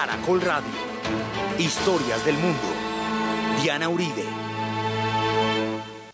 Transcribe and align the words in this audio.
Caracol 0.00 0.40
Radio. 0.40 0.70
Historias 1.58 2.24
del 2.24 2.36
mundo. 2.36 2.62
Diana 3.60 3.88
Uribe. 3.88 4.22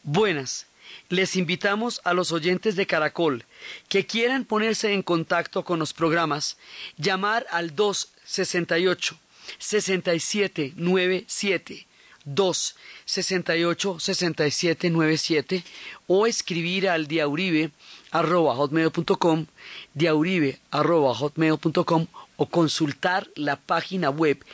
Buenas. 0.03 0.65
Les 1.11 1.37
invitamos 1.37 2.01
a 2.03 2.15
los 2.15 2.33
oyentes 2.33 2.77
de 2.77 2.87
Caracol 2.87 3.45
que 3.91 4.07
quieran 4.07 4.47
ponerse 4.47 4.95
en 4.95 5.03
contacto 5.03 5.67
con 5.67 5.79
los 5.79 5.93
programas, 5.93 6.57
llamar 6.97 7.47
al 7.51 7.77
268 7.77 9.19
6797 9.59 11.87
2 12.25 12.77
68 13.05 14.01
67 14.01 14.89
97 14.89 15.63
o 16.07 16.27
escribir 16.27 16.89
al 16.89 17.07
diauribe 17.07 17.71
arroba 18.11 18.55
hotmail.com 18.55 19.45
diauribe 19.93 20.59
arroba 20.71 21.15
hotmail.com 21.15 22.07
o 22.37 22.47
consultar 22.47 23.29
la 23.37 23.57
página 23.57 24.11
web 24.11 24.45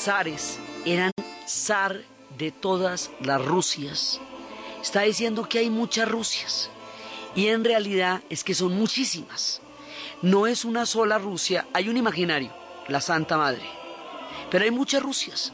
Zares 0.02 0.58
eran 0.84 1.12
zar 1.48 2.02
de 2.40 2.52
todas 2.52 3.12
las 3.20 3.44
Rusias, 3.46 4.20
está 4.82 5.02
diciendo 5.02 5.48
que 5.48 5.60
hay 5.60 5.70
muchas 5.70 6.10
Rusias. 6.10 6.72
Y 7.36 7.48
en 7.48 7.64
realidad 7.64 8.24
es 8.30 8.44
que 8.44 8.56
son 8.56 8.74
muchísimas. 8.74 9.62
No 10.24 10.48
es 10.48 10.66
una 10.66 10.88
sola 10.88 11.20
Rusia, 11.20 11.68
hay 11.74 11.88
un 11.88 11.98
imaginario, 11.98 12.52
la 12.88 13.00
Santa 13.00 13.38
Madre. 13.38 13.64
Pero 14.50 14.66
hay 14.66 14.72
muchas 14.72 15.04
Rusias. 15.04 15.54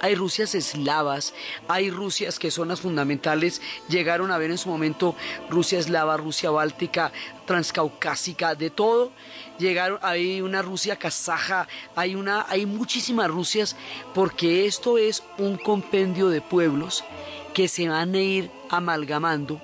Hay 0.00 0.14
Rusias 0.14 0.54
eslavas, 0.54 1.34
hay 1.66 1.90
Rusias 1.90 2.38
que 2.38 2.50
son 2.50 2.68
las 2.68 2.80
fundamentales, 2.80 3.60
llegaron 3.88 4.30
a 4.30 4.38
ver 4.38 4.50
en 4.50 4.58
su 4.58 4.68
momento 4.68 5.16
Rusia 5.50 5.78
eslava, 5.78 6.16
Rusia 6.16 6.50
báltica, 6.50 7.12
transcaucásica, 7.46 8.54
de 8.54 8.70
todo. 8.70 9.12
Llegaron, 9.58 9.98
hay 10.02 10.40
una 10.40 10.62
Rusia 10.62 10.96
kazaja, 10.96 11.66
hay, 11.96 12.14
una, 12.14 12.46
hay 12.48 12.64
muchísimas 12.64 13.28
Rusias, 13.28 13.76
porque 14.14 14.66
esto 14.66 14.98
es 14.98 15.24
un 15.36 15.56
compendio 15.56 16.28
de 16.28 16.40
pueblos 16.40 17.04
que 17.52 17.66
se 17.66 17.88
van 17.88 18.14
a 18.14 18.20
ir 18.20 18.50
amalgamando 18.70 19.60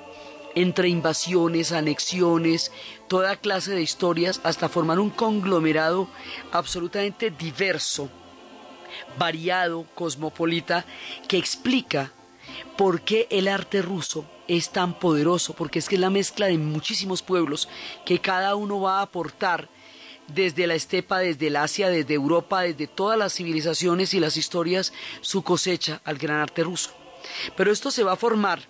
entre 0.56 0.88
invasiones, 0.88 1.72
anexiones, 1.72 2.72
toda 3.08 3.36
clase 3.36 3.72
de 3.72 3.82
historias, 3.82 4.40
hasta 4.44 4.68
formar 4.68 4.98
un 4.98 5.10
conglomerado 5.10 6.08
absolutamente 6.52 7.30
diverso 7.30 8.08
variado, 9.18 9.86
cosmopolita, 9.94 10.84
que 11.28 11.38
explica 11.38 12.12
por 12.76 13.02
qué 13.02 13.26
el 13.30 13.48
arte 13.48 13.82
ruso 13.82 14.24
es 14.48 14.70
tan 14.70 14.98
poderoso, 14.98 15.54
porque 15.54 15.78
es 15.78 15.88
que 15.88 15.94
es 15.94 16.00
la 16.00 16.10
mezcla 16.10 16.46
de 16.46 16.58
muchísimos 16.58 17.22
pueblos 17.22 17.68
que 18.04 18.20
cada 18.20 18.54
uno 18.54 18.80
va 18.80 18.98
a 18.98 19.02
aportar 19.02 19.68
desde 20.28 20.66
la 20.66 20.74
estepa, 20.74 21.18
desde 21.18 21.48
el 21.48 21.56
Asia, 21.56 21.88
desde 21.88 22.14
Europa, 22.14 22.62
desde 22.62 22.86
todas 22.86 23.18
las 23.18 23.34
civilizaciones 23.34 24.14
y 24.14 24.20
las 24.20 24.36
historias, 24.36 24.92
su 25.20 25.42
cosecha 25.42 26.00
al 26.04 26.18
gran 26.18 26.40
arte 26.40 26.62
ruso. 26.62 26.90
Pero 27.56 27.72
esto 27.72 27.90
se 27.90 28.04
va 28.04 28.12
a 28.12 28.16
formar 28.16 28.62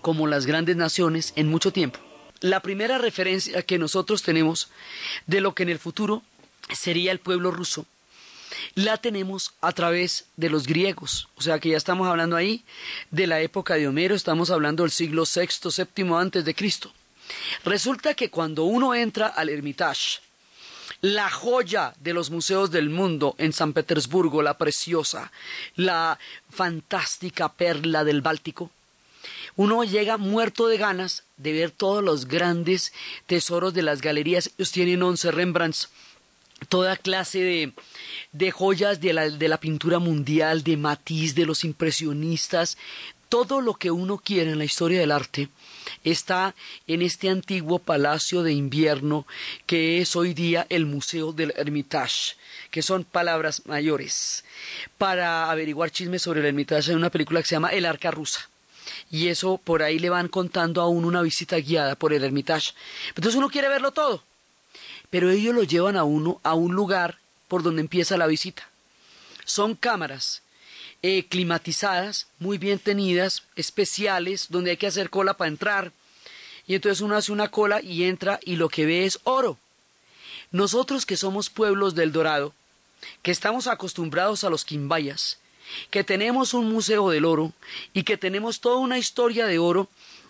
como 0.00 0.26
las 0.26 0.46
grandes 0.46 0.76
naciones 0.76 1.32
en 1.36 1.48
mucho 1.48 1.72
tiempo. 1.72 1.98
La 2.40 2.60
primera 2.60 2.98
referencia 2.98 3.62
que 3.62 3.78
nosotros 3.78 4.22
tenemos 4.22 4.70
de 5.26 5.40
lo 5.40 5.54
que 5.54 5.62
en 5.62 5.70
el 5.70 5.78
futuro 5.78 6.22
sería 6.72 7.12
el 7.12 7.20
pueblo 7.20 7.50
ruso 7.50 7.86
la 8.74 8.96
tenemos 8.96 9.52
a 9.60 9.72
través 9.72 10.26
de 10.36 10.50
los 10.50 10.66
griegos. 10.66 11.28
O 11.36 11.42
sea 11.42 11.58
que 11.58 11.70
ya 11.70 11.76
estamos 11.76 12.08
hablando 12.08 12.36
ahí 12.36 12.64
de 13.10 13.26
la 13.26 13.40
época 13.40 13.74
de 13.74 13.88
Homero, 13.88 14.14
estamos 14.14 14.50
hablando 14.50 14.82
del 14.82 14.92
siglo 14.92 15.24
VI, 15.24 15.84
VII 15.94 16.14
antes 16.14 16.44
de 16.44 16.54
Cristo. 16.54 16.92
Resulta 17.64 18.14
que 18.14 18.30
cuando 18.30 18.64
uno 18.64 18.94
entra 18.94 19.26
al 19.26 19.48
Hermitage, 19.48 20.20
la 21.00 21.30
joya 21.30 21.94
de 22.00 22.14
los 22.14 22.30
museos 22.30 22.70
del 22.70 22.88
mundo 22.88 23.34
en 23.38 23.52
San 23.52 23.72
Petersburgo, 23.72 24.42
la 24.42 24.56
preciosa, 24.56 25.30
la 25.74 26.18
fantástica 26.50 27.52
perla 27.52 28.04
del 28.04 28.22
Báltico, 28.22 28.70
uno 29.56 29.84
llega 29.84 30.18
muerto 30.18 30.68
de 30.68 30.76
ganas 30.76 31.24
de 31.38 31.52
ver 31.52 31.70
todos 31.70 32.04
los 32.04 32.26
grandes 32.26 32.92
tesoros 33.26 33.72
de 33.72 33.82
las 33.82 34.02
galerías. 34.02 34.50
Ellos 34.58 34.70
tienen 34.70 35.02
once 35.02 35.30
Rembrandts, 35.30 35.88
toda 36.68 36.96
clase 36.96 37.40
de, 37.40 37.72
de 38.32 38.50
joyas 38.50 39.00
de 39.00 39.12
la, 39.12 39.30
de 39.30 39.48
la 39.48 39.58
pintura 39.58 39.98
mundial, 39.98 40.62
de 40.62 40.76
matiz, 40.76 41.34
de 41.34 41.46
los 41.46 41.64
impresionistas, 41.64 42.76
todo 43.28 43.60
lo 43.60 43.74
que 43.74 43.90
uno 43.90 44.18
quiere 44.18 44.52
en 44.52 44.58
la 44.58 44.64
historia 44.64 45.00
del 45.00 45.10
arte 45.10 45.48
está 46.04 46.54
en 46.86 47.02
este 47.02 47.28
antiguo 47.28 47.78
palacio 47.78 48.42
de 48.42 48.52
invierno 48.52 49.26
que 49.66 50.00
es 50.00 50.16
hoy 50.16 50.34
día 50.34 50.66
el 50.68 50.86
Museo 50.86 51.32
del 51.32 51.52
Hermitage, 51.56 52.36
que 52.70 52.82
son 52.82 53.04
palabras 53.04 53.62
mayores. 53.66 54.44
Para 54.98 55.50
averiguar 55.50 55.90
chismes 55.90 56.22
sobre 56.22 56.40
el 56.40 56.46
Hermitage 56.46 56.90
hay 56.90 56.96
una 56.96 57.10
película 57.10 57.40
que 57.40 57.48
se 57.48 57.56
llama 57.56 57.70
El 57.70 57.86
Arca 57.86 58.10
Rusa. 58.10 58.48
Y 59.10 59.28
eso 59.28 59.58
por 59.58 59.82
ahí 59.82 59.98
le 59.98 60.10
van 60.10 60.28
contando 60.28 60.80
a 60.80 60.88
uno 60.88 61.08
una 61.08 61.22
visita 61.22 61.56
guiada 61.58 61.96
por 61.96 62.12
el 62.12 62.24
Hermitage. 62.24 62.72
Entonces 63.08 63.34
uno 63.34 63.48
quiere 63.48 63.68
verlo 63.68 63.92
todo. 63.92 64.22
Pero 65.10 65.30
ellos 65.30 65.54
lo 65.54 65.62
llevan 65.62 65.96
a 65.96 66.04
uno 66.04 66.40
a 66.42 66.54
un 66.54 66.74
lugar 66.74 67.18
por 67.48 67.62
donde 67.62 67.80
empieza 67.80 68.16
la 68.16 68.26
visita. 68.26 68.68
Son 69.44 69.74
cámaras 69.74 70.42
eh, 71.02 71.26
climatizadas, 71.28 72.26
muy 72.38 72.58
bien 72.58 72.78
tenidas, 72.78 73.44
especiales, 73.54 74.46
donde 74.48 74.72
hay 74.72 74.76
que 74.76 74.88
hacer 74.88 75.10
cola 75.10 75.34
para 75.34 75.48
entrar. 75.48 75.92
Y 76.66 76.74
entonces 76.74 77.00
uno 77.00 77.16
hace 77.16 77.32
una 77.32 77.48
cola 77.48 77.80
y 77.80 78.04
entra 78.04 78.40
y 78.42 78.56
lo 78.56 78.68
que 78.68 78.86
ve 78.86 79.04
es 79.04 79.20
oro. 79.24 79.58
Nosotros 80.50 81.06
que 81.06 81.16
somos 81.16 81.50
pueblos 81.50 81.94
del 81.94 82.12
Dorado, 82.12 82.54
que 83.22 83.30
estamos 83.30 83.66
acostumbrados 83.66 84.42
a 84.42 84.50
los 84.50 84.64
quimbayas, 84.64 85.38
que 85.90 86.04
tenemos 86.04 86.54
un 86.54 86.72
museo 86.72 87.10
del 87.10 87.24
oro 87.24 87.52
y 87.92 88.02
que 88.02 88.16
tenemos 88.16 88.60
toda 88.60 88.78
una 88.78 88.98
historia 88.98 89.46
de 89.46 89.58
oro, 89.58 89.88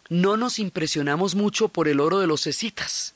no 0.09 0.37
nos 0.37 0.59
impresionamos 0.59 1.35
mucho 1.35 1.69
por 1.69 1.89
el 1.89 2.01
oro 2.01 2.19
de 2.19 2.27
los 2.27 2.43
cecitas. 2.43 3.15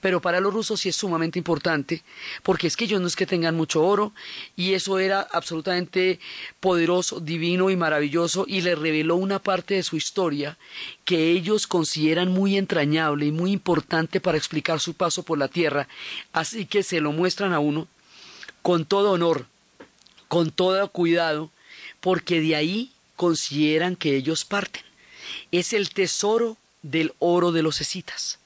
Pero 0.00 0.20
para 0.20 0.40
los 0.40 0.52
rusos 0.52 0.80
sí 0.80 0.88
es 0.88 0.96
sumamente 0.96 1.38
importante, 1.38 2.02
porque 2.42 2.66
es 2.66 2.76
que 2.76 2.84
ellos 2.84 3.00
no 3.00 3.06
es 3.06 3.16
que 3.16 3.26
tengan 3.26 3.56
mucho 3.56 3.84
oro, 3.84 4.12
y 4.56 4.74
eso 4.74 4.98
era 4.98 5.20
absolutamente 5.20 6.20
poderoso, 6.60 7.20
divino 7.20 7.70
y 7.70 7.76
maravilloso, 7.76 8.44
y 8.46 8.60
le 8.60 8.74
reveló 8.74 9.16
una 9.16 9.38
parte 9.38 9.74
de 9.74 9.82
su 9.82 9.96
historia 9.96 10.58
que 11.04 11.30
ellos 11.30 11.66
consideran 11.66 12.30
muy 12.30 12.56
entrañable 12.56 13.26
y 13.26 13.32
muy 13.32 13.52
importante 13.52 14.20
para 14.20 14.38
explicar 14.38 14.80
su 14.80 14.94
paso 14.94 15.22
por 15.22 15.38
la 15.38 15.48
tierra, 15.48 15.88
así 16.32 16.66
que 16.66 16.82
se 16.82 17.00
lo 17.00 17.12
muestran 17.12 17.52
a 17.52 17.58
uno 17.58 17.88
con 18.62 18.84
todo 18.84 19.12
honor, 19.12 19.46
con 20.28 20.50
todo 20.50 20.88
cuidado, 20.88 21.50
porque 22.00 22.40
de 22.40 22.56
ahí 22.56 22.92
consideran 23.16 23.96
que 23.96 24.16
ellos 24.16 24.44
parten. 24.44 24.82
Es 25.50 25.72
el 25.72 25.90
tesoro 25.90 26.56
del 26.82 27.12
oro 27.18 27.52
de 27.52 27.62
los 27.62 27.80
escitas. 27.80 28.38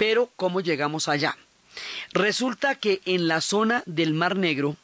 Pero, 0.00 0.30
¿cómo 0.36 0.62
llegamos 0.62 1.08
allá? 1.08 1.36
Resulta 2.14 2.74
que 2.74 3.02
en 3.04 3.28
la 3.28 3.42
zona 3.42 3.82
del 3.84 4.14
Mar 4.14 4.34
Negro, 4.34 4.78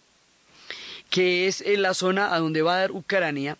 que 1.09 1.47
es 1.47 1.65
la 1.67 1.95
zona 1.95 2.35
a 2.35 2.39
donde 2.39 2.61
va 2.61 2.75
a 2.75 2.81
dar 2.81 2.93
Ucrania, 2.93 3.57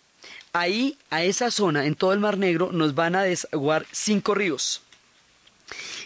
ahí, 0.53 0.99
a 1.09 1.23
esa 1.23 1.49
zona, 1.49 1.87
en 1.87 1.95
todo 1.95 2.13
el 2.13 2.19
Mar 2.19 2.37
Negro, 2.37 2.71
nos 2.71 2.93
van 2.93 3.15
a 3.15 3.23
desaguar 3.23 3.87
cinco 3.91 4.35
ríos. 4.35 4.83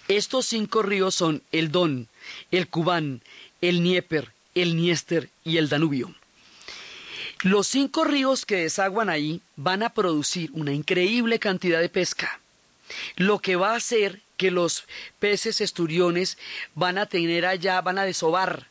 Estos 0.07 0.45
cinco 0.45 0.83
ríos 0.83 1.15
son 1.15 1.43
el 1.51 1.69
Don, 1.69 2.07
el 2.51 2.69
Kubán, 2.69 3.21
el 3.59 3.83
Nieper, 3.83 4.31
el 4.55 4.77
Niester 4.77 5.29
y 5.43 5.57
el 5.57 5.67
Danubio. 5.67 6.15
Los 7.41 7.67
cinco 7.67 8.05
ríos 8.05 8.45
que 8.45 8.55
desaguan 8.55 9.09
ahí 9.09 9.41
van 9.57 9.83
a 9.83 9.93
producir 9.93 10.49
una 10.53 10.71
increíble 10.71 11.39
cantidad 11.39 11.81
de 11.81 11.89
pesca, 11.89 12.39
lo 13.17 13.39
que 13.39 13.57
va 13.57 13.73
a 13.73 13.75
hacer 13.75 14.21
que 14.41 14.49
los 14.49 14.85
peces 15.19 15.61
esturiones 15.61 16.39
van 16.73 16.97
a 16.97 17.05
tener 17.05 17.45
allá, 17.45 17.79
van 17.81 17.99
a 17.99 18.05
desovar, 18.05 18.69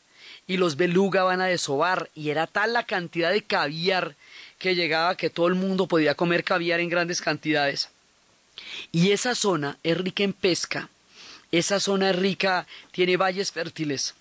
y 0.49 0.57
los 0.57 0.75
beluga 0.75 1.23
van 1.23 1.41
a 1.41 1.47
desovar, 1.47 2.11
y 2.13 2.31
era 2.31 2.49
tal 2.49 2.73
la 2.73 2.83
cantidad 2.83 3.31
de 3.31 3.45
caviar 3.45 4.17
que 4.59 4.75
llegaba 4.75 5.17
que 5.17 5.31
todo 5.31 5.47
el 5.47 5.55
mundo 5.55 5.87
podía 5.87 6.17
comer 6.17 6.43
caviar 6.43 6.81
en 6.81 6.89
grandes 6.89 7.21
cantidades. 7.21 7.89
Y 8.91 9.13
esa 9.13 9.37
zona 9.37 9.79
es 9.85 9.97
rica 9.97 10.25
en 10.25 10.33
pesca, 10.33 10.89
esa 11.53 11.79
zona 11.79 12.11
es 12.11 12.17
rica, 12.17 12.67
tiene 12.91 13.17
valles 13.17 13.53
fértiles, 13.53 14.17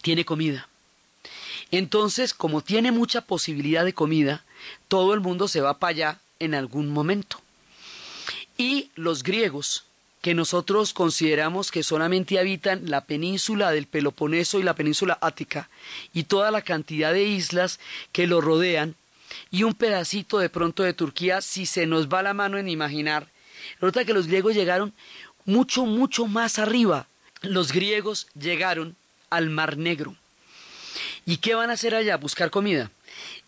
tiene 0.00 0.24
comida. 0.24 0.70
Entonces, 1.70 2.32
como 2.32 2.62
tiene 2.62 2.92
mucha 2.92 3.20
posibilidad 3.20 3.84
de 3.84 3.92
comida, 3.92 4.42
todo 4.88 5.12
el 5.12 5.20
mundo 5.20 5.48
se 5.48 5.60
va 5.60 5.78
para 5.78 5.90
allá 5.90 6.20
en 6.38 6.54
algún 6.54 6.88
momento. 6.88 7.42
Y 8.56 8.88
los 8.94 9.22
griegos, 9.22 9.84
que 10.22 10.34
nosotros 10.34 10.92
consideramos 10.94 11.70
que 11.72 11.82
solamente 11.82 12.38
habitan 12.38 12.88
la 12.88 13.04
península 13.04 13.72
del 13.72 13.86
Peloponeso 13.86 14.60
y 14.60 14.62
la 14.62 14.74
península 14.74 15.18
Ática, 15.20 15.68
y 16.14 16.22
toda 16.24 16.50
la 16.50 16.62
cantidad 16.62 17.12
de 17.12 17.24
islas 17.24 17.80
que 18.12 18.28
lo 18.28 18.40
rodean, 18.40 18.94
y 19.50 19.64
un 19.64 19.74
pedacito 19.74 20.38
de 20.38 20.48
pronto 20.48 20.84
de 20.84 20.94
Turquía, 20.94 21.40
si 21.40 21.66
se 21.66 21.86
nos 21.86 22.08
va 22.08 22.22
la 22.22 22.34
mano 22.34 22.56
en 22.56 22.68
imaginar. 22.68 23.28
Resulta 23.80 24.04
que 24.04 24.14
los 24.14 24.28
griegos 24.28 24.54
llegaron 24.54 24.94
mucho, 25.44 25.86
mucho 25.86 26.26
más 26.26 26.58
arriba. 26.58 27.08
Los 27.40 27.72
griegos 27.72 28.28
llegaron 28.38 28.94
al 29.28 29.50
Mar 29.50 29.76
Negro. 29.76 30.14
¿Y 31.26 31.38
qué 31.38 31.54
van 31.54 31.70
a 31.70 31.74
hacer 31.74 31.94
allá? 31.94 32.16
Buscar 32.16 32.50
comida. 32.50 32.90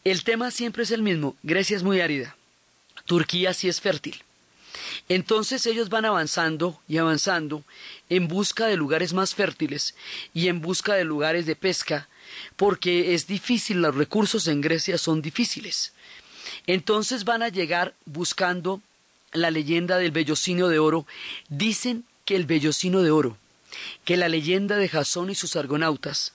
El 0.02 0.24
tema 0.24 0.50
siempre 0.50 0.82
es 0.82 0.90
el 0.90 1.02
mismo. 1.02 1.36
Grecia 1.42 1.76
es 1.76 1.82
muy 1.82 2.00
árida. 2.00 2.36
Turquía 3.06 3.54
sí 3.54 3.68
es 3.68 3.80
fértil. 3.80 4.22
Entonces 5.08 5.66
ellos 5.66 5.88
van 5.88 6.04
avanzando 6.04 6.80
y 6.88 6.98
avanzando 6.98 7.64
en 8.08 8.28
busca 8.28 8.66
de 8.66 8.76
lugares 8.76 9.12
más 9.12 9.34
fértiles 9.34 9.94
y 10.32 10.48
en 10.48 10.60
busca 10.60 10.94
de 10.94 11.04
lugares 11.04 11.46
de 11.46 11.56
pesca, 11.56 12.08
porque 12.56 13.14
es 13.14 13.26
difícil, 13.26 13.82
los 13.82 13.94
recursos 13.94 14.46
en 14.48 14.60
Grecia 14.60 14.98
son 14.98 15.22
difíciles. 15.22 15.92
Entonces 16.66 17.24
van 17.24 17.42
a 17.42 17.48
llegar 17.48 17.94
buscando 18.04 18.80
la 19.32 19.50
leyenda 19.50 19.98
del 19.98 20.12
vellocino 20.12 20.68
de 20.68 20.78
oro. 20.78 21.06
Dicen 21.48 22.04
que 22.24 22.36
el 22.36 22.46
vellocino 22.46 23.02
de 23.02 23.10
oro, 23.10 23.36
que 24.04 24.16
la 24.16 24.28
leyenda 24.28 24.76
de 24.76 24.88
Jasón 24.88 25.30
y 25.30 25.34
sus 25.34 25.56
argonautas, 25.56 26.32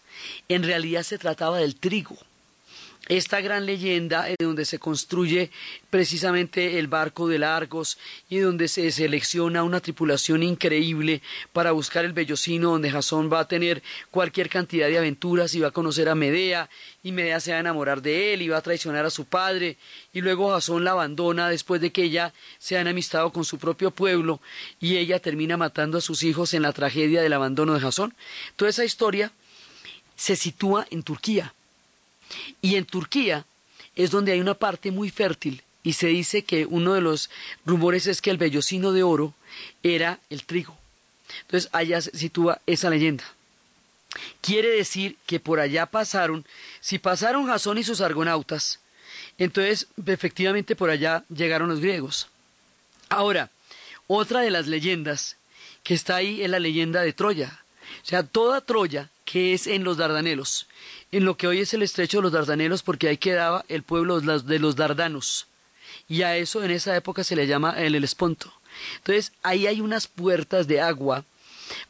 en 0.49 0.63
realidad 0.63 1.03
se 1.03 1.17
trataba 1.17 1.57
del 1.57 1.75
trigo. 1.75 2.17
Esta 3.09 3.41
gran 3.41 3.65
leyenda 3.65 4.29
en 4.29 4.35
donde 4.39 4.65
se 4.65 4.77
construye 4.77 5.49
precisamente 5.89 6.77
el 6.77 6.87
barco 6.87 7.27
de 7.27 7.39
Largos 7.39 7.97
y 8.29 8.37
donde 8.37 8.67
se 8.67 8.91
selecciona 8.91 9.63
una 9.63 9.79
tripulación 9.79 10.43
increíble 10.43 11.23
para 11.51 11.71
buscar 11.71 12.05
el 12.05 12.13
vellocino 12.13 12.69
donde 12.69 12.91
Jasón 12.91 13.27
va 13.33 13.39
a 13.39 13.47
tener 13.47 13.81
cualquier 14.11 14.47
cantidad 14.47 14.87
de 14.87 14.99
aventuras 14.99 15.55
y 15.55 15.59
va 15.59 15.69
a 15.69 15.71
conocer 15.71 16.07
a 16.07 16.13
Medea 16.13 16.69
y 17.01 17.11
Medea 17.11 17.39
se 17.39 17.49
va 17.49 17.57
a 17.57 17.61
enamorar 17.61 18.03
de 18.03 18.35
él 18.35 18.43
y 18.43 18.49
va 18.49 18.57
a 18.57 18.61
traicionar 18.61 19.07
a 19.07 19.09
su 19.09 19.25
padre 19.25 19.77
y 20.13 20.21
luego 20.21 20.51
Jasón 20.51 20.83
la 20.83 20.91
abandona 20.91 21.49
después 21.49 21.81
de 21.81 21.91
que 21.91 22.03
ella 22.03 22.31
se 22.59 22.77
ha 22.77 22.81
enemistado 22.81 23.33
con 23.33 23.43
su 23.43 23.57
propio 23.57 23.89
pueblo 23.89 24.39
y 24.79 24.97
ella 24.97 25.17
termina 25.19 25.57
matando 25.57 25.97
a 25.97 26.01
sus 26.01 26.21
hijos 26.21 26.53
en 26.53 26.61
la 26.61 26.73
tragedia 26.73 27.23
del 27.23 27.33
abandono 27.33 27.73
de 27.73 27.79
Jasón. 27.79 28.13
Toda 28.55 28.69
esa 28.69 28.85
historia 28.85 29.31
se 30.15 30.35
sitúa 30.35 30.85
en 30.91 31.01
Turquía. 31.01 31.55
Y 32.61 32.75
en 32.75 32.85
Turquía 32.85 33.45
es 33.95 34.11
donde 34.11 34.31
hay 34.31 34.39
una 34.39 34.53
parte 34.53 34.91
muy 34.91 35.09
fértil 35.09 35.63
y 35.83 35.93
se 35.93 36.07
dice 36.07 36.43
que 36.43 36.65
uno 36.65 36.93
de 36.93 37.01
los 37.01 37.29
rumores 37.65 38.07
es 38.07 38.21
que 38.21 38.29
el 38.29 38.37
vellocino 38.37 38.91
de 38.91 39.03
oro 39.03 39.33
era 39.83 40.19
el 40.29 40.43
trigo. 40.43 40.77
Entonces 41.41 41.69
allá 41.73 42.01
se 42.01 42.17
sitúa 42.17 42.61
esa 42.65 42.89
leyenda. 42.89 43.23
Quiere 44.41 44.69
decir 44.69 45.17
que 45.25 45.39
por 45.39 45.59
allá 45.59 45.85
pasaron, 45.85 46.45
si 46.81 46.97
pasaron 46.97 47.47
Jasón 47.47 47.77
y 47.77 47.83
sus 47.83 48.01
argonautas, 48.01 48.79
entonces 49.37 49.87
efectivamente 50.05 50.75
por 50.75 50.89
allá 50.89 51.23
llegaron 51.33 51.69
los 51.69 51.79
griegos. 51.79 52.27
Ahora, 53.09 53.51
otra 54.07 54.41
de 54.41 54.49
las 54.49 54.67
leyendas 54.67 55.37
que 55.83 55.93
está 55.93 56.15
ahí 56.15 56.41
es 56.41 56.49
la 56.49 56.59
leyenda 56.59 57.01
de 57.01 57.13
Troya. 57.13 57.63
O 58.03 58.05
sea, 58.05 58.23
toda 58.23 58.61
Troya 58.61 59.09
que 59.31 59.53
es 59.53 59.67
en 59.67 59.83
los 59.83 59.97
Dardanelos, 59.97 60.65
en 61.11 61.23
lo 61.23 61.37
que 61.37 61.45
hoy 61.45 61.59
es 61.59 61.75
el 61.75 61.83
estrecho 61.83 62.17
de 62.17 62.23
los 62.23 62.31
Dardanelos, 62.31 62.81
porque 62.81 63.09
ahí 63.09 63.17
quedaba 63.17 63.63
el 63.69 63.83
pueblo 63.83 64.21
de 64.21 64.59
los 64.59 64.75
Dardanos. 64.75 65.45
Y 66.07 66.23
a 66.23 66.35
eso 66.35 66.63
en 66.63 66.71
esa 66.71 66.95
época 66.95 67.23
se 67.23 67.35
le 67.35 67.45
llama 67.45 67.75
el 67.77 67.93
Helesponto. 67.93 68.51
Entonces, 68.97 69.31
ahí 69.43 69.67
hay 69.67 69.81
unas 69.81 70.07
puertas 70.07 70.67
de 70.67 70.81
agua, 70.81 71.25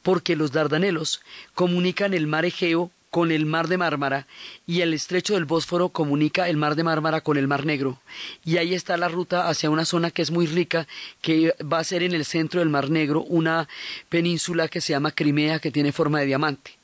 porque 0.04 0.36
los 0.36 0.52
Dardanelos 0.52 1.22
comunican 1.56 2.14
el 2.14 2.28
mar 2.28 2.44
Egeo 2.44 2.92
con 3.10 3.32
el 3.32 3.46
mar 3.46 3.70
de 3.70 3.78
Mármara 3.78 4.28
y 4.68 4.82
el 4.82 4.94
estrecho 4.94 5.36
del 5.36 5.46
Bósforo 5.46 5.90
comunica 5.90 6.50
el 6.50 6.58
mar 6.58 6.76
de 6.76 6.84
Mármara 6.84 7.22
con 7.22 7.38
el 7.38 7.48
mar 7.48 7.66
Negro. 7.66 8.02
Y 8.44 8.58
ahí 8.58 8.74
está 8.74 8.98
la 8.98 9.08
ruta 9.08 9.48
hacia 9.48 9.70
una 9.70 9.86
zona 9.86 10.12
que 10.12 10.22
es 10.22 10.30
muy 10.30 10.46
rica, 10.46 10.88
que 11.22 11.56
va 11.62 11.80
a 11.80 11.86
ser 11.86 12.04
en 12.04 12.14
el 12.14 12.26
centro 12.26 12.60
del 12.60 12.70
mar 12.70 12.90
Negro, 12.90 13.22
una 13.22 13.70
península 14.10 14.68
que 14.68 14.82
se 14.82 14.92
llama 14.92 15.12
Crimea, 15.12 15.60
que 15.60 15.72
tiene 15.72 15.94
forma 15.94 16.20
de 16.20 16.26
diamante 16.26 16.79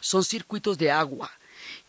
son 0.00 0.24
circuitos 0.24 0.78
de 0.78 0.90
agua 0.90 1.30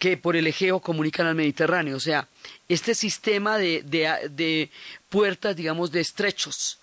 que 0.02 0.18
por 0.18 0.36
el 0.36 0.48
Egeo 0.48 0.80
comunican 0.80 1.28
al 1.28 1.36
Mediterráneo. 1.36 1.96
O 1.96 2.00
sea, 2.00 2.28
este 2.68 2.96
sistema 2.96 3.58
de, 3.58 3.84
de, 3.84 4.70
puertas, 5.10 5.56
digamos, 5.56 5.92
de 5.92 6.02
estrechos 6.02 6.80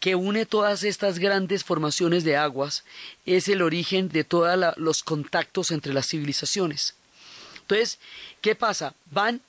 que 0.00 0.14
une 0.14 0.46
todas 0.46 0.84
estas 0.84 1.18
grandes 1.18 1.64
formaciones 1.64 2.24
de 2.24 2.36
aguas 2.36 2.84
es 3.26 3.48
el 3.48 3.62
origen 3.62 4.08
de 4.08 4.24
todos 4.24 4.74
los 4.76 5.02
contactos 5.02 5.70
entre 5.70 5.92
las 5.92 6.08
civilizaciones. 6.08 6.94
Entonces, 7.60 7.98
¿qué 8.40 8.54
pasa? 8.54 8.94
Van 9.10 9.40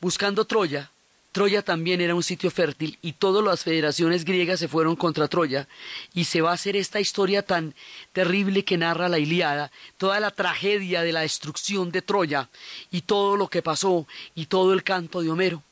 buscando 0.00 0.44
Troya, 0.44 0.90
Troya 1.32 1.62
también 1.62 2.00
era 2.00 2.16
un 2.16 2.24
sitio 2.24 2.50
fértil 2.50 2.98
y 3.02 3.12
todas 3.12 3.44
las 3.44 3.62
federaciones 3.62 4.24
griegas 4.24 4.58
se 4.58 4.66
fueron 4.66 4.96
contra 4.96 5.28
Troya 5.28 5.68
y 6.12 6.24
se 6.24 6.40
va 6.40 6.50
a 6.50 6.54
hacer 6.54 6.74
esta 6.74 6.98
historia 6.98 7.42
tan 7.42 7.74
terrible 8.12 8.64
que 8.64 8.76
narra 8.76 9.08
la 9.08 9.20
Iliada, 9.20 9.70
toda 9.96 10.18
la 10.18 10.32
tragedia 10.32 11.02
de 11.02 11.12
la 11.12 11.20
destrucción 11.20 11.92
de 11.92 12.02
Troya 12.02 12.48
y 12.90 13.02
todo 13.02 13.36
lo 13.36 13.46
que 13.46 13.62
pasó 13.62 14.08
y 14.34 14.46
todo 14.46 14.72
el 14.72 14.82
canto 14.82 15.22
de 15.22 15.30
Homero. 15.30 15.62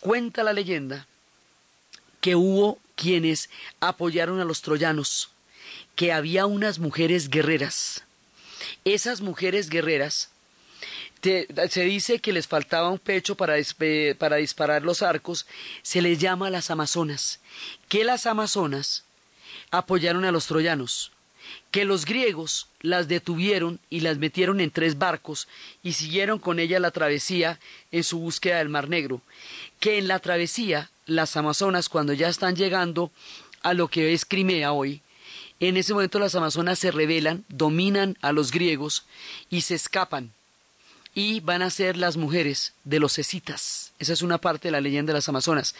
Cuenta 0.00 0.42
la 0.42 0.52
leyenda 0.52 1.06
que 2.20 2.36
hubo 2.36 2.78
quienes 2.94 3.48
apoyaron 3.80 4.38
a 4.40 4.44
los 4.44 4.60
troyanos, 4.60 5.30
que 5.96 6.12
había 6.12 6.44
unas 6.44 6.78
mujeres 6.78 7.30
guerreras. 7.30 8.04
Esas 8.84 9.22
mujeres 9.22 9.70
guerreras 9.70 10.30
se 11.22 11.84
dice 11.84 12.18
que 12.18 12.32
les 12.32 12.46
faltaba 12.46 12.90
un 12.90 12.98
pecho 12.98 13.34
para, 13.34 13.54
para 14.18 14.36
disparar 14.36 14.82
los 14.82 15.02
arcos, 15.02 15.46
se 15.82 16.02
les 16.02 16.18
llama 16.18 16.50
las 16.50 16.70
Amazonas, 16.70 17.40
que 17.88 18.04
las 18.04 18.26
Amazonas 18.26 19.04
apoyaron 19.70 20.24
a 20.24 20.32
los 20.32 20.46
troyanos, 20.46 21.12
que 21.70 21.84
los 21.84 22.04
griegos 22.04 22.68
las 22.80 23.08
detuvieron 23.08 23.80
y 23.90 24.00
las 24.00 24.18
metieron 24.18 24.60
en 24.60 24.70
tres 24.70 24.98
barcos 24.98 25.48
y 25.82 25.92
siguieron 25.92 26.38
con 26.38 26.58
ella 26.58 26.78
la 26.78 26.90
travesía 26.90 27.58
en 27.90 28.04
su 28.04 28.18
búsqueda 28.18 28.58
del 28.58 28.68
Mar 28.68 28.88
Negro, 28.88 29.22
que 29.80 29.98
en 29.98 30.08
la 30.08 30.18
travesía 30.18 30.90
las 31.06 31.36
Amazonas 31.36 31.88
cuando 31.88 32.12
ya 32.12 32.28
están 32.28 32.56
llegando 32.56 33.10
a 33.62 33.74
lo 33.74 33.88
que 33.88 34.12
es 34.12 34.24
Crimea 34.24 34.72
hoy, 34.72 35.00
en 35.60 35.76
ese 35.76 35.94
momento 35.94 36.18
las 36.18 36.34
Amazonas 36.34 36.78
se 36.78 36.90
rebelan, 36.90 37.44
dominan 37.48 38.18
a 38.20 38.32
los 38.32 38.50
griegos 38.50 39.06
y 39.48 39.62
se 39.62 39.74
escapan 39.74 40.32
y 41.14 41.40
van 41.40 41.62
a 41.62 41.70
ser 41.70 41.96
las 41.96 42.16
mujeres 42.16 42.74
de 42.82 42.98
los 42.98 43.18
escitas. 43.18 43.92
Esa 43.98 44.12
es 44.12 44.22
una 44.22 44.38
parte 44.38 44.68
de 44.68 44.72
la 44.72 44.80
leyenda 44.80 45.12
de 45.12 45.18
las 45.18 45.28
Amazonas. 45.28 45.74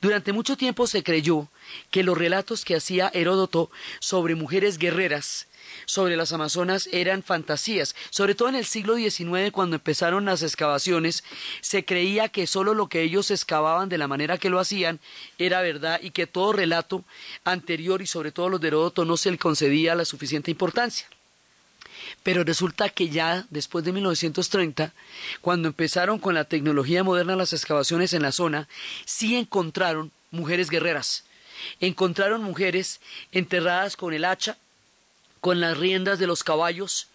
Durante 0.00 0.32
mucho 0.32 0.56
tiempo 0.56 0.86
se 0.86 1.02
creyó 1.02 1.48
que 1.90 2.04
los 2.04 2.16
relatos 2.16 2.64
que 2.64 2.76
hacía 2.76 3.10
Heródoto 3.12 3.70
sobre 3.98 4.36
mujeres 4.36 4.78
guerreras 4.78 5.48
sobre 5.84 6.16
las 6.16 6.32
Amazonas 6.32 6.88
eran 6.92 7.22
fantasías. 7.22 7.96
Sobre 8.10 8.34
todo 8.34 8.48
en 8.48 8.54
el 8.54 8.64
siglo 8.64 8.96
XIX, 8.96 9.50
cuando 9.52 9.76
empezaron 9.76 10.24
las 10.24 10.42
excavaciones, 10.42 11.24
se 11.60 11.84
creía 11.84 12.28
que 12.28 12.46
solo 12.46 12.72
lo 12.72 12.88
que 12.88 13.02
ellos 13.02 13.30
excavaban 13.30 13.88
de 13.88 13.98
la 13.98 14.08
manera 14.08 14.38
que 14.38 14.50
lo 14.50 14.60
hacían 14.60 15.00
era 15.38 15.60
verdad 15.62 16.00
y 16.02 16.10
que 16.10 16.26
todo 16.26 16.52
relato 16.52 17.04
anterior 17.44 18.00
y 18.00 18.06
sobre 18.06 18.32
todo 18.32 18.48
los 18.48 18.60
de 18.60 18.68
Heródoto 18.68 19.04
no 19.04 19.16
se 19.16 19.30
le 19.30 19.38
concedía 19.38 19.94
la 19.94 20.04
suficiente 20.04 20.50
importancia. 20.50 21.08
Pero 22.22 22.44
resulta 22.44 22.88
que 22.88 23.08
ya 23.08 23.46
después 23.50 23.84
de 23.84 23.92
1930, 23.92 24.92
cuando 25.40 25.68
empezaron 25.68 26.18
con 26.18 26.34
la 26.34 26.44
tecnología 26.44 27.04
moderna 27.04 27.36
las 27.36 27.52
excavaciones 27.52 28.12
en 28.12 28.22
la 28.22 28.32
zona, 28.32 28.68
sí 29.04 29.36
encontraron 29.36 30.10
mujeres 30.30 30.70
guerreras. 30.70 31.24
Encontraron 31.80 32.42
mujeres 32.42 33.00
enterradas 33.32 33.96
con 33.96 34.12
el 34.12 34.24
hacha, 34.24 34.58
con 35.40 35.60
las 35.60 35.76
riendas 35.78 36.18
de 36.18 36.26
los 36.26 36.42
caballos, 36.42 37.08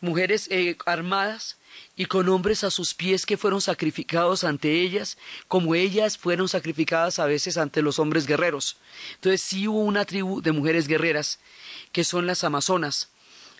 mujeres 0.00 0.48
eh, 0.50 0.76
armadas 0.86 1.56
y 1.96 2.06
con 2.06 2.28
hombres 2.28 2.64
a 2.64 2.70
sus 2.70 2.94
pies 2.94 3.26
que 3.26 3.36
fueron 3.36 3.60
sacrificados 3.60 4.44
ante 4.44 4.80
ellas, 4.80 5.16
como 5.48 5.74
ellas 5.74 6.18
fueron 6.18 6.48
sacrificadas 6.48 7.18
a 7.18 7.26
veces 7.26 7.56
ante 7.56 7.82
los 7.82 7.98
hombres 7.98 8.26
guerreros. 8.26 8.76
Entonces 9.16 9.42
sí 9.42 9.68
hubo 9.68 9.80
una 9.80 10.04
tribu 10.04 10.40
de 10.40 10.52
mujeres 10.52 10.88
guerreras, 10.88 11.38
que 11.92 12.04
son 12.04 12.26
las 12.26 12.42
amazonas, 12.44 13.08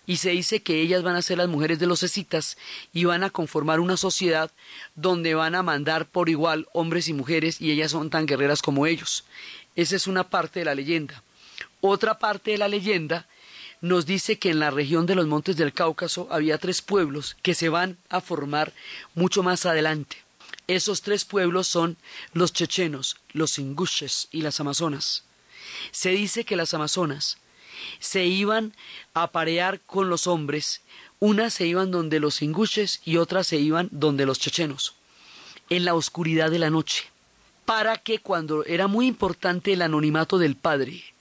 y 0.07 0.17
se 0.17 0.31
dice 0.31 0.61
que 0.61 0.81
ellas 0.81 1.03
van 1.03 1.15
a 1.15 1.21
ser 1.21 1.37
las 1.37 1.47
mujeres 1.47 1.79
de 1.79 1.87
los 1.87 2.03
escitas 2.03 2.57
y 2.93 3.05
van 3.05 3.23
a 3.23 3.29
conformar 3.29 3.79
una 3.79 3.97
sociedad 3.97 4.51
donde 4.95 5.33
van 5.35 5.55
a 5.55 5.63
mandar 5.63 6.07
por 6.07 6.29
igual 6.29 6.67
hombres 6.73 7.07
y 7.07 7.13
mujeres 7.13 7.61
y 7.61 7.71
ellas 7.71 7.91
son 7.91 8.09
tan 8.09 8.25
guerreras 8.25 8.61
como 8.61 8.85
ellos. 8.85 9.25
Esa 9.75 9.95
es 9.95 10.07
una 10.07 10.29
parte 10.29 10.59
de 10.59 10.65
la 10.65 10.75
leyenda. 10.75 11.23
Otra 11.81 12.19
parte 12.19 12.51
de 12.51 12.57
la 12.57 12.67
leyenda 12.67 13.27
nos 13.81 14.05
dice 14.05 14.39
que 14.39 14.49
en 14.49 14.59
la 14.59 14.71
región 14.71 15.05
de 15.05 15.15
los 15.15 15.27
montes 15.27 15.57
del 15.57 15.73
Cáucaso 15.73 16.27
había 16.31 16.57
tres 16.57 16.81
pueblos 16.81 17.35
que 17.41 17.53
se 17.53 17.69
van 17.69 17.97
a 18.09 18.21
formar 18.21 18.73
mucho 19.13 19.43
más 19.43 19.65
adelante. 19.65 20.17
Esos 20.67 21.01
tres 21.01 21.25
pueblos 21.25 21.67
son 21.67 21.97
los 22.33 22.53
chechenos, 22.53 23.17
los 23.33 23.59
ingushes 23.59 24.27
y 24.31 24.41
las 24.41 24.59
amazonas. 24.59 25.23
Se 25.91 26.09
dice 26.09 26.45
que 26.45 26.55
las 26.55 26.73
amazonas 26.73 27.37
se 27.99 28.25
iban 28.25 28.73
a 29.13 29.31
parear 29.31 29.81
con 29.81 30.09
los 30.09 30.27
hombres, 30.27 30.81
unas 31.19 31.53
se 31.53 31.65
iban 31.65 31.91
donde 31.91 32.19
los 32.19 32.41
ingushes 32.41 33.01
y 33.05 33.17
otras 33.17 33.47
se 33.47 33.57
iban 33.57 33.89
donde 33.91 34.25
los 34.25 34.39
chechenos, 34.39 34.95
en 35.69 35.85
la 35.85 35.95
oscuridad 35.95 36.51
de 36.51 36.59
la 36.59 36.69
noche, 36.69 37.05
para 37.65 37.97
que 37.97 38.19
cuando 38.19 38.63
era 38.65 38.87
muy 38.87 39.07
importante 39.07 39.73
el 39.73 39.81
anonimato 39.81 40.37
del 40.37 40.55
padre, 40.55 41.14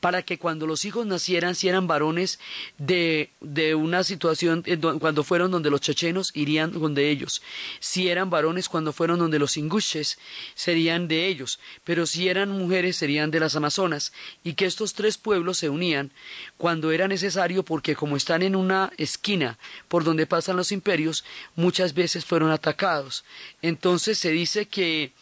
para 0.00 0.22
que 0.22 0.38
cuando 0.38 0.66
los 0.66 0.84
hijos 0.84 1.06
nacieran, 1.06 1.54
si 1.54 1.68
eran 1.68 1.86
varones 1.86 2.38
de, 2.78 3.30
de 3.40 3.74
una 3.74 4.04
situación, 4.04 4.64
cuando 5.00 5.24
fueron 5.24 5.50
donde 5.50 5.70
los 5.70 5.80
chechenos, 5.80 6.30
irían 6.34 6.72
donde 6.72 7.10
ellos. 7.10 7.42
Si 7.80 8.08
eran 8.08 8.30
varones 8.30 8.68
cuando 8.68 8.92
fueron 8.92 9.18
donde 9.18 9.38
los 9.38 9.56
ingushes, 9.56 10.18
serían 10.54 11.08
de 11.08 11.26
ellos. 11.26 11.58
Pero 11.84 12.06
si 12.06 12.28
eran 12.28 12.50
mujeres, 12.50 12.96
serían 12.96 13.30
de 13.30 13.40
las 13.40 13.56
amazonas. 13.56 14.12
Y 14.44 14.54
que 14.54 14.66
estos 14.66 14.94
tres 14.94 15.18
pueblos 15.18 15.58
se 15.58 15.68
unían 15.68 16.12
cuando 16.56 16.92
era 16.92 17.08
necesario, 17.08 17.62
porque 17.62 17.96
como 17.96 18.16
están 18.16 18.42
en 18.42 18.56
una 18.56 18.92
esquina 18.98 19.58
por 19.88 20.04
donde 20.04 20.26
pasan 20.26 20.56
los 20.56 20.72
imperios, 20.72 21.24
muchas 21.56 21.94
veces 21.94 22.24
fueron 22.24 22.50
atacados. 22.50 23.24
Entonces 23.62 24.18
se 24.18 24.30
dice 24.30 24.66
que 24.66 25.12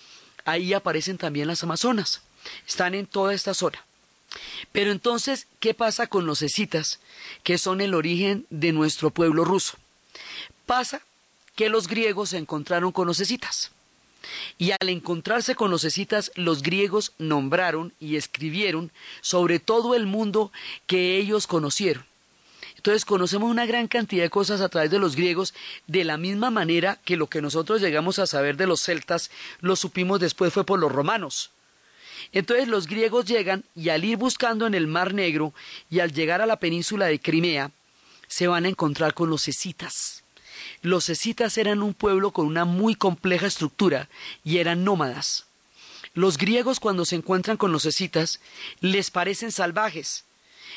ahí 0.44 0.74
aparecen 0.74 1.18
también 1.18 1.48
las 1.48 1.62
amazonas. 1.62 2.22
Están 2.66 2.94
en 2.94 3.06
toda 3.06 3.34
esta 3.34 3.54
zona. 3.54 3.85
Pero 4.72 4.92
entonces, 4.92 5.46
¿qué 5.60 5.74
pasa 5.74 6.06
con 6.06 6.26
los 6.26 6.42
escitas, 6.42 7.00
que 7.42 7.58
son 7.58 7.80
el 7.80 7.94
origen 7.94 8.46
de 8.50 8.72
nuestro 8.72 9.10
pueblo 9.10 9.44
ruso? 9.44 9.76
Pasa 10.66 11.02
que 11.54 11.68
los 11.68 11.88
griegos 11.88 12.30
se 12.30 12.38
encontraron 12.38 12.92
con 12.92 13.06
los 13.06 13.20
escitas. 13.20 13.72
Y 14.58 14.72
al 14.72 14.88
encontrarse 14.88 15.54
con 15.54 15.70
los 15.70 15.84
escitas, 15.84 16.32
los 16.34 16.62
griegos 16.62 17.12
nombraron 17.18 17.92
y 18.00 18.16
escribieron 18.16 18.90
sobre 19.20 19.58
todo 19.58 19.94
el 19.94 20.06
mundo 20.06 20.52
que 20.86 21.16
ellos 21.16 21.46
conocieron. 21.46 22.04
Entonces 22.76 23.04
conocemos 23.04 23.50
una 23.50 23.66
gran 23.66 23.88
cantidad 23.88 24.22
de 24.22 24.30
cosas 24.30 24.60
a 24.60 24.68
través 24.68 24.90
de 24.90 24.98
los 24.98 25.16
griegos, 25.16 25.54
de 25.86 26.04
la 26.04 26.18
misma 26.18 26.50
manera 26.50 27.00
que 27.04 27.16
lo 27.16 27.26
que 27.26 27.42
nosotros 27.42 27.80
llegamos 27.80 28.18
a 28.18 28.26
saber 28.26 28.56
de 28.56 28.68
los 28.68 28.80
celtas 28.80 29.30
lo 29.60 29.74
supimos 29.74 30.20
después 30.20 30.52
fue 30.52 30.64
por 30.64 30.78
los 30.78 30.92
romanos. 30.92 31.50
Entonces 32.32 32.68
los 32.68 32.86
griegos 32.86 33.24
llegan 33.24 33.64
y 33.74 33.88
al 33.88 34.04
ir 34.04 34.16
buscando 34.16 34.66
en 34.66 34.74
el 34.74 34.86
Mar 34.86 35.14
Negro 35.14 35.52
y 35.90 36.00
al 36.00 36.12
llegar 36.12 36.40
a 36.40 36.46
la 36.46 36.58
península 36.58 37.06
de 37.06 37.20
Crimea, 37.20 37.70
se 38.28 38.46
van 38.46 38.64
a 38.64 38.68
encontrar 38.68 39.14
con 39.14 39.30
los 39.30 39.48
escitas. 39.48 40.24
Los 40.82 41.08
escitas 41.08 41.58
eran 41.58 41.82
un 41.82 41.94
pueblo 41.94 42.32
con 42.32 42.46
una 42.46 42.64
muy 42.64 42.94
compleja 42.94 43.46
estructura 43.46 44.08
y 44.44 44.58
eran 44.58 44.84
nómadas. 44.84 45.46
Los 46.14 46.38
griegos 46.38 46.80
cuando 46.80 47.04
se 47.04 47.16
encuentran 47.16 47.56
con 47.56 47.72
los 47.72 47.84
escitas 47.84 48.40
les 48.80 49.10
parecen 49.10 49.52
salvajes, 49.52 50.24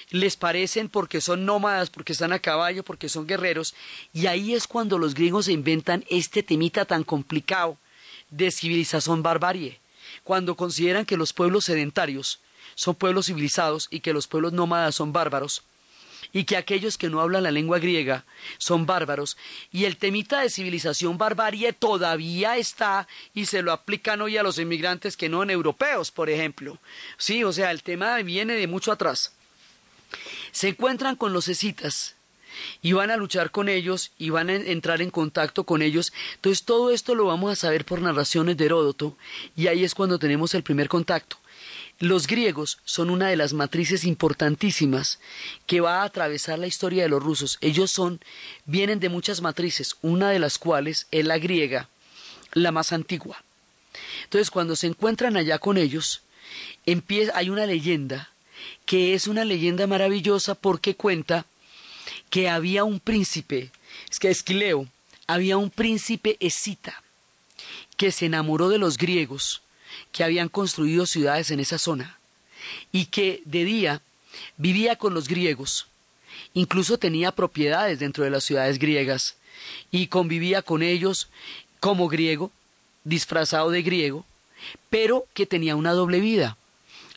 les 0.10 0.36
parecen 0.36 0.89
porque 0.89 1.22
son 1.22 1.46
nómadas, 1.46 1.89
porque 1.89 2.13
están 2.13 2.34
a 2.34 2.39
caballo, 2.39 2.84
porque 2.84 3.10
son 3.10 3.27
guerreros, 3.27 3.74
y 4.12 4.27
ahí 4.27 4.53
es 4.53 4.67
cuando 4.67 4.98
los 4.98 5.13
griegos 5.13 5.46
se 5.46 5.53
inventan 5.53 6.03
este 6.10 6.43
temita 6.43 6.86
tan 6.86 7.03
complicado 7.03 7.77
de 8.29 8.51
civilización 8.51 9.24
barbarie 9.24 9.79
cuando 10.24 10.56
consideran 10.56 11.06
que 11.06 11.18
los 11.18 11.34
pueblos 11.34 11.66
sedentarios 11.66 12.39
son 12.75 12.96
pueblos 12.96 13.28
civilizados 13.28 13.88
y 13.92 14.00
que 14.00 14.13
los 14.13 14.28
pueblos 14.28 14.54
nómadas 14.54 14.96
son 14.96 15.12
bárbaros, 15.12 15.63
y 16.32 16.44
que 16.44 16.58
aquellos 16.58 16.98
que 16.98 17.10
no 17.10 17.22
hablan 17.22 17.44
la 17.44 17.51
lengua 17.51 17.80
griega 17.80 18.25
son 18.58 18.86
bárbaros, 18.86 19.38
y 19.72 19.86
el 19.86 19.98
temita 19.98 20.42
de 20.42 20.50
civilización 20.50 21.18
barbarie 21.18 21.74
todavía 21.74 22.58
está 22.58 23.08
y 23.34 23.48
se 23.48 23.62
lo 23.62 23.72
aplican 23.72 24.22
hoy 24.22 24.38
a 24.38 24.44
los 24.44 24.60
inmigrantes 24.60 25.18
que 25.18 25.30
no 25.30 25.39
son 25.39 25.50
europeos, 25.50 26.12
por 26.12 26.30
ejemplo. 26.30 26.78
Sí, 27.18 27.44
o 27.44 27.51
sea, 27.51 27.72
el 27.72 27.84
tema 27.84 28.18
viene 28.18 28.54
de 28.54 28.68
mucho 28.68 28.92
atrás. 28.92 29.34
Se 30.51 30.70
encuentran 30.70 31.16
con 31.16 31.34
los 31.34 31.48
escitas, 31.48 32.16
y 32.82 32.94
van 32.94 33.12
a 33.12 33.18
luchar 33.18 33.51
con 33.51 33.70
ellos 33.70 34.12
y 34.18 34.30
van 34.30 34.50
a 34.50 34.56
entrar 34.56 35.01
en 35.01 35.12
contacto 35.12 35.63
con 35.63 35.82
ellos. 35.82 36.13
Entonces 36.36 36.63
todo 36.63 36.92
esto 36.92 37.16
lo 37.16 37.25
vamos 37.25 37.51
a 37.51 37.56
saber 37.56 37.86
por 37.86 38.01
narraciones 38.01 38.58
de 38.58 38.66
Heródoto 38.66 39.18
y 39.56 39.68
ahí 39.68 39.84
es 39.84 39.96
cuando 39.96 40.20
tenemos 40.20 40.54
el 40.54 40.63
primer 40.63 40.89
contacto. 40.89 41.38
Los 42.00 42.28
griegos 42.28 42.80
son 42.86 43.10
una 43.10 43.28
de 43.28 43.36
las 43.36 43.51
matrices 43.51 44.06
importantísimas 44.06 45.20
que 45.68 45.82
va 45.82 46.01
a 46.01 46.06
atravesar 46.06 46.58
la 46.58 46.68
historia 46.68 47.04
de 47.04 47.10
los 47.10 47.22
rusos. 47.22 47.58
Ellos 47.60 47.92
son, 47.92 48.22
vienen 48.66 49.01
de 49.01 49.10
muchas 49.10 49.42
matrices, 49.42 49.98
una 50.01 50.30
de 50.30 50.39
las 50.39 50.58
cuales 50.58 51.08
es 51.12 51.25
la 51.25 51.38
griega, 51.39 51.89
la 52.54 52.72
más 52.72 52.94
antigua. 52.94 53.44
Entonces, 54.24 54.50
cuando 54.50 54.78
se 54.78 54.88
encuentran 54.88 55.36
allá 55.36 55.60
con 55.60 55.78
ellos, 55.78 56.22
empieza, 56.86 57.34
hay 57.36 57.50
una 57.50 57.66
leyenda 57.66 58.30
que 58.86 59.13
es 59.13 59.28
una 59.28 59.44
leyenda 59.44 59.86
maravillosa 59.86 60.56
porque 60.56 60.96
cuenta 60.96 61.46
que 62.29 62.50
había 62.50 62.83
un 62.83 63.00
príncipe, 63.00 63.71
es 64.09 64.19
que 64.19 64.29
Esquileo, 64.29 64.88
había 65.27 65.57
un 65.57 65.69
príncipe 65.69 66.38
escita 66.39 67.03
que 67.98 68.12
se 68.12 68.25
enamoró 68.25 68.69
de 68.69 68.77
los 68.77 68.98
griegos 68.98 69.62
que 70.12 70.24
habían 70.24 70.50
construido 70.50 71.05
ciudades 71.05 71.51
en 71.51 71.59
esa 71.59 71.77
zona 71.77 72.17
y 72.91 73.05
que 73.05 73.41
de 73.45 73.63
día 73.63 74.01
vivía 74.57 74.95
con 74.95 75.13
los 75.13 75.27
griegos, 75.27 75.88
incluso 76.53 76.98
tenía 76.98 77.31
propiedades 77.31 78.00
dentro 78.00 78.24
de 78.24 78.29
las 78.29 78.43
ciudades 78.43 78.79
griegas 78.79 79.36
y 79.91 80.07
convivía 80.07 80.62
con 80.62 80.81
ellos 80.81 81.29
como 81.79 82.07
griego, 82.07 82.51
disfrazado 83.03 83.71
de 83.71 83.81
griego, 83.81 84.25
pero 84.89 85.25
que 85.33 85.45
tenía 85.45 85.75
una 85.75 85.93
doble 85.93 86.19
vida, 86.19 86.57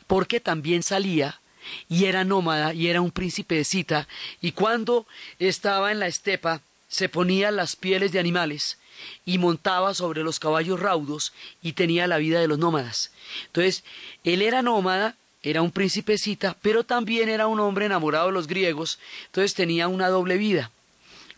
porque 0.07 0.39
también 0.39 0.83
salía 0.83 1.39
y 1.89 2.05
era 2.05 2.23
nómada 2.23 2.73
y 2.73 2.87
era 2.87 3.01
un 3.01 3.11
príncipe 3.11 3.55
de 3.55 3.63
y 4.41 4.51
cuando 4.51 5.05
estaba 5.39 5.91
en 5.91 5.99
la 5.99 6.07
estepa 6.07 6.61
se 6.87 7.09
ponía 7.09 7.51
las 7.51 7.75
pieles 7.75 8.11
de 8.11 8.19
animales 8.19 8.77
y 9.25 9.37
montaba 9.37 9.93
sobre 9.93 10.23
los 10.23 10.39
caballos 10.39 10.79
raudos 10.79 11.33
y 11.61 11.73
tenía 11.73 12.07
la 12.07 12.17
vida 12.17 12.39
de 12.39 12.47
los 12.47 12.59
nómadas. 12.59 13.11
Entonces, 13.47 13.83
él 14.23 14.41
era 14.41 14.61
nómada, 14.61 15.15
era 15.41 15.61
un 15.61 15.71
príncipe 15.71 16.17
cita, 16.17 16.55
pero 16.61 16.83
también 16.83 17.29
era 17.29 17.47
un 17.47 17.59
hombre 17.59 17.85
enamorado 17.85 18.27
de 18.27 18.33
los 18.33 18.47
griegos, 18.47 18.99
entonces 19.25 19.53
tenía 19.55 19.87
una 19.87 20.09
doble 20.09 20.37
vida. 20.37 20.71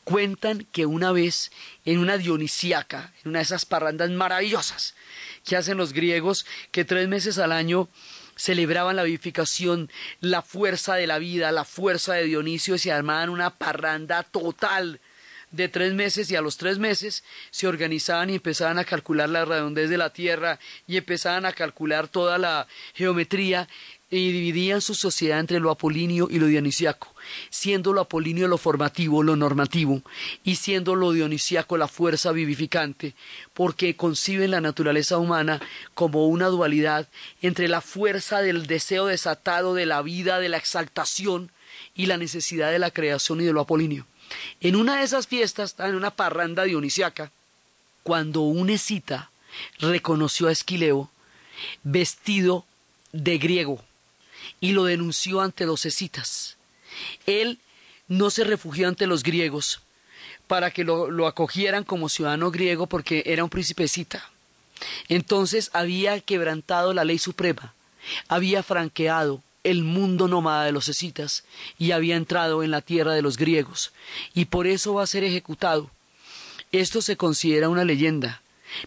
Cuentan 0.03 0.67
que 0.71 0.85
una 0.85 1.11
vez 1.11 1.51
en 1.85 1.97
una 1.99 2.17
dionisiaca, 2.17 3.13
en 3.23 3.29
una 3.29 3.39
de 3.39 3.43
esas 3.43 3.65
parrandas 3.65 4.11
maravillosas 4.11 4.93
que 5.43 5.55
hacen 5.55 5.77
los 5.77 5.93
griegos, 5.93 6.45
que 6.71 6.85
tres 6.85 7.07
meses 7.07 7.39
al 7.39 7.51
año 7.51 7.87
celebraban 8.35 8.95
la 8.95 9.03
vivificación, 9.03 9.89
la 10.19 10.41
fuerza 10.41 10.95
de 10.95 11.07
la 11.07 11.19
vida, 11.19 11.51
la 11.51 11.65
fuerza 11.65 12.13
de 12.13 12.25
Dionisio 12.25 12.75
y 12.75 12.79
se 12.79 12.91
armaban 12.91 13.29
una 13.29 13.51
parranda 13.51 14.23
total 14.23 14.99
de 15.51 15.69
tres 15.69 15.93
meses 15.93 16.29
y 16.29 16.35
a 16.35 16.41
los 16.41 16.57
tres 16.57 16.79
meses 16.79 17.23
se 17.49 17.67
organizaban 17.67 18.29
y 18.29 18.35
empezaban 18.35 18.77
a 18.77 18.83
calcular 18.83 19.29
la 19.29 19.45
redondez 19.45 19.89
de 19.89 19.97
la 19.97 20.11
Tierra 20.11 20.59
y 20.87 20.97
empezaban 20.97 21.45
a 21.45 21.53
calcular 21.53 22.07
toda 22.07 22.37
la 22.37 22.67
geometría 22.93 23.67
y 24.09 24.31
dividían 24.31 24.81
su 24.81 24.93
sociedad 24.93 25.39
entre 25.39 25.59
lo 25.59 25.71
apolíneo 25.71 26.27
y 26.29 26.39
lo 26.39 26.47
dionisiaco, 26.47 27.13
siendo 27.49 27.91
lo 27.91 28.01
apolíneo 28.01 28.47
lo 28.47 28.57
formativo, 28.57 29.23
lo 29.23 29.35
normativo, 29.35 30.01
y 30.43 30.55
siendo 30.55 30.95
lo 30.95 31.11
dionisiaco 31.11 31.77
la 31.77 31.87
fuerza 31.87 32.31
vivificante, 32.31 33.15
porque 33.53 33.95
conciben 33.95 34.51
la 34.51 34.61
naturaleza 34.61 35.17
humana 35.17 35.61
como 35.93 36.27
una 36.27 36.47
dualidad 36.47 37.07
entre 37.41 37.67
la 37.67 37.81
fuerza 37.81 38.41
del 38.41 38.67
deseo 38.67 39.07
desatado 39.07 39.73
de 39.73 39.85
la 39.85 40.01
vida, 40.01 40.39
de 40.39 40.49
la 40.49 40.57
exaltación, 40.57 41.51
y 41.95 42.05
la 42.05 42.17
necesidad 42.17 42.71
de 42.71 42.79
la 42.79 42.91
creación 42.91 43.41
y 43.41 43.45
de 43.45 43.53
lo 43.53 43.61
apolíneo. 43.61 44.05
En 44.59 44.75
una 44.75 44.97
de 44.97 45.03
esas 45.03 45.27
fiestas, 45.27 45.75
en 45.79 45.95
una 45.95 46.11
parranda 46.11 46.63
dionisiaca, 46.63 47.31
cuando 48.03 48.41
un 48.41 48.69
escita 48.69 49.31
reconoció 49.79 50.47
a 50.47 50.51
Esquileo 50.51 51.09
vestido 51.83 52.65
de 53.13 53.37
griego, 53.37 53.81
y 54.59 54.71
lo 54.71 54.85
denunció 54.85 55.41
ante 55.41 55.65
los 55.65 55.85
escitas. 55.85 56.57
Él 57.25 57.59
no 58.07 58.29
se 58.29 58.43
refugió 58.43 58.87
ante 58.87 59.07
los 59.07 59.23
griegos 59.23 59.81
para 60.47 60.71
que 60.71 60.83
lo, 60.83 61.27
acogieran 61.27 61.83
como 61.83 62.09
ciudadano 62.09 62.51
griego 62.51 62.87
porque 62.87 63.23
era 63.25 63.43
un 63.43 63.49
príncipe 63.49 63.85
escita. 63.85 64.29
Entonces 65.07 65.69
había 65.73 66.19
quebrantado 66.19 66.93
la 66.93 67.05
ley 67.05 67.17
suprema, 67.17 67.73
había 68.27 68.61
franqueado 68.61 69.41
el 69.63 69.83
mundo 69.83 70.27
nómada 70.27 70.65
de 70.65 70.71
los 70.71 70.89
escitas 70.89 71.43
y 71.79 71.91
había 71.91 72.15
entrado 72.15 72.61
en 72.61 72.71
la 72.71 72.81
tierra 72.81 73.13
de 73.13 73.23
los 73.23 73.37
griegos, 73.37 73.93
y 74.33 74.45
por 74.45 74.67
eso 74.67 74.93
va 74.93 75.03
a 75.03 75.07
ser 75.07 75.23
ejecutado. 75.23 75.89
Esto 76.71 77.01
se 77.01 77.17
considera 77.17 77.69
una 77.69 77.85
leyenda, 77.85 78.41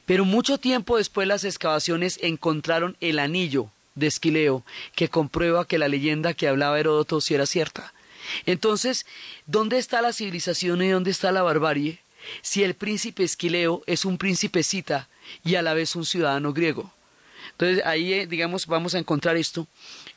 pero 0.05 0.25
mucho 0.25 0.59
tiempo 0.59 0.99
después 0.99 1.27
las 1.27 1.45
excavaciones 1.45 2.21
encontraron 2.23 2.97
el 3.01 3.19
anillo 3.19 3.71
de 3.99 4.07
Esquileo, 4.07 4.65
que 4.95 5.09
comprueba 5.09 5.67
que 5.67 5.79
la 5.79 5.89
leyenda 5.89 6.35
que 6.35 6.49
hablaba 6.49 6.79
Heródoto 6.79 7.21
sí 7.21 7.35
era 7.35 7.47
cierta. 7.47 7.93
Entonces, 8.47 9.07
¿dónde 9.47 9.79
está 9.79 10.03
la 10.03 10.13
civilización 10.13 10.83
y 10.83 10.89
dónde 10.89 11.11
está 11.11 11.33
la 11.33 11.43
barbarie? 11.43 12.01
Si 12.43 12.63
el 12.63 12.75
príncipe 12.75 13.25
Esquileo 13.25 13.83
es 13.87 14.05
un 14.05 14.19
príncipe 14.19 14.63
cita 14.63 15.09
y 15.45 15.55
a 15.55 15.63
la 15.63 15.75
vez 15.75 15.97
un 15.97 16.05
ciudadano 16.05 16.53
griego. 16.53 16.93
Entonces 17.53 17.85
ahí, 17.85 18.13
eh, 18.13 18.27
digamos, 18.27 18.67
vamos 18.67 18.95
a 18.95 18.99
encontrar 18.99 19.37
esto. 19.37 19.67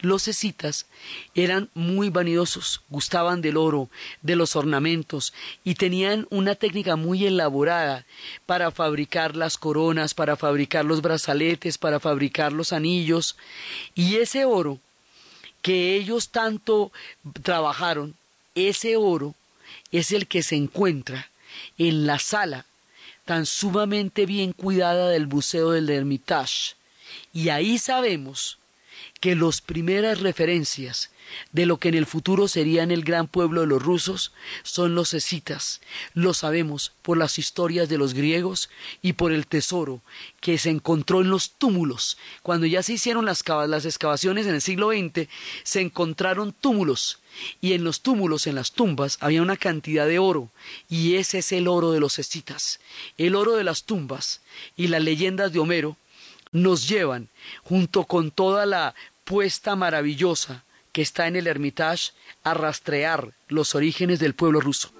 Los 0.02 0.28
escitas 0.28 0.88
eran 1.36 1.70
muy 1.76 2.10
vanidosos, 2.10 2.82
gustaban 2.90 3.42
del 3.42 3.56
oro, 3.56 3.88
de 4.24 4.36
los 4.36 4.56
ornamentos 4.56 5.32
y 5.64 5.76
tenían 5.76 6.26
una 6.32 6.56
técnica 6.56 6.96
muy 6.96 7.26
elaborada 7.26 8.06
para 8.48 8.72
fabricar 8.72 9.36
las 9.36 9.60
coronas, 9.60 10.16
para 10.16 10.36
fabricar 10.38 10.86
los 10.86 11.04
brazaletes, 11.04 11.78
para 11.78 12.00
fabricar 12.00 12.52
los 12.52 12.74
anillos. 12.74 13.38
Y 13.94 14.16
ese 14.16 14.46
oro 14.46 14.80
que 15.62 15.96
ellos 15.96 16.30
tanto 16.30 16.92
trabajaron, 17.44 18.16
ese 18.56 18.98
oro 18.98 19.36
es 19.92 20.12
el 20.12 20.26
que 20.26 20.42
se 20.42 20.56
encuentra 20.56 21.30
en 21.78 22.08
la 22.08 22.18
sala 22.18 22.66
tan 23.26 23.46
sumamente 23.46 24.26
bien 24.26 24.52
cuidada 24.52 25.10
del 25.10 25.28
Museo 25.28 25.72
del 25.72 25.90
Hermitage. 25.90 26.74
Y 27.34 27.50
ahí 27.50 27.78
sabemos 27.78 28.58
que 29.20 29.36
las 29.36 29.62
primeras 29.62 30.20
referencias 30.20 31.12
de 31.52 31.66
lo 31.66 31.78
que 31.78 31.90
en 31.90 31.96
el 31.96 32.06
futuro 32.06 32.48
serían 32.48 32.92
el 32.92 33.04
gran 33.04 33.28
pueblo 33.28 33.62
de 33.62 33.68
los 33.68 33.82
rusos 33.82 34.34
son 34.64 34.96
los 34.96 35.14
escitas. 35.14 35.82
Lo 36.14 36.34
sabemos 36.34 36.94
por 37.02 37.18
las 37.18 37.40
historias 37.40 37.90
de 37.90 37.98
los 37.98 38.14
griegos 38.14 38.70
y 39.02 39.14
por 39.14 39.32
el 39.32 39.48
tesoro 39.48 40.02
que 40.40 40.58
se 40.58 40.70
encontró 40.70 41.22
en 41.22 41.30
los 41.30 41.52
túmulos. 41.52 42.18
Cuando 42.42 42.66
ya 42.66 42.84
se 42.84 42.94
hicieron 42.94 43.26
las, 43.26 43.44
las 43.68 43.86
excavaciones 43.86 44.48
en 44.48 44.56
el 44.56 44.62
siglo 44.62 44.90
XX, 44.90 45.28
se 45.64 45.82
encontraron 45.82 46.54
túmulos 46.54 47.20
y 47.62 47.74
en 47.74 47.84
los 47.84 48.02
túmulos, 48.02 48.48
en 48.48 48.56
las 48.56 48.74
tumbas, 48.74 49.18
había 49.22 49.42
una 49.42 49.58
cantidad 49.58 50.06
de 50.06 50.20
oro, 50.20 50.52
y 50.90 51.16
ese 51.16 51.40
es 51.40 51.52
el 51.52 51.68
oro 51.68 51.92
de 51.92 52.00
los 52.00 52.20
escitas. 52.20 52.80
El 53.18 53.36
oro 53.36 53.54
de 53.54 53.64
las 53.64 53.84
tumbas 53.84 54.42
y 54.76 54.88
las 54.88 55.02
leyendas 55.02 55.54
de 55.54 55.60
Homero 55.60 55.98
nos 56.52 56.88
llevan, 56.88 57.30
junto 57.64 58.06
con 58.06 58.32
toda 58.32 58.66
la 58.66 58.96
puesta 59.24 59.76
maravillosa 59.76 60.64
que 60.92 61.02
está 61.02 61.28
en 61.28 61.36
el 61.36 61.48
Hermitage, 61.48 62.12
a 62.44 62.54
rastrear 62.54 63.34
los 63.48 63.76
orígenes 63.76 64.20
del 64.20 64.36
pueblo 64.36 64.60
ruso. 64.60 64.92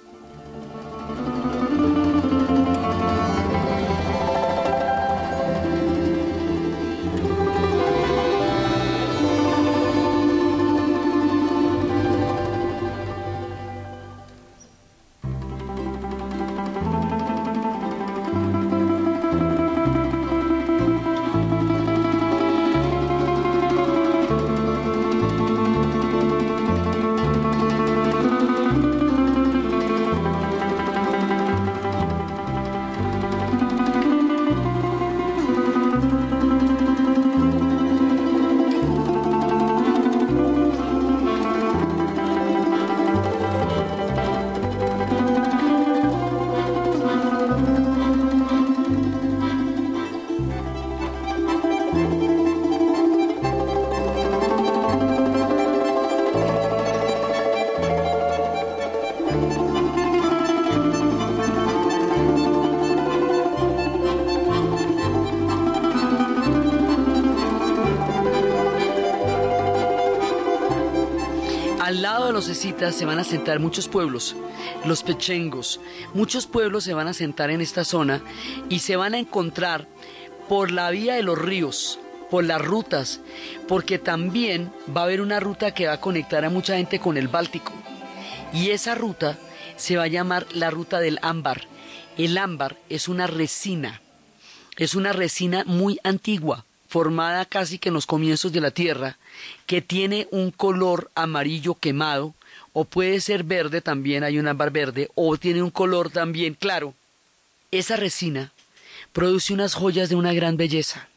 Se 72.92 73.04
van 73.04 73.18
a 73.18 73.24
sentar 73.24 73.58
muchos 73.58 73.88
pueblos, 73.88 74.36
los 74.84 75.02
pechengos, 75.02 75.80
muchos 76.14 76.46
pueblos 76.46 76.84
se 76.84 76.94
van 76.94 77.08
a 77.08 77.12
sentar 77.12 77.50
en 77.50 77.60
esta 77.60 77.84
zona 77.84 78.22
y 78.68 78.78
se 78.78 78.94
van 78.94 79.14
a 79.14 79.18
encontrar 79.18 79.88
por 80.48 80.70
la 80.70 80.90
vía 80.90 81.14
de 81.14 81.24
los 81.24 81.36
ríos, 81.36 81.98
por 82.30 82.44
las 82.44 82.62
rutas, 82.62 83.20
porque 83.66 83.98
también 83.98 84.72
va 84.96 85.00
a 85.00 85.04
haber 85.04 85.22
una 85.22 85.40
ruta 85.40 85.74
que 85.74 85.88
va 85.88 85.94
a 85.94 86.00
conectar 86.00 86.44
a 86.44 86.50
mucha 86.50 86.76
gente 86.76 87.00
con 87.00 87.16
el 87.16 87.26
Báltico. 87.26 87.72
Y 88.52 88.70
esa 88.70 88.94
ruta 88.94 89.38
se 89.76 89.96
va 89.96 90.04
a 90.04 90.08
llamar 90.08 90.46
la 90.52 90.70
ruta 90.70 91.00
del 91.00 91.18
ámbar. 91.22 91.66
El 92.16 92.38
ámbar 92.38 92.76
es 92.88 93.08
una 93.08 93.26
resina, 93.26 94.02
es 94.76 94.94
una 94.94 95.12
resina 95.12 95.64
muy 95.66 95.98
antigua, 96.04 96.64
formada 96.86 97.44
casi 97.44 97.78
que 97.78 97.88
en 97.88 97.94
los 97.94 98.06
comienzos 98.06 98.52
de 98.52 98.60
la 98.60 98.70
Tierra, 98.70 99.18
que 99.66 99.82
tiene 99.82 100.28
un 100.30 100.52
color 100.52 101.10
amarillo 101.16 101.74
quemado 101.74 102.34
o 102.72 102.84
puede 102.84 103.20
ser 103.20 103.44
verde 103.44 103.80
también, 103.80 104.24
hay 104.24 104.38
un 104.38 104.48
ámbar 104.48 104.70
verde, 104.70 105.10
o 105.14 105.36
tiene 105.36 105.62
un 105.62 105.70
color 105.70 106.10
también 106.10 106.54
claro. 106.54 106.94
Esa 107.70 107.96
resina 107.96 108.52
produce 109.12 109.52
unas 109.52 109.74
joyas 109.74 110.08
de 110.08 110.14
una 110.14 110.32
gran 110.32 110.56
belleza. 110.56 111.08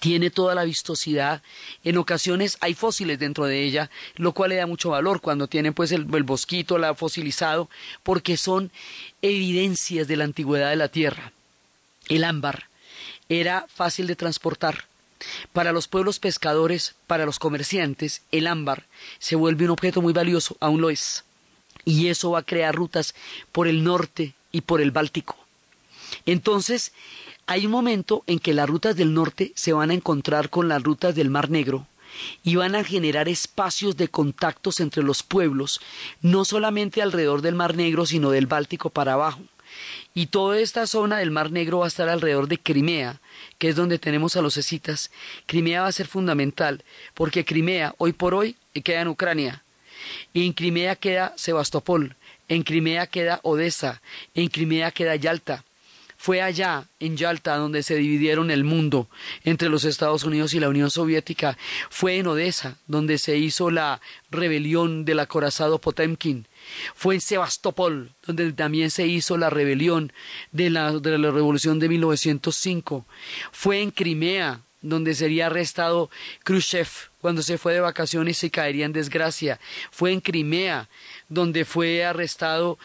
Tiene 0.00 0.30
toda 0.30 0.54
la 0.54 0.64
vistosidad. 0.64 1.42
En 1.84 1.98
ocasiones 1.98 2.56
hay 2.60 2.72
fósiles 2.72 3.18
dentro 3.18 3.44
de 3.44 3.62
ella, 3.62 3.90
lo 4.16 4.32
cual 4.32 4.50
le 4.50 4.56
da 4.56 4.66
mucho 4.66 4.90
valor 4.90 5.20
cuando 5.20 5.48
tienen 5.48 5.74
pues 5.74 5.92
el, 5.92 6.04
bosquito, 6.04 6.78
la 6.78 6.94
fosilizado, 6.94 7.68
porque 8.02 8.38
son 8.38 8.70
evidencias 9.20 10.08
de 10.08 10.16
la 10.16 10.24
antigüedad 10.24 10.70
de 10.70 10.76
la 10.76 10.88
tierra. 10.88 11.32
El 12.08 12.24
ámbar 12.24 12.68
era 13.28 13.66
fácil 13.68 14.06
de 14.06 14.16
transportar 14.16 14.86
para 15.52 15.72
los 15.72 15.88
pueblos 15.88 16.18
pescadores, 16.18 16.94
para 17.06 17.26
los 17.26 17.38
comerciantes, 17.38 18.22
el 18.30 18.46
ámbar 18.46 18.86
se 19.18 19.36
vuelve 19.36 19.64
un 19.64 19.70
objeto 19.70 20.02
muy 20.02 20.12
valioso, 20.12 20.56
aún 20.60 20.80
lo 20.80 20.90
es. 20.90 21.24
Y 21.84 22.08
eso 22.08 22.32
va 22.32 22.40
a 22.40 22.44
crear 22.44 22.74
rutas 22.74 23.14
por 23.50 23.66
el 23.68 23.82
norte 23.84 24.34
y 24.52 24.60
por 24.62 24.80
el 24.80 24.90
Báltico. 24.90 25.36
Entonces, 26.26 26.92
hay 27.46 27.66
un 27.66 27.72
momento 27.72 28.22
en 28.26 28.38
que 28.38 28.54
las 28.54 28.68
rutas 28.68 28.96
del 28.96 29.14
norte 29.14 29.52
se 29.56 29.72
van 29.72 29.90
a 29.90 29.94
encontrar 29.94 30.50
con 30.50 30.68
las 30.68 30.82
rutas 30.82 31.14
del 31.14 31.30
Mar 31.30 31.50
Negro, 31.50 31.86
y 32.42 32.56
van 32.56 32.74
a 32.74 32.84
generar 32.84 33.28
espacios 33.28 33.96
de 33.96 34.08
contactos 34.08 34.80
entre 34.80 35.02
los 35.02 35.22
pueblos, 35.22 35.80
no 36.20 36.44
solamente 36.44 37.02
alrededor 37.02 37.42
del 37.42 37.54
Mar 37.54 37.76
Negro, 37.76 38.06
sino 38.06 38.30
del 38.30 38.46
Báltico 38.46 38.90
para 38.90 39.14
abajo. 39.14 39.40
Y 40.14 40.26
toda 40.26 40.58
esta 40.58 40.86
zona 40.86 41.18
del 41.18 41.30
Mar 41.30 41.50
Negro 41.50 41.78
va 41.78 41.86
a 41.86 41.88
estar 41.88 42.08
alrededor 42.08 42.48
de 42.48 42.58
Crimea, 42.58 43.20
que 43.58 43.68
es 43.68 43.76
donde 43.76 43.98
tenemos 43.98 44.36
a 44.36 44.42
los 44.42 44.56
escitas. 44.56 45.10
Crimea 45.46 45.82
va 45.82 45.88
a 45.88 45.92
ser 45.92 46.06
fundamental, 46.06 46.84
porque 47.14 47.44
Crimea, 47.44 47.94
hoy 47.98 48.12
por 48.12 48.34
hoy, 48.34 48.56
queda 48.84 49.02
en 49.02 49.08
Ucrania. 49.08 49.62
Y 50.32 50.46
en 50.46 50.52
Crimea 50.52 50.96
queda 50.96 51.32
Sebastopol, 51.36 52.16
en 52.48 52.62
Crimea 52.62 53.06
queda 53.06 53.40
Odessa, 53.42 54.02
en 54.34 54.48
Crimea 54.48 54.90
queda 54.90 55.16
Yalta. 55.16 55.64
Fue 56.22 56.40
allá, 56.40 56.86
en 57.00 57.16
Yalta, 57.16 57.56
donde 57.56 57.82
se 57.82 57.96
dividieron 57.96 58.52
el 58.52 58.62
mundo 58.62 59.08
entre 59.42 59.68
los 59.68 59.84
Estados 59.84 60.22
Unidos 60.22 60.54
y 60.54 60.60
la 60.60 60.68
Unión 60.68 60.88
Soviética. 60.88 61.58
Fue 61.90 62.18
en 62.18 62.28
Odessa, 62.28 62.76
donde 62.86 63.18
se 63.18 63.38
hizo 63.38 63.72
la 63.72 64.00
rebelión 64.30 65.04
del 65.04 65.18
acorazado 65.18 65.80
Potemkin. 65.80 66.46
Fue 66.94 67.14
en 67.14 67.20
Sebastopol, 67.20 68.14
donde 68.26 68.52
también 68.52 68.90
se 68.90 69.06
hizo 69.06 69.36
la 69.36 69.50
rebelión 69.50 70.12
de 70.50 70.70
la, 70.70 70.92
de 70.92 71.18
la 71.18 71.30
revolución 71.30 71.78
de 71.78 71.88
1905. 71.88 73.06
Fue 73.50 73.80
en 73.82 73.90
Crimea, 73.90 74.62
donde 74.82 75.14
sería 75.14 75.46
arrestado 75.46 76.10
Khrushchev 76.44 76.88
cuando 77.20 77.42
se 77.42 77.56
fue 77.56 77.72
de 77.72 77.80
vacaciones 77.80 78.42
y 78.42 78.50
caería 78.50 78.84
en 78.84 78.92
desgracia. 78.92 79.60
Fue 79.92 80.12
en 80.12 80.20
Crimea, 80.20 80.88
donde 81.28 81.64
fue 81.64 82.04
arrestado, 82.04 82.78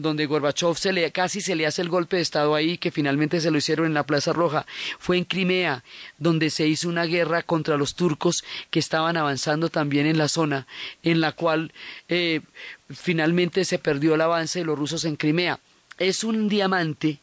donde 0.00 0.24
Gorbachev 0.24 0.74
se 0.76 0.92
le, 0.92 1.12
casi 1.12 1.42
se 1.42 1.54
le 1.54 1.66
hace 1.66 1.82
el 1.82 1.90
golpe 1.90 2.16
de 2.16 2.22
Estado 2.22 2.54
ahí, 2.54 2.78
que 2.78 2.90
finalmente 2.90 3.42
se 3.42 3.50
lo 3.50 3.58
hicieron 3.58 3.86
en 3.86 3.94
la 3.94 4.06
Plaza 4.06 4.32
Roja. 4.32 4.64
Fue 4.98 5.18
en 5.18 5.24
Crimea, 5.24 5.84
donde 6.16 6.48
se 6.48 6.66
hizo 6.66 6.88
una 6.88 7.04
guerra 7.04 7.42
contra 7.42 7.76
los 7.76 7.94
turcos 7.94 8.42
que 8.70 8.78
estaban 8.78 9.18
avanzando 9.18 9.68
también 9.68 10.06
en 10.06 10.16
la 10.16 10.28
zona, 10.28 10.66
en 11.02 11.20
la 11.20 11.32
cual 11.32 11.72
eh, 12.08 12.40
finalmente 12.88 13.66
se 13.66 13.78
perdió 13.78 14.14
el 14.14 14.22
avance 14.22 14.60
de 14.60 14.64
los 14.64 14.78
rusos 14.78 15.04
en 15.04 15.16
Crimea. 15.16 15.60
Es 15.98 16.24
un 16.24 16.48
diamante 16.48 17.20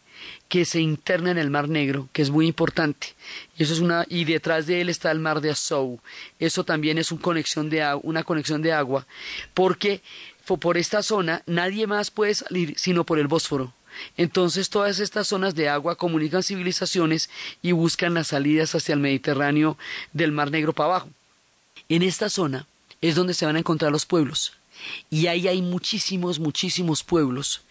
que 0.47 0.65
se 0.65 0.82
interna 0.82 1.32
en 1.32 1.38
el 1.38 1.49
Mar 1.49 1.69
Negro, 1.69 2.10
que 2.12 2.21
es 2.21 2.29
muy 2.29 2.47
importante. 2.47 3.15
Eso 3.58 3.73
es 3.73 3.79
una 3.79 4.05
y 4.10 4.25
detrás 4.25 4.65
de 4.65 4.82
él 4.82 4.89
está 4.89 5.12
el 5.12 5.19
Mar 5.19 5.41
de 5.41 5.51
Azov. 5.51 5.99
Eso 6.39 6.63
también 6.63 6.97
es 6.97 7.12
una 7.12 7.21
conexión 7.21 7.69
de 7.69 7.99
una 8.03 8.23
conexión 8.23 8.62
de 8.62 8.73
agua, 8.73 9.05
porque 9.53 10.01
por 10.60 10.77
esta 10.77 11.03
zona 11.03 11.43
nadie 11.45 11.86
más 11.86 12.10
puede 12.10 12.34
salir 12.34 12.73
sino 12.77 13.05
por 13.05 13.19
el 13.19 13.27
Bósforo. 13.27 13.73
Entonces 14.17 14.69
todas 14.69 14.99
estas 14.99 15.27
zonas 15.27 15.55
de 15.55 15.69
agua 15.69 15.95
comunican 15.95 16.43
civilizaciones 16.43 17.29
y 17.62 17.71
buscan 17.71 18.13
las 18.13 18.27
salidas 18.27 18.73
hacia 18.75 18.93
el 18.93 18.99
Mediterráneo 18.99 19.77
del 20.13 20.32
Mar 20.32 20.51
Negro 20.51 20.73
para 20.73 20.89
abajo. 20.89 21.10
En 21.89 22.01
esta 22.03 22.29
zona 22.29 22.67
es 23.01 23.15
donde 23.15 23.34
se 23.34 23.45
van 23.45 23.55
a 23.55 23.60
encontrar 23.60 23.91
los 23.91 24.05
pueblos. 24.05 24.53
Y 25.10 25.28
ahí 25.28 25.48
hay 25.48 25.62
muchísimos, 25.62 26.39
muchísimos 26.39 27.04
pueblos. 27.04 27.62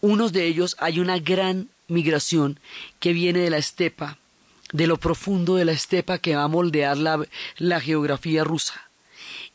Unos 0.00 0.32
de 0.32 0.46
ellos 0.46 0.76
hay 0.78 1.00
una 1.00 1.18
gran 1.18 1.68
migración 1.88 2.58
que 2.98 3.12
viene 3.12 3.40
de 3.40 3.50
la 3.50 3.58
estepa, 3.58 4.18
de 4.72 4.86
lo 4.86 4.96
profundo 4.98 5.56
de 5.56 5.64
la 5.64 5.72
estepa 5.72 6.18
que 6.18 6.36
va 6.36 6.44
a 6.44 6.48
moldear 6.48 6.96
la, 6.96 7.26
la 7.58 7.80
geografía 7.80 8.44
rusa. 8.44 8.88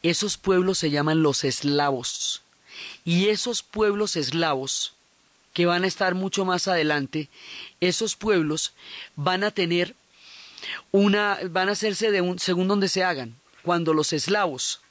Esos 0.04 0.38
pueblos 0.38 0.78
se 0.78 0.92
llaman 0.92 1.24
los 1.24 1.44
eslavos. 1.44 2.44
Y 3.04 3.30
esos 3.30 3.64
pueblos 3.64 4.16
eslavos, 4.16 4.94
que 5.54 5.66
van 5.66 5.84
a 5.84 5.88
estar 5.88 6.16
mucho 6.16 6.44
más 6.46 6.68
adelante, 6.68 7.30
esos 7.80 8.16
pueblos 8.16 8.74
van 9.16 9.44
a 9.44 9.52
tener 9.52 9.96
una, 10.92 11.40
van 11.50 11.70
a 11.70 11.74
hacerse 11.74 12.12
de 12.12 12.22
un, 12.22 12.40
según 12.40 12.68
donde 12.68 12.90
se 12.90 13.04
hagan. 13.04 13.36
Cuando 13.64 13.94
los 13.94 14.14
eslavos 14.14 14.82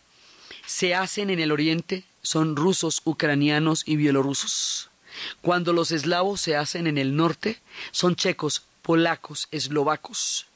se 0.66 0.94
hacen 0.94 1.30
en 1.30 1.40
el 1.40 1.52
oriente, 1.52 2.04
son 2.22 2.56
rusos, 2.56 3.02
ucranianos 3.04 3.82
y 3.86 3.96
bielorrusos. 3.96 4.90
Cuando 5.42 5.72
los 5.72 5.92
eslavos 5.92 6.40
se 6.40 6.56
hacen 6.56 6.86
en 6.86 6.98
el 6.98 7.16
norte, 7.16 7.60
son 7.92 8.16
checos, 8.16 8.64
polacos, 8.82 9.48
eslovacos. 9.50 10.46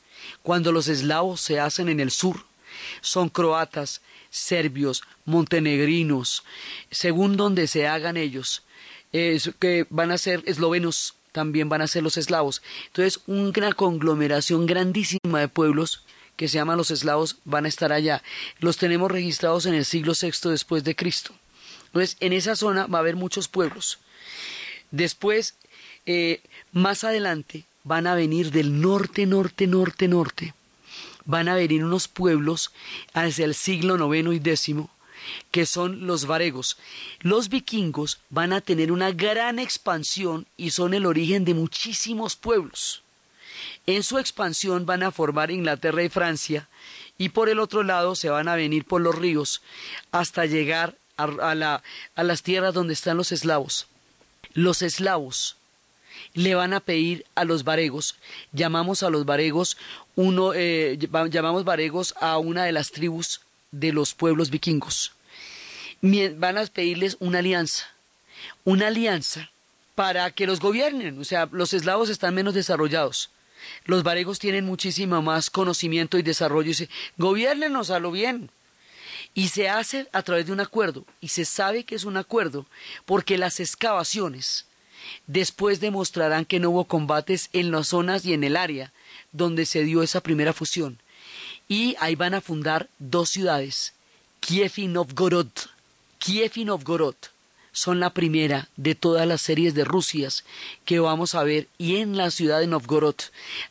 Cuando 0.43 0.73
los 0.73 0.89
eslavos 0.89 1.41
se 1.41 1.61
hacen 1.61 1.89
en 1.89 2.01
el 2.01 2.11
sur, 2.11 2.45
son 3.01 3.29
croatas, 3.29 4.03
serbios, 4.31 5.03
montenegrinos, 5.25 6.45
según 6.91 7.37
donde 7.37 7.67
se 7.67 7.87
hagan 7.87 8.17
ellos, 8.17 8.63
que 9.13 9.87
van 9.91 10.11
a 10.11 10.19
ser 10.19 10.43
eslovenos, 10.47 11.15
también 11.33 11.69
van 11.69 11.83
a 11.83 11.87
ser 11.87 12.03
los 12.03 12.17
eslavos. 12.17 12.63
Entonces, 12.87 13.21
una 13.27 13.73
conglomeración 13.73 14.67
grandísima 14.67 15.41
de 15.41 15.49
pueblos 15.49 16.05
que 16.39 16.47
se 16.47 16.55
llaman 16.55 16.79
los 16.79 16.93
eslavos 16.93 17.37
van 17.45 17.65
a 17.65 17.69
estar 17.69 17.93
allá. 17.93 18.23
Los 18.61 18.77
tenemos 18.77 19.11
registrados 19.11 19.67
en 19.67 19.75
el 19.75 19.85
siglo 19.85 20.13
VI 20.19 20.51
después 20.51 20.85
de 20.85 20.95
Cristo. 20.95 21.35
Entonces, 21.87 22.17
en 22.21 22.33
esa 22.33 22.55
zona 22.55 22.87
va 22.87 22.99
a 22.99 23.01
haber 23.01 23.17
muchos 23.17 23.49
pueblos. 23.49 23.99
Después, 24.93 25.57
eh, 26.07 26.41
más 26.73 27.03
adelante, 27.03 27.65
van 27.83 28.07
a 28.07 28.15
venir 28.15 28.53
del 28.53 28.81
norte, 28.81 29.27
norte, 29.27 29.67
norte, 29.67 30.07
norte. 30.07 30.55
Van 31.25 31.49
a 31.49 31.57
venir 31.57 31.85
unos 31.85 32.07
pueblos 32.07 32.71
hacia 33.15 33.45
el 33.45 33.57
siglo 33.57 33.97
IX 34.15 34.33
y 34.33 34.37
X, 34.37 34.75
que 35.51 35.67
son 35.67 36.07
los 36.07 36.27
varegos. 36.27 36.79
Los 37.19 37.49
vikingos 37.49 38.21
van 38.31 38.53
a 38.53 38.61
tener 38.61 38.93
una 38.93 39.11
gran 39.11 39.59
expansión 39.59 40.47
y 40.57 40.71
son 40.71 40.95
el 40.95 41.05
origen 41.05 41.45
de 41.45 41.55
muchísimos 41.55 42.37
pueblos. 42.37 43.03
En 43.87 44.03
su 44.03 44.19
expansión 44.19 44.87
van 44.87 45.03
a 45.03 45.11
formar 45.11 45.51
Inglaterra 45.51 46.03
y 46.03 46.09
Francia, 46.09 46.69
y 47.19 47.31
por 47.31 47.49
el 47.49 47.59
otro 47.59 47.83
lado 47.83 48.15
se 48.15 48.31
van 48.31 48.49
a 48.49 48.57
venir 48.57 48.85
por 48.85 49.01
los 49.01 49.15
ríos 49.15 49.63
hasta 50.13 50.47
llegar 50.47 50.97
a, 51.17 51.55
la, 51.55 51.83
a 52.15 52.23
las 52.23 52.43
tierras 52.43 52.75
donde 52.75 52.95
están 52.95 53.17
los 53.17 53.33
eslavos. 53.33 53.87
Los 54.55 54.83
eslavos 54.83 55.57
le 56.35 56.55
van 56.55 56.73
a 56.73 56.81
pedir 56.81 57.25
a 57.35 57.45
los 57.45 57.65
varegos, 57.65 58.17
llamamos 58.53 59.03
a 59.03 59.11
los 59.11 59.25
varegos, 59.25 59.77
uno, 60.15 60.53
eh, 60.55 60.99
llamamos 61.31 61.65
varegos 61.65 62.15
a 62.21 62.39
una 62.39 62.65
de 62.65 62.73
las 62.73 62.91
tribus 62.91 63.41
de 63.71 63.93
los 63.93 64.15
pueblos 64.15 64.51
vikingos. 64.51 65.13
Van 66.01 66.59
a 66.59 66.67
pedirles 66.67 67.17
una 67.19 67.41
alianza, 67.41 67.87
una 68.65 68.87
alianza 68.87 69.51
para 69.95 70.31
que 70.31 70.47
los 70.47 70.61
gobiernen, 70.61 71.21
o 71.21 71.25
sea, 71.25 71.49
los 71.51 71.75
eslavos 71.75 72.09
están 72.09 72.35
menos 72.35 72.55
desarrollados. 72.55 73.31
Los 73.85 74.03
varegos 74.03 74.39
tienen 74.39 74.65
muchísimo 74.65 75.21
más 75.23 75.51
conocimiento 75.51 76.19
y 76.19 76.23
desarrollo 76.23 76.67
y 76.67 76.69
dicen, 76.69 76.89
gobiernenos 77.17 77.91
a 77.91 77.99
lo 77.99 78.11
bien. 78.11 78.51
Y 79.35 79.49
se 79.49 79.69
hace 79.69 80.09
a 80.13 80.23
través 80.23 80.47
de 80.47 80.53
un 80.53 80.61
acuerdo, 80.61 81.05
y 81.21 81.29
se 81.29 81.45
sabe 81.45 81.85
que 81.85 81.95
es 81.95 82.05
un 82.05 82.17
acuerdo, 82.17 82.67
porque 83.05 83.39
las 83.39 83.61
excavaciones 83.61 84.67
después 85.27 85.81
demostrarán 85.81 86.45
que 86.45 86.61
no 86.61 86.71
hubo 86.71 86.85
combates 86.85 87.51
en 87.53 87.71
las 87.71 87.89
zonas 87.89 88.25
y 88.25 88.33
en 88.33 88.45
el 88.45 88.57
área 88.57 88.93
donde 89.33 89.67
se 89.67 89.85
dio 89.85 90.03
esa 90.03 90.23
primera 90.23 90.53
fusión. 90.53 91.01
Y 91.69 91.97
ahí 92.01 92.15
van 92.15 92.35
a 92.35 92.41
fundar 92.41 92.89
dos 92.99 93.31
ciudades, 93.31 93.93
Kiev 94.41 94.73
y 94.77 94.89
Novgorod. 94.89 95.49
Kiev 96.19 96.53
y 96.57 96.65
Novgorod 96.65 97.17
son 97.79 98.01
la 98.01 98.11
primera 98.11 98.69
de 98.77 98.97
todas 98.97 99.25
las 99.25 99.41
series 99.41 99.73
de 99.73 99.85
Rusias 99.85 100.45
que 100.85 100.99
vamos 100.99 101.37
a 101.37 101.45
ver 101.45 101.69
y 101.79 101.99
en 101.99 102.17
la 102.17 102.33
ciudad 102.33 102.59
de 102.59 102.67
Novgorod 102.67 103.15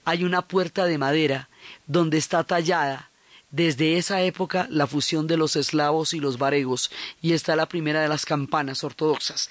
hay 0.05 0.23
una 0.23 0.43
puerta 0.43 0.85
de 0.85 0.97
madera 0.97 1.49
donde 1.87 2.17
está 2.17 2.45
tallada 2.45 3.09
desde 3.51 3.97
esa 3.97 4.21
época 4.21 4.65
la 4.69 4.87
fusión 4.87 5.27
de 5.27 5.35
los 5.35 5.57
eslavos 5.57 6.13
y 6.13 6.21
los 6.21 6.37
varegos, 6.37 6.89
y 7.21 7.33
está 7.33 7.57
la 7.57 7.65
primera 7.65 8.01
de 8.01 8.07
las 8.07 8.25
campanas 8.25 8.83
ortodoxas. 8.83 9.49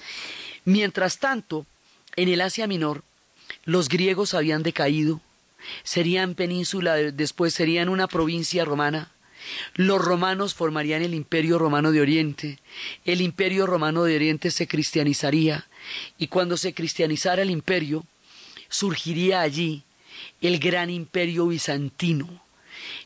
Mientras 0.65 1.19
tanto, 1.19 1.67
en 2.15 2.29
el 2.29 2.41
Asia 2.41 2.65
Menor, 2.65 3.03
los 3.63 3.89
griegos 3.89 4.33
habían 4.33 4.63
decaído, 4.63 5.19
serían 5.83 6.33
península, 6.33 6.95
después 6.95 7.53
serían 7.53 7.89
una 7.89 8.07
provincia 8.07 8.65
romana, 8.65 9.11
los 9.75 10.01
romanos 10.01 10.53
formarían 10.53 11.01
el 11.01 11.13
imperio 11.13 11.59
romano 11.59 11.91
de 11.91 12.01
Oriente, 12.01 12.59
el 13.05 13.21
imperio 13.21 13.65
romano 13.65 14.03
de 14.03 14.15
Oriente 14.15 14.51
se 14.51 14.67
cristianizaría, 14.67 15.67
y 16.17 16.27
cuando 16.27 16.57
se 16.57 16.73
cristianizara 16.73 17.41
el 17.41 17.49
imperio, 17.49 18.05
surgiría 18.69 19.41
allí 19.41 19.83
el 20.41 20.59
gran 20.59 20.89
imperio 20.89 21.47
bizantino, 21.47 22.41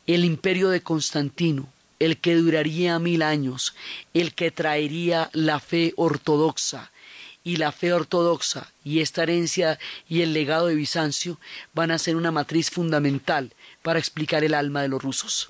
el 0.08 0.26
imperio 0.26 0.70
de 0.70 0.82
Constantino, 0.82 1.70
el 2.00 2.18
que 2.18 2.36
duraría 2.36 2.98
mil 3.00 3.22
años, 3.22 3.76
el 4.14 4.34
que 4.34 4.50
traería 4.52 5.30
la 5.34 5.60
fe 5.60 5.94
ortodoxa, 5.98 6.92
y 7.44 7.58
la 7.58 7.72
fe 7.72 7.94
ortodoxa 7.94 8.72
y 8.84 9.00
esta 9.00 9.24
herencia 9.24 9.80
y 10.08 10.22
el 10.22 10.34
legado 10.34 10.68
de 10.68 10.76
Bizancio 10.76 11.40
van 11.74 11.92
a 11.92 11.98
ser 11.98 12.16
una 12.16 12.32
matriz 12.32 12.70
fundamental 12.70 13.54
para 13.82 14.00
explicar 14.00 14.44
el 14.44 14.54
alma 14.54 14.82
de 14.82 14.88
los 14.88 15.02
rusos. 15.02 15.48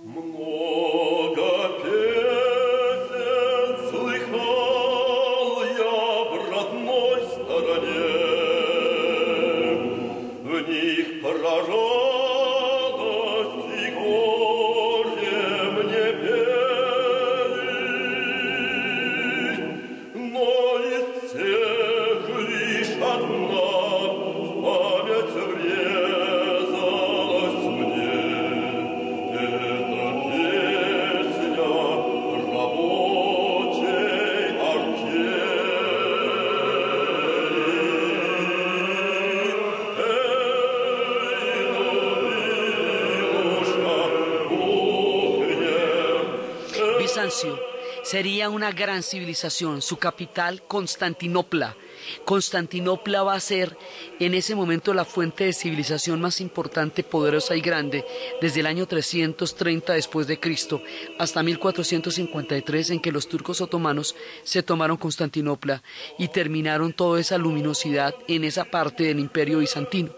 Sería 48.22 48.52
una 48.52 48.72
gran 48.72 49.02
civilización, 49.02 49.82
su 49.82 49.98
capital 49.98 50.62
Constantinopla. 50.68 51.76
Constantinopla 52.24 53.24
va 53.24 53.34
a 53.34 53.40
ser 53.40 53.76
en 54.20 54.36
ese 54.36 54.54
momento 54.54 54.94
la 54.94 55.06
fuente 55.06 55.46
de 55.46 55.54
civilización 55.54 56.22
más 56.22 56.40
importante, 56.40 57.04
poderosa 57.04 57.56
y 57.56 57.62
grande 57.62 58.06
desde 58.40 58.60
el 58.60 58.68
año 58.68 58.86
330 58.86 59.94
después 59.94 60.28
de 60.28 60.40
Cristo 60.40 60.84
hasta 61.18 61.42
1453 61.42 62.92
en 62.92 63.00
que 63.00 63.12
los 63.12 63.28
turcos 63.28 63.60
otomanos 63.60 64.16
se 64.44 64.62
tomaron 64.62 64.98
Constantinopla 64.98 65.82
y 66.20 66.28
terminaron 66.28 66.94
toda 66.94 67.20
esa 67.20 67.40
luminosidad 67.40 68.14
en 68.28 68.44
esa 68.44 68.66
parte 68.66 69.06
del 69.06 69.18
imperio 69.18 69.58
bizantino. 69.58 70.14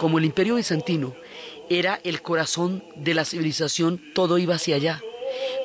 Como 0.00 0.18
el 0.18 0.24
imperio 0.24 0.56
bizantino 0.56 1.14
era 1.68 2.00
el 2.02 2.22
corazón 2.22 2.82
de 2.96 3.14
la 3.14 3.24
civilización, 3.24 4.02
todo 4.14 4.36
iba 4.36 4.56
hacia 4.56 4.74
allá 4.74 5.00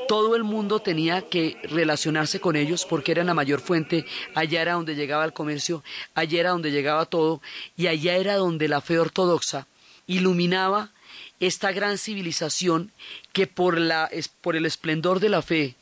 todo 0.08 0.36
el 0.36 0.44
mundo 0.44 0.80
tenía 0.80 1.22
que 1.24 1.58
relacionarse 1.64 2.40
con 2.40 2.56
ellos 2.56 2.86
porque 2.86 3.12
eran 3.12 3.28
la 3.28 3.34
mayor 3.34 3.60
fuente, 3.60 4.06
allá 4.34 4.62
era 4.62 4.74
donde 4.74 4.96
llegaba 4.96 5.26
el 5.26 5.34
comercio, 5.34 5.84
allá 6.14 6.40
era 6.40 6.52
donde 6.52 6.72
llegaba 6.72 7.06
todo, 7.06 7.42
y 7.76 7.88
allá 7.88 8.16
era 8.16 8.36
donde 8.36 8.68
la 8.68 8.82
fe 8.82 9.00
ortodoxa 9.00 9.68
iluminaba 10.08 10.92
esta 11.40 11.72
gran 11.72 11.98
civilización 11.98 12.92
que 13.34 13.48
por, 13.48 13.78
la, 13.78 14.10
por 14.42 14.56
el 14.56 14.66
esplendor 14.66 15.20
de 15.20 15.30
la 15.30 15.42
fe, 15.42 15.76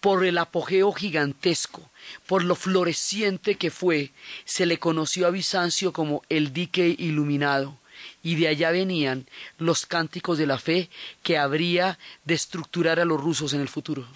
por 0.00 0.24
el 0.24 0.38
apogeo 0.38 0.92
gigantesco, 0.92 1.88
por 2.26 2.44
lo 2.44 2.54
floreciente 2.54 3.56
que 3.56 3.70
fue, 3.70 4.10
se 4.44 4.66
le 4.66 4.78
conoció 4.78 5.26
a 5.26 5.30
Bizancio 5.30 5.92
como 5.92 6.22
el 6.28 6.52
dique 6.52 6.94
iluminado 6.98 7.78
y 8.22 8.36
de 8.36 8.48
allá 8.48 8.70
venían 8.70 9.26
los 9.58 9.86
cánticos 9.86 10.38
de 10.38 10.46
la 10.46 10.58
fe 10.58 10.88
que 11.22 11.38
habría 11.38 11.98
de 12.24 12.34
estructurar 12.34 13.00
a 13.00 13.04
los 13.04 13.20
rusos 13.20 13.52
en 13.52 13.60
el 13.60 13.68
futuro. 13.68 14.06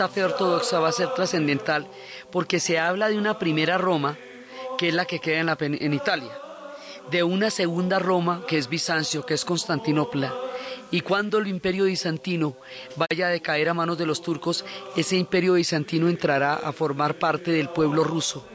Esta 0.00 0.14
fe 0.14 0.24
ortodoxa 0.24 0.80
va 0.80 0.88
a 0.88 0.92
ser 0.92 1.12
trascendental 1.12 1.86
porque 2.32 2.58
se 2.58 2.78
habla 2.78 3.10
de 3.10 3.18
una 3.18 3.38
primera 3.38 3.76
Roma, 3.76 4.16
que 4.78 4.88
es 4.88 4.94
la 4.94 5.04
que 5.04 5.18
queda 5.18 5.40
en, 5.60 5.74
en, 5.78 5.92
Italia, 5.92 6.32
de 7.10 7.22
una 7.22 7.50
segunda 7.50 7.98
Roma, 7.98 8.42
que 8.48 8.56
es 8.56 8.70
Bizancio, 8.70 9.26
que 9.26 9.34
es 9.34 9.44
Constantinopla, 9.44 10.32
y 10.90 11.02
cuando 11.02 11.36
el 11.36 11.48
imperio 11.48 11.84
bizantino 11.84 12.56
vaya 12.96 13.26
a 13.26 13.30
decaer 13.30 13.68
a 13.68 13.74
manos 13.74 13.98
de 13.98 14.06
los 14.06 14.22
turcos, 14.22 14.64
ese 14.96 15.18
imperio 15.18 15.52
bizantino 15.52 16.08
entrará 16.08 16.54
a 16.54 16.72
formar 16.72 17.18
parte 17.18 17.50
del 17.50 17.68
pueblo 17.68 18.02
ruso. 18.02 18.48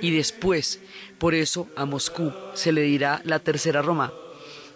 Y 0.00 0.14
después, 0.14 0.78
por 1.18 1.34
eso, 1.34 1.66
a 1.74 1.84
Moscú 1.84 2.32
se 2.54 2.70
le 2.70 2.82
dirá 2.82 3.22
la 3.24 3.40
tercera 3.40 3.82
Roma. 3.82 4.12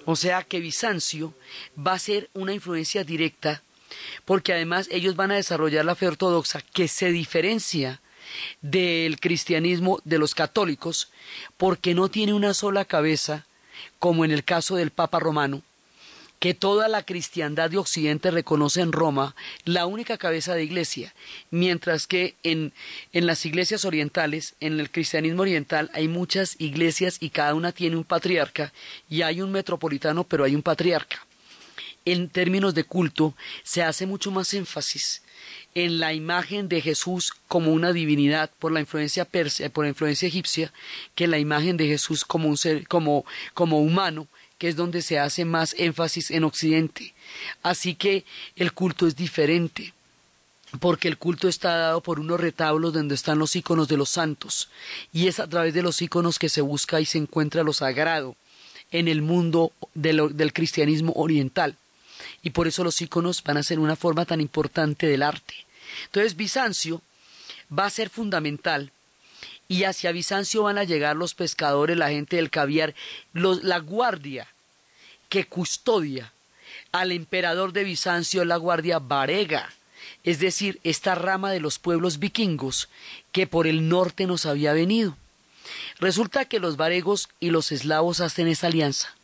O 0.06 0.16
sea 0.16 0.42
que 0.42 0.58
Bizancio 0.58 1.34
va 1.78 1.92
a 1.92 2.00
ser 2.00 2.30
una 2.34 2.52
influencia 2.52 3.04
directa 3.04 3.62
porque 4.24 4.52
además 4.52 4.88
ellos 4.90 5.16
van 5.16 5.30
a 5.30 5.36
desarrollar 5.36 5.84
la 5.84 5.94
fe 5.94 6.08
ortodoxa 6.08 6.60
que 6.72 6.88
se 6.88 7.10
diferencia 7.10 8.00
del 8.60 9.18
cristianismo 9.20 10.00
de 10.04 10.18
los 10.18 10.34
católicos 10.34 11.10
porque 11.56 11.94
no 11.94 12.08
tiene 12.08 12.32
una 12.32 12.54
sola 12.54 12.84
cabeza, 12.84 13.46
como 13.98 14.24
en 14.24 14.30
el 14.30 14.44
caso 14.44 14.76
del 14.76 14.90
Papa 14.90 15.18
romano, 15.18 15.62
que 16.38 16.54
toda 16.54 16.88
la 16.88 17.02
cristiandad 17.02 17.70
de 17.70 17.76
Occidente 17.76 18.30
reconoce 18.30 18.80
en 18.80 18.92
Roma 18.92 19.36
la 19.64 19.84
única 19.84 20.16
cabeza 20.16 20.54
de 20.54 20.64
iglesia, 20.64 21.14
mientras 21.50 22.06
que 22.06 22.34
en, 22.42 22.72
en, 23.12 23.26
las 23.26 23.44
iglesias 23.44 23.84
orientales, 23.84 24.54
en 24.60 24.80
el 24.80 24.90
cristianismo 24.90 25.42
oriental, 25.42 25.90
hay 25.92 26.08
muchas 26.08 26.56
iglesias 26.58 27.18
y 27.20 27.28
cada 27.28 27.54
una 27.54 27.72
tiene 27.72 27.96
un 27.96 28.04
patriarca, 28.04 28.72
y 29.08 29.20
hay 29.20 29.42
un 29.42 29.52
metropolitano, 29.52 30.24
pero 30.24 30.44
hay 30.44 30.54
un 30.54 30.62
patriarca 30.62 31.26
en 32.04 32.28
términos 32.28 32.74
de 32.74 32.84
culto, 32.84 33.34
se 33.62 33.82
hace 33.82 34.06
mucho 34.06 34.30
más 34.30 34.54
énfasis 34.54 35.22
en 35.74 36.00
la 36.00 36.12
imagen 36.12 36.68
de 36.68 36.80
Jesús 36.80 37.32
como 37.48 37.72
una 37.72 37.92
divinidad 37.92 38.50
por 38.58 38.72
la 38.72 38.80
influencia 38.80 39.24
persia, 39.24 39.70
por 39.70 39.84
la 39.84 39.90
influencia 39.90 40.28
egipcia, 40.28 40.72
que 41.14 41.28
la 41.28 41.38
imagen 41.38 41.76
de 41.76 41.86
Jesús 41.86 42.24
como 42.24 42.48
un 42.48 42.56
ser, 42.56 42.88
como, 42.88 43.24
como 43.54 43.80
humano, 43.80 44.26
que 44.58 44.68
es 44.68 44.76
donde 44.76 45.02
se 45.02 45.18
hace 45.18 45.44
más 45.44 45.74
énfasis 45.78 46.30
en 46.30 46.44
Occidente. 46.44 47.14
Así 47.62 47.94
que 47.94 48.24
el 48.56 48.72
culto 48.72 49.06
es 49.06 49.16
diferente 49.16 49.94
porque 50.78 51.08
el 51.08 51.18
culto 51.18 51.48
está 51.48 51.76
dado 51.76 52.00
por 52.00 52.20
unos 52.20 52.38
retablos 52.38 52.92
donde 52.92 53.16
están 53.16 53.40
los 53.40 53.56
iconos 53.56 53.88
de 53.88 53.96
los 53.96 54.08
santos, 54.08 54.68
y 55.12 55.26
es 55.26 55.40
a 55.40 55.48
través 55.48 55.74
de 55.74 55.82
los 55.82 56.00
iconos 56.00 56.38
que 56.38 56.48
se 56.48 56.60
busca 56.60 57.00
y 57.00 57.06
se 57.06 57.18
encuentra 57.18 57.64
lo 57.64 57.72
sagrado 57.72 58.36
en 58.92 59.08
el 59.08 59.20
mundo 59.20 59.72
del 59.94 60.52
cristianismo 60.52 61.12
oriental 61.16 61.76
y 62.42 62.50
por 62.50 62.66
eso 62.66 62.84
los 62.84 63.00
iconos 63.00 63.42
van 63.42 63.56
a 63.56 63.62
ser 63.62 63.78
una 63.78 63.96
forma 63.96 64.24
tan 64.24 64.40
importante 64.40 65.06
del 65.06 65.22
arte. 65.22 65.54
Entonces 66.06 66.36
Bizancio 66.36 67.02
va 67.76 67.86
a 67.86 67.90
ser 67.90 68.10
fundamental 68.10 68.92
y 69.68 69.84
hacia 69.84 70.12
Bizancio 70.12 70.64
van 70.64 70.78
a 70.78 70.84
llegar 70.84 71.16
los 71.16 71.34
pescadores, 71.34 71.96
la 71.96 72.10
gente 72.10 72.36
del 72.36 72.50
caviar, 72.50 72.94
la 73.32 73.78
guardia 73.78 74.48
que 75.28 75.46
custodia 75.46 76.32
al 76.92 77.12
emperador 77.12 77.72
de 77.72 77.84
Bizancio, 77.84 78.44
la 78.44 78.56
guardia 78.56 78.98
varega, 78.98 79.70
es 80.24 80.40
decir, 80.40 80.80
esta 80.82 81.14
rama 81.14 81.52
de 81.52 81.60
los 81.60 81.78
pueblos 81.78 82.18
vikingos 82.18 82.88
que 83.32 83.46
por 83.46 83.66
el 83.66 83.88
norte 83.88 84.26
nos 84.26 84.44
había 84.44 84.72
venido. 84.72 85.16
Resulta 86.00 86.46
que 86.46 86.58
los 86.58 86.76
varegos 86.76 87.28
y 87.38 87.50
los 87.50 87.70
eslavos 87.70 88.20
hacen 88.20 88.48
esa 88.48 88.66
alianza. 88.66 89.14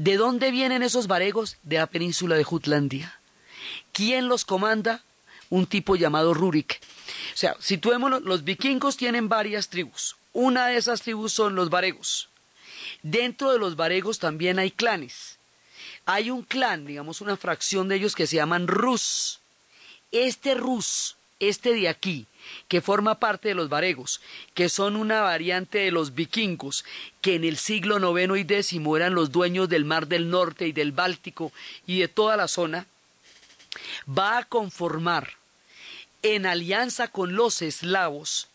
¿De 0.00 0.16
dónde 0.16 0.50
vienen 0.50 0.82
esos 0.82 1.08
varegos? 1.08 1.58
De 1.62 1.76
la 1.76 1.86
península 1.86 2.34
de 2.34 2.42
Jutlandia. 2.42 3.20
¿Quién 3.92 4.28
los 4.28 4.46
comanda? 4.46 5.02
Un 5.50 5.66
tipo 5.66 5.94
llamado 5.94 6.32
Rurik. 6.32 6.80
O 7.34 7.36
sea, 7.36 7.54
situémonos, 7.60 8.22
los 8.22 8.42
vikingos 8.42 8.96
tienen 8.96 9.28
varias 9.28 9.68
tribus. 9.68 10.16
Una 10.32 10.68
de 10.68 10.78
esas 10.78 11.02
tribus 11.02 11.34
son 11.34 11.54
los 11.54 11.68
varegos. 11.68 12.30
Dentro 13.02 13.52
de 13.52 13.58
los 13.58 13.76
varegos 13.76 14.18
también 14.18 14.58
hay 14.58 14.70
clanes. 14.70 15.36
Hay 16.06 16.30
un 16.30 16.44
clan, 16.44 16.86
digamos 16.86 17.20
una 17.20 17.36
fracción 17.36 17.88
de 17.88 17.96
ellos 17.96 18.14
que 18.14 18.26
se 18.26 18.36
llaman 18.36 18.68
Rus. 18.68 19.40
Este 20.12 20.54
Rus, 20.54 21.18
este 21.40 21.74
de 21.74 21.90
aquí, 21.90 22.26
que 22.68 22.80
forma 22.80 23.18
parte 23.18 23.48
de 23.48 23.54
los 23.54 23.68
varegos, 23.68 24.20
que 24.54 24.68
son 24.68 24.96
una 24.96 25.20
variante 25.20 25.78
de 25.78 25.90
los 25.90 26.14
vikingos, 26.14 26.84
que 27.20 27.34
en 27.34 27.44
el 27.44 27.56
siglo 27.56 27.98
IX 28.18 28.36
y 28.36 28.40
X 28.40 28.80
eran 28.96 29.14
los 29.14 29.32
dueños 29.32 29.68
del 29.68 29.84
Mar 29.84 30.06
del 30.06 30.30
Norte 30.30 30.66
y 30.66 30.72
del 30.72 30.92
Báltico 30.92 31.52
y 31.86 32.00
de 32.00 32.08
toda 32.08 32.36
la 32.36 32.48
zona, 32.48 32.86
va 34.06 34.38
a 34.38 34.44
conformar 34.44 35.36
en 36.22 36.46
alianza 36.46 37.08
con 37.08 37.34
los 37.34 37.62
eslavos 37.62 38.48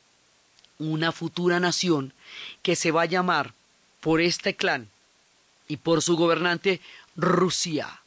una 0.77 1.11
futura 1.11 1.59
nación 1.59 2.13
que 2.61 2.75
se 2.75 2.91
va 2.91 3.03
a 3.03 3.07
llamar 3.07 3.53
por 4.01 4.21
este 4.21 4.55
clan 4.55 4.89
y 5.67 5.77
por 5.77 6.01
su 6.01 6.15
gobernante 6.15 6.81
Rusia, 7.15 8.01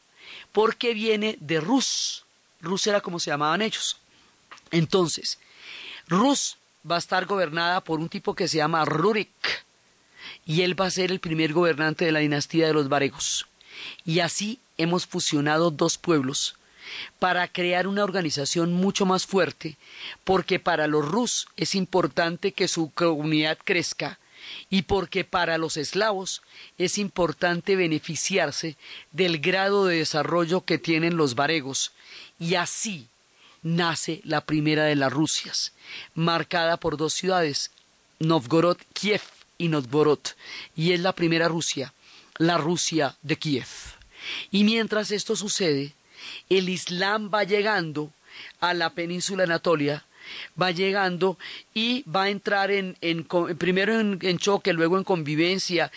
porque 0.52 0.94
viene 0.94 1.36
de 1.40 1.60
Rus. 1.60 2.24
Rus 2.60 2.86
era 2.86 3.00
como 3.00 3.18
se 3.18 3.30
llamaban 3.30 3.62
ellos. 3.62 3.96
Entonces, 4.70 5.38
Rus 6.08 6.56
va 6.90 6.96
a 6.96 6.98
estar 6.98 7.26
gobernada 7.26 7.82
por 7.82 8.00
un 8.00 8.08
tipo 8.08 8.34
que 8.34 8.48
se 8.48 8.56
llama 8.56 8.84
Rurik 8.84 9.64
y 10.46 10.62
él 10.62 10.80
va 10.80 10.86
a 10.86 10.90
ser 10.90 11.12
el 11.12 11.20
primer 11.20 11.52
gobernante 11.52 12.06
de 12.06 12.12
la 12.12 12.20
dinastía 12.20 12.66
de 12.66 12.72
los 12.72 12.88
varegos. 12.88 13.46
Y 14.04 14.20
así 14.20 14.58
hemos 14.78 15.06
fusionado 15.06 15.70
dos 15.70 15.98
pueblos 15.98 16.56
para 17.18 17.46
crear 17.48 17.86
una 17.86 18.04
organización 18.04 18.72
mucho 18.72 19.04
más 19.04 19.26
fuerte, 19.26 19.76
porque 20.24 20.58
para 20.58 20.86
los 20.86 21.06
rus 21.06 21.46
es 21.58 21.74
importante 21.74 22.52
que 22.52 22.68
su 22.68 22.90
comunidad 22.90 23.58
crezca 23.62 24.18
y 24.70 24.82
porque 24.82 25.24
para 25.24 25.58
los 25.58 25.76
eslavos 25.76 26.40
es 26.78 26.96
importante 26.96 27.76
beneficiarse 27.76 28.76
del 29.12 29.40
grado 29.40 29.84
de 29.84 29.96
desarrollo 29.96 30.64
que 30.64 30.78
tienen 30.78 31.18
los 31.18 31.34
varegos 31.34 31.92
y 32.38 32.54
así 32.54 33.08
nace 33.62 34.20
la 34.24 34.42
primera 34.42 34.84
de 34.84 34.96
las 34.96 35.12
Rusias, 35.12 35.72
marcada 36.14 36.76
por 36.76 36.96
dos 36.96 37.14
ciudades, 37.14 37.70
Novgorod, 38.18 38.78
Kiev 38.92 39.22
y 39.58 39.68
Novgorod, 39.68 40.20
y 40.76 40.92
es 40.92 41.00
la 41.00 41.14
primera 41.14 41.48
Rusia, 41.48 41.92
la 42.36 42.58
Rusia 42.58 43.16
de 43.22 43.36
Kiev. 43.36 43.68
Y 44.50 44.64
mientras 44.64 45.10
esto 45.10 45.36
sucede, 45.36 45.94
el 46.48 46.68
Islam 46.68 47.30
va 47.32 47.44
llegando 47.44 48.12
a 48.60 48.74
la 48.74 48.90
península 48.90 49.44
Anatolia, 49.44 50.04
va 50.60 50.70
llegando 50.70 51.38
y 51.74 52.02
va 52.02 52.24
a 52.24 52.28
entrar 52.28 52.70
en, 52.70 52.96
primero 53.58 53.98
en, 53.98 54.18
en, 54.22 54.38
choque, 54.38 54.72
luego 54.72 54.98
en 54.98 55.04
convivencia 55.04 55.90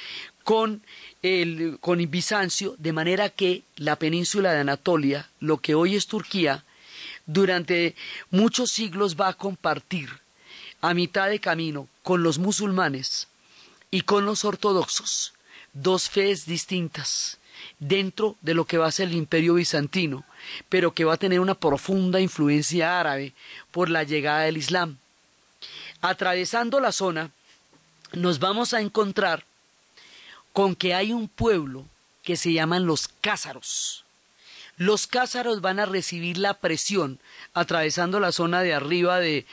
con, 0.44 0.82
el, 1.22 1.78
con 1.82 2.00
Bizancio, 2.10 2.76
de 2.78 2.94
manera 2.94 3.30
que 3.30 3.64
la 3.76 3.98
península 3.98 4.54
de 4.54 4.60
Anatolia, 4.60 5.30
lo 5.40 5.58
que 5.58 5.76
hoy 5.76 5.96
es 5.96 6.08
Turquía, 6.08 6.64
durante 7.26 7.96
muchos 8.30 8.72
siglos 8.72 9.16
va 9.20 9.30
a 9.30 9.34
compartir 9.34 10.10
a 10.82 10.94
mitad 10.94 11.30
de 11.30 11.40
camino 11.40 11.88
con 12.04 12.24
los 12.24 12.40
musulmanes 12.40 13.28
y 13.92 14.02
con 14.02 14.26
los 14.26 14.46
ortodoxos 14.46 15.34
dos 15.74 16.10
fees 16.10 16.46
distintas 16.46 17.38
dentro 17.80 18.38
de 18.42 18.54
lo 18.54 18.66
que 18.66 18.78
va 18.78 18.88
a 18.88 18.92
ser 18.92 19.10
el 19.10 19.16
imperio 19.16 19.56
bizantino, 19.56 20.24
pero 20.70 20.94
que 20.94 21.06
va 21.06 21.14
a 21.14 21.18
tener 21.18 21.40
una 21.40 21.56
profunda 21.56 22.20
influencia 22.20 23.00
árabe 23.00 23.34
por 23.72 23.90
la 23.90 24.04
llegada 24.04 24.42
del 24.42 24.58
Islam. 24.58 24.98
Atravesando 26.02 26.80
la 26.80 26.92
zona, 26.92 27.32
nos 28.14 28.40
vamos 28.40 28.74
a 28.74 28.82
encontrar 28.82 29.46
con 30.54 30.76
que 30.76 30.94
hay 30.94 31.14
un 31.14 31.28
pueblo 31.28 31.86
que 32.24 32.36
se 32.36 32.54
llaman 32.54 32.86
los 32.86 33.08
cázaros. 33.08 34.04
Los 34.82 35.06
cázaros 35.06 35.62
van 35.62 35.80
a 35.80 35.86
recibir 35.86 36.40
la 36.40 36.56
presión 36.56 37.20
atravesando 37.54 38.20
la 38.20 38.32
zona 38.32 38.64
de 38.64 38.74
arriba 38.74 39.20
de, 39.20 39.46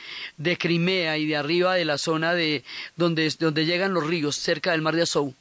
Crimea 0.57 1.19
y 1.19 1.27
de 1.27 1.37
arriba 1.37 1.75
de 1.75 1.85
la 1.85 1.99
zona 1.99 2.33
de 2.33 2.63
donde, 2.95 3.31
donde 3.37 3.67
llegan 3.67 3.93
los 3.93 4.07
ríos, 4.07 4.37
cerca 4.37 4.71
del 4.71 4.81
mar 4.81 4.95
de 4.95 5.03
Azov. 5.03 5.35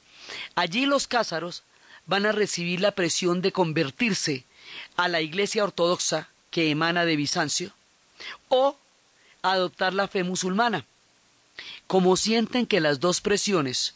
Allí 0.56 0.84
los 0.84 1.06
cázaros 1.06 1.62
van 2.04 2.26
a 2.26 2.32
recibir 2.32 2.82
la 2.82 2.90
presión 2.90 3.40
de 3.40 3.50
convertirse 3.50 4.44
a 4.98 5.08
la 5.08 5.22
iglesia 5.22 5.64
ortodoxa 5.64 6.28
que 6.50 6.70
emana 6.70 7.06
de 7.06 7.16
Bizancio 7.16 7.72
o 8.48 8.76
adoptar 9.40 9.94
la 9.94 10.06
fe 10.06 10.22
musulmana. 10.22 10.84
Como 11.86 12.18
sienten 12.18 12.66
que 12.66 12.80
las 12.80 13.00
dos 13.00 13.22
presiones 13.22 13.94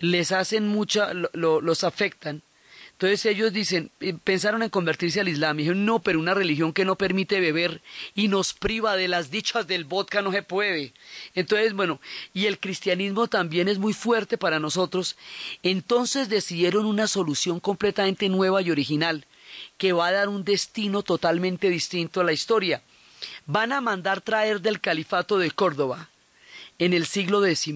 les 0.00 0.32
hacen 0.32 0.66
mucha, 0.66 1.12
los 1.14 1.84
afectan. 1.84 2.42
Entonces 3.00 3.24
ellos 3.24 3.54
dicen, 3.54 3.90
eh, 4.00 4.12
pensaron 4.12 4.62
en 4.62 4.68
convertirse 4.68 5.20
al 5.20 5.28
Islam. 5.28 5.58
Y 5.58 5.62
dijeron, 5.62 5.86
no, 5.86 6.00
pero 6.00 6.20
una 6.20 6.34
religión 6.34 6.74
que 6.74 6.84
no 6.84 6.96
permite 6.96 7.40
beber 7.40 7.80
y 8.14 8.28
nos 8.28 8.52
priva 8.52 8.94
de 8.94 9.08
las 9.08 9.30
dichas 9.30 9.66
del 9.66 9.86
vodka 9.86 10.20
no 10.20 10.30
se 10.32 10.42
puede. 10.42 10.92
Entonces, 11.34 11.72
bueno, 11.72 11.98
y 12.34 12.44
el 12.44 12.58
cristianismo 12.58 13.26
también 13.26 13.68
es 13.68 13.78
muy 13.78 13.94
fuerte 13.94 14.36
para 14.36 14.60
nosotros. 14.60 15.16
Entonces 15.62 16.28
decidieron 16.28 16.84
una 16.84 17.06
solución 17.06 17.58
completamente 17.58 18.28
nueva 18.28 18.60
y 18.60 18.70
original, 18.70 19.24
que 19.78 19.94
va 19.94 20.08
a 20.08 20.12
dar 20.12 20.28
un 20.28 20.44
destino 20.44 21.02
totalmente 21.02 21.70
distinto 21.70 22.20
a 22.20 22.24
la 22.24 22.34
historia. 22.34 22.82
Van 23.46 23.72
a 23.72 23.80
mandar 23.80 24.20
traer 24.20 24.60
del 24.60 24.78
califato 24.78 25.38
de 25.38 25.50
Córdoba, 25.52 26.10
en 26.78 26.92
el 26.92 27.06
siglo 27.06 27.42
X, 27.46 27.72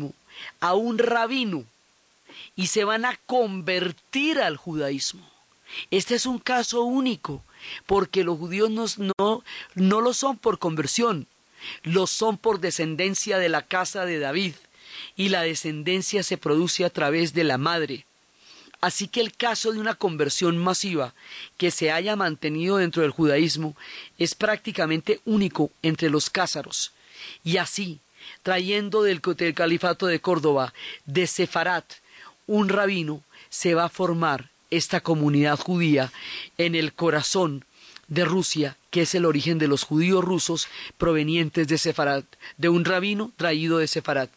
a 0.60 0.74
un 0.74 0.98
rabino 0.98 1.64
y 2.56 2.68
se 2.68 2.84
van 2.84 3.04
a 3.04 3.18
convertir 3.26 4.38
al 4.40 4.56
judaísmo. 4.56 5.28
Este 5.90 6.14
es 6.14 6.26
un 6.26 6.38
caso 6.38 6.82
único, 6.82 7.42
porque 7.86 8.24
los 8.24 8.38
judíos 8.38 8.70
no, 8.98 9.42
no, 9.74 10.00
lo 10.00 10.14
son 10.14 10.36
por 10.36 10.58
conversión, 10.58 11.26
lo 11.82 12.06
son 12.06 12.38
por 12.38 12.60
descendencia 12.60 13.38
de 13.38 13.48
la 13.48 13.62
casa 13.62 14.04
de 14.04 14.18
David, 14.18 14.54
y 15.16 15.30
la 15.30 15.42
descendencia 15.42 16.22
se 16.22 16.38
produce 16.38 16.84
a 16.84 16.90
través 16.90 17.34
de 17.34 17.44
la 17.44 17.58
madre. 17.58 18.06
Así 18.80 19.08
que 19.08 19.20
el 19.20 19.34
caso 19.34 19.72
de 19.72 19.80
una 19.80 19.94
conversión 19.94 20.58
masiva 20.58 21.14
que 21.56 21.70
se 21.70 21.90
haya 21.90 22.16
mantenido 22.16 22.76
dentro 22.76 23.02
del 23.02 23.12
judaísmo 23.12 23.74
es 24.18 24.34
prácticamente 24.34 25.20
único 25.24 25.70
entre 25.82 26.10
los 26.10 26.28
cázaros. 26.28 26.92
Y 27.42 27.56
así, 27.56 28.00
trayendo 28.42 29.02
del, 29.02 29.20
del 29.20 29.54
califato 29.54 30.06
de 30.06 30.20
Córdoba, 30.20 30.74
de 31.06 31.26
Sefarat, 31.26 31.94
un 32.46 32.68
rabino, 32.68 33.22
se 33.48 33.74
va 33.74 33.84
a 33.84 33.88
formar 33.88 34.50
esta 34.70 35.00
comunidad 35.00 35.58
judía 35.58 36.12
en 36.58 36.74
el 36.74 36.92
corazón 36.92 37.64
de 38.08 38.24
Rusia, 38.24 38.76
que 38.90 39.02
es 39.02 39.14
el 39.14 39.24
origen 39.24 39.58
de 39.58 39.68
los 39.68 39.84
judíos 39.84 40.24
rusos 40.24 40.68
provenientes 40.98 41.68
de 41.68 41.78
Sefarat, 41.78 42.24
de 42.58 42.68
un 42.68 42.84
rabino 42.84 43.32
traído 43.36 43.78
de 43.78 43.88
Sefarat. 43.88 44.30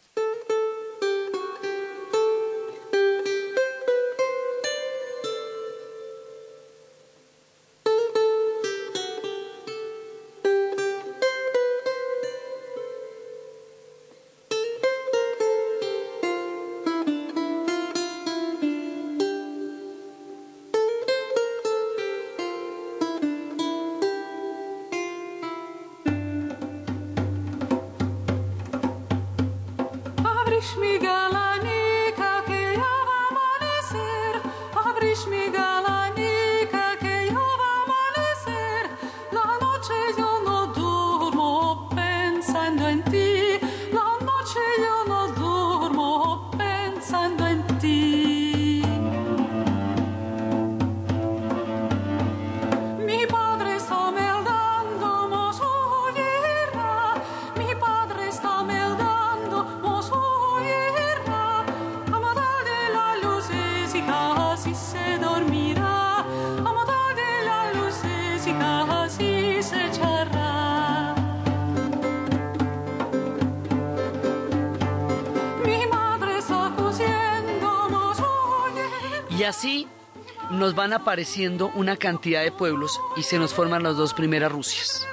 Van 80.78 80.92
apareciendo 80.92 81.72
una 81.74 81.96
cantidad 81.96 82.44
de 82.44 82.52
pueblos 82.52 83.00
y 83.16 83.24
se 83.24 83.40
nos 83.40 83.52
forman 83.52 83.82
las 83.82 83.96
dos 83.96 84.14
primeras 84.14 84.52
Rusias. 84.52 85.08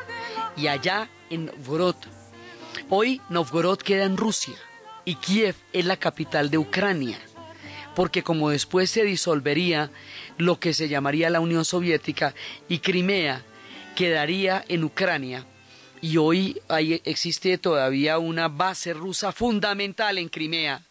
Y 0.56 0.67
allá 0.67 1.10
en 1.32 1.47
Novgorod, 1.47 1.95
hoy 2.91 3.19
Novgorod 3.30 3.79
queda 3.79 4.04
en 4.04 4.15
Rusia 4.15 4.54
y 5.06 5.15
Kiev 5.15 5.56
es 5.73 5.85
la 5.85 5.98
capital 5.98 6.52
de 6.52 6.60
Ucrania, 6.60 7.17
porque 7.96 8.21
como 8.21 8.52
después 8.52 8.92
se 8.92 9.02
disolvería 9.06 9.90
lo 10.37 10.60
que 10.60 10.75
se 10.75 10.87
llamaría 10.87 11.31
la 11.31 11.40
Unión 11.40 11.65
Soviética 11.65 12.35
y 12.69 12.77
Crimea 12.77 13.42
quedaría 13.96 14.63
en 14.67 14.83
Ucrania, 14.83 15.48
y 16.00 16.17
hoy 16.17 16.62
existe 17.06 17.58
todavía 17.58 18.19
una 18.19 18.50
base 18.50 18.94
rusa 18.94 19.31
fundamental 19.31 20.19
en 20.19 20.29
Crimea, 20.29 20.83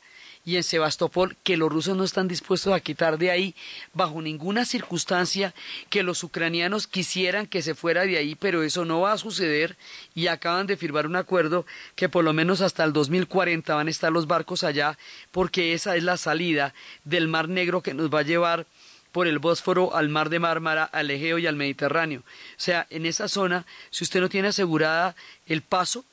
y 0.44 0.56
en 0.56 0.62
Sebastopol 0.62 1.36
que 1.42 1.56
los 1.56 1.70
rusos 1.70 1.96
no 1.96 2.04
están 2.04 2.28
dispuestos 2.28 2.72
a 2.72 2.80
quitar 2.80 3.18
de 3.18 3.30
ahí 3.30 3.54
bajo 3.92 4.20
ninguna 4.20 4.64
circunstancia 4.64 5.54
que 5.90 6.02
los 6.02 6.22
ucranianos 6.22 6.86
quisieran 6.86 7.46
que 7.46 7.62
se 7.62 7.74
fuera 7.74 8.04
de 8.04 8.18
ahí, 8.18 8.34
pero 8.34 8.62
eso 8.62 8.84
no 8.84 9.00
va 9.00 9.12
a 9.12 9.18
suceder 9.18 9.76
y 10.14 10.26
acaban 10.26 10.66
de 10.66 10.76
firmar 10.76 11.06
un 11.06 11.16
acuerdo 11.16 11.64
que 11.94 12.08
por 12.08 12.24
lo 12.24 12.32
menos 12.32 12.60
hasta 12.60 12.84
el 12.84 12.92
2040 12.92 13.74
van 13.74 13.88
a 13.88 13.90
estar 13.90 14.12
los 14.12 14.26
barcos 14.26 14.64
allá 14.64 14.98
porque 15.30 15.72
esa 15.72 15.96
es 15.96 16.02
la 16.02 16.16
salida 16.16 16.74
del 17.04 17.28
Mar 17.28 17.48
Negro 17.48 17.82
que 17.82 17.94
nos 17.94 18.12
va 18.12 18.20
a 18.20 18.22
llevar 18.22 18.66
por 19.12 19.28
el 19.28 19.38
Bósforo 19.38 19.94
al 19.94 20.08
Mar 20.08 20.28
de 20.28 20.40
Mármara, 20.40 20.82
al 20.82 21.08
Egeo 21.08 21.38
y 21.38 21.46
al 21.46 21.54
Mediterráneo. 21.54 22.20
O 22.20 22.24
sea, 22.56 22.88
en 22.90 23.06
esa 23.06 23.28
zona, 23.28 23.64
si 23.90 24.02
usted 24.02 24.20
no 24.20 24.28
tiene 24.28 24.48
asegurada 24.48 25.14
el 25.46 25.62
paso, 25.62 26.04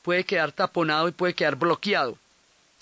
puede 0.00 0.24
quedar 0.24 0.52
taponado 0.52 1.06
y 1.06 1.12
puede 1.12 1.34
quedar 1.34 1.56
bloqueado. 1.56 2.16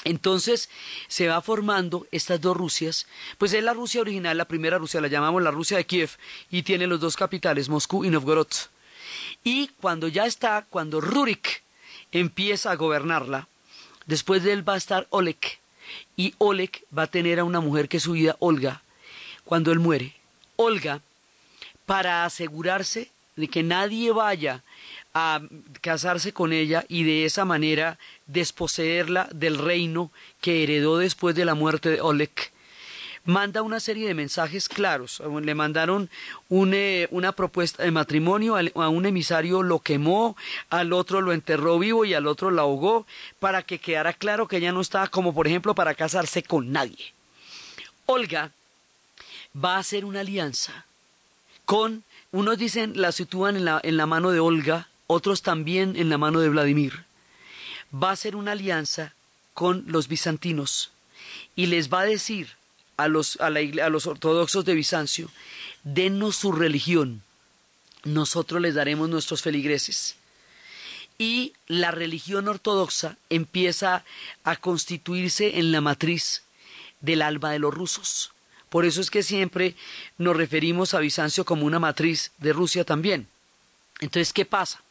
Entonces 0.05 0.69
se 1.09 1.29
va 1.29 1.41
formando 1.41 2.07
estas 2.13 2.41
dos 2.41 2.57
Rusias, 2.57 3.07
pues 3.39 3.53
es 3.55 3.65
la 3.65 3.73
Rusia 3.73 4.03
original, 4.03 4.37
la 4.37 4.45
primera 4.45 4.79
Rusia, 4.79 5.01
la 5.01 5.09
llamamos 5.09 5.43
la 5.43 5.51
Rusia 5.51 5.79
de 5.79 5.87
Kiev, 5.87 6.11
y 6.51 6.63
tiene 6.63 6.87
los 6.87 7.01
dos 7.01 7.17
capitales, 7.17 7.71
Moscú 7.71 8.05
y 8.05 8.11
Novgorod. 8.11 8.49
Y 9.43 9.69
cuando 9.81 10.09
ya 10.09 10.27
está, 10.27 10.67
cuando 10.69 11.01
Rurik 11.01 11.63
empieza 12.13 12.71
a 12.71 12.77
gobernarla, 12.77 13.49
después 14.07 14.43
de 14.43 14.53
él 14.53 14.69
va 14.69 14.75
a 14.75 14.79
estar 14.79 15.07
Oleg, 15.11 15.39
y 16.17 16.35
Oleg 16.39 16.85
va 16.97 17.05
a 17.05 17.11
tener 17.11 17.41
a 17.41 17.45
una 17.45 17.61
mujer 17.61 17.89
que 17.89 17.97
es 17.97 18.03
su 18.03 18.13
vida, 18.13 18.37
Olga, 18.41 18.83
cuando 19.45 19.73
él 19.73 19.79
muere. 19.79 20.15
Olga, 20.57 21.01
para 21.87 22.25
asegurarse 22.25 23.11
de 23.37 23.49
que 23.49 23.63
nadie 23.63 24.13
vaya 24.13 24.63
a 25.15 25.41
casarse 25.81 26.33
con 26.33 26.53
ella 26.53 26.85
y 26.89 27.05
de 27.05 27.25
esa 27.25 27.45
manera 27.45 27.99
desposeerla 28.27 29.29
del 29.33 29.59
reino 29.59 30.11
que 30.41 30.65
heredó 30.65 30.99
después 30.99 31.35
de 31.37 31.45
la 31.45 31.55
muerte 31.55 31.91
de 31.91 32.01
Oleg, 32.01 32.33
manda 33.25 33.63
una 33.63 33.81
serie 33.81 34.07
de 34.07 34.15
mensajes 34.15 34.69
claros. 34.69 35.23
Le 35.43 35.55
mandaron 35.55 36.11
eh, 36.51 37.09
una 37.11 37.33
propuesta 37.33 37.83
de 37.83 37.91
matrimonio, 37.91 38.57
a 38.57 38.89
un 38.89 39.07
emisario 39.07 39.63
lo 39.63 39.79
quemó, 39.79 40.37
al 40.69 40.93
otro 40.93 41.21
lo 41.21 41.33
enterró 41.33 41.79
vivo 41.79 42.05
y 42.05 42.15
al 42.15 42.27
otro 42.27 42.51
lo 42.51 42.63
ahogó, 42.63 43.07
para 43.39 43.63
que 43.63 43.79
quedara 43.79 44.13
claro 44.13 44.49
que 44.49 44.59
ella 44.59 44.73
no 44.73 44.81
estaba 44.81 45.07
como, 45.07 45.35
por 45.35 45.47
ejemplo, 45.47 45.75
para 45.75 45.95
casarse 45.95 46.43
con 46.43 46.73
nadie. 46.73 47.13
Olga 48.07 48.53
va 49.57 49.77
a 49.77 49.79
hacer 49.79 50.05
una 50.05 50.21
alianza 50.21 50.85
con, 51.65 52.05
unos 52.33 52.59
dicen, 52.59 53.01
la 53.01 53.13
sitúan 53.13 53.57
en 53.57 53.65
la, 53.65 53.81
en 53.83 53.97
la 53.97 54.07
mano 54.07 54.31
de 54.31 54.41
Olga, 54.41 54.89
otros 55.15 55.43
también 55.43 55.97
en 55.97 56.11
la 56.11 56.19
mano 56.19 56.41
de 56.41 56.49
Vladimir. 56.49 57.05
Va 57.95 58.11
a 58.11 58.13
hacer 58.13 58.37
una 58.37 58.53
alianza 58.53 59.15
con 59.55 59.85
los 59.87 60.09
bizantinos 60.09 60.91
y 61.57 61.67
les 61.67 61.93
va 61.93 62.01
a 62.01 62.07
decir 62.07 62.51
a 62.97 63.09
los, 63.09 63.41
a, 63.41 63.51
los 63.51 64.07
ortodoxos 64.07 64.65
de 64.65 64.75
Bizancio, 64.75 65.31
denos 65.83 66.37
su 66.37 66.53
religión, 66.53 67.23
nosotros 68.05 68.61
les 68.61 68.75
daremos 68.75 69.09
nuestros 69.09 69.43
feligreses. 69.43 70.17
Y 71.17 71.53
la 71.69 71.91
religión 71.91 72.49
ortodoxa 72.49 73.17
empieza 73.31 74.05
a 74.43 74.57
constituirse 74.57 75.59
en 75.59 75.73
la 75.73 75.81
matriz 75.81 76.43
del 77.01 77.23
alba 77.23 77.51
de 77.51 77.61
los 77.61 77.73
rusos. 77.73 78.33
Por 78.69 78.85
eso 78.85 79.01
es 79.01 79.11
que 79.11 79.23
siempre 79.23 79.77
nos 80.19 80.37
referimos 80.37 80.95
a 80.95 80.99
Bizancio 80.99 81.45
como 81.45 81.67
una 81.67 81.79
matriz 81.79 82.33
de 82.39 82.53
Rusia 82.53 82.85
también. 82.85 83.29
Entonces, 84.01 84.33
¿qué 84.33 84.45
pasa? 84.45 84.84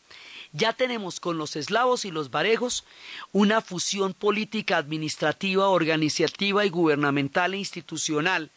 Ya 0.53 0.71
tenemos 0.73 1.19
con 1.19 1.37
los 1.39 1.55
eslavos 1.55 2.05
y 2.05 2.11
los 2.11 2.29
varejos 2.29 2.85
una 3.31 3.59
fusión 3.61 4.13
política, 4.13 4.77
administrativa, 4.77 5.67
organizativa 5.67 6.63
y 6.63 6.69
gubernamental 6.69 7.55
e 7.55 7.57
institucional 7.57 8.51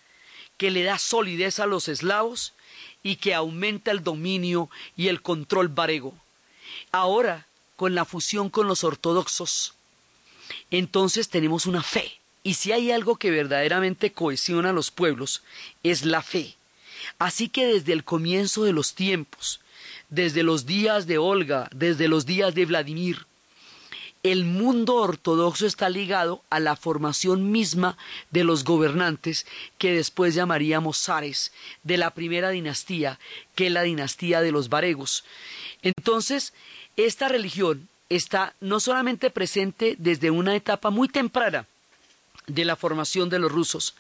que 0.59 0.71
le 0.71 0.83
da 0.83 0.99
solidez 0.99 1.59
a 1.59 1.67
los 1.67 1.89
eslavos 1.89 2.53
y 3.03 3.17
que 3.17 3.35
aumenta 3.35 3.91
el 3.91 4.05
dominio 4.05 4.69
y 4.95 5.09
el 5.09 5.23
control 5.23 5.69
varego. 5.69 6.15
Ahora, 6.93 7.47
con 7.77 7.95
la 7.95 8.05
fusión 8.05 8.51
con 8.51 8.69
los 8.69 8.85
ortodoxos, 8.85 9.75
entonces 10.71 11.29
tenemos 11.29 11.67
una 11.67 11.83
fe. 11.83 12.19
Y 12.43 12.55
si 12.55 12.73
hay 12.73 12.91
algo 12.91 13.17
que 13.17 13.31
verdaderamente 13.31 14.13
cohesiona 14.13 14.71
a 14.71 14.73
los 14.73 14.91
pueblos, 14.91 15.43
es 15.83 16.05
la 16.05 16.23
fe. 16.23 16.57
Así 17.19 17.49
que 17.49 17.67
desde 17.67 17.93
el 17.93 18.05
comienzo 18.05 18.65
de 18.65 18.73
los 18.73 18.95
tiempos, 18.95 19.61
desde 20.09 20.43
los 20.43 20.67
días 20.67 21.07
de 21.07 21.19
Olga, 21.19 21.69
desde 21.75 22.09
los 22.09 22.27
días 22.27 22.55
de 22.55 22.67
Vladimir. 22.67 23.27
El 24.23 24.45
mundo 24.45 24.97
ortodoxo 24.97 25.67
está 25.67 25.89
ligado 25.89 26.43
a 26.51 26.59
la 26.59 26.75
formación 26.75 27.53
misma 27.53 27.97
de 28.31 28.43
los 28.43 28.65
gobernantes 28.65 29.47
que 29.79 29.93
después 29.93 30.35
llamaríamos 30.35 30.99
zares 30.99 31.53
de 31.85 31.97
la 31.97 32.11
primera 32.11 32.51
dinastía, 32.51 33.21
que 33.55 33.67
es 33.67 33.73
la 33.73 33.83
dinastía 33.83 34.41
de 34.41 34.51
los 34.51 34.69
varegos. 34.69 35.25
Entonces, 35.83 36.55
esta 36.97 37.29
religión 37.29 37.89
está 38.09 38.55
no 38.61 38.81
solamente 38.81 39.31
presente 39.31 39.95
desde 39.99 40.31
una 40.31 40.57
etapa 40.57 40.91
muy 40.91 41.09
temprana 41.09 41.67
de 42.49 42.65
la 42.65 42.75
formación 42.75 43.29
de 43.29 43.39
los 43.39 43.53
rusos, 43.53 43.95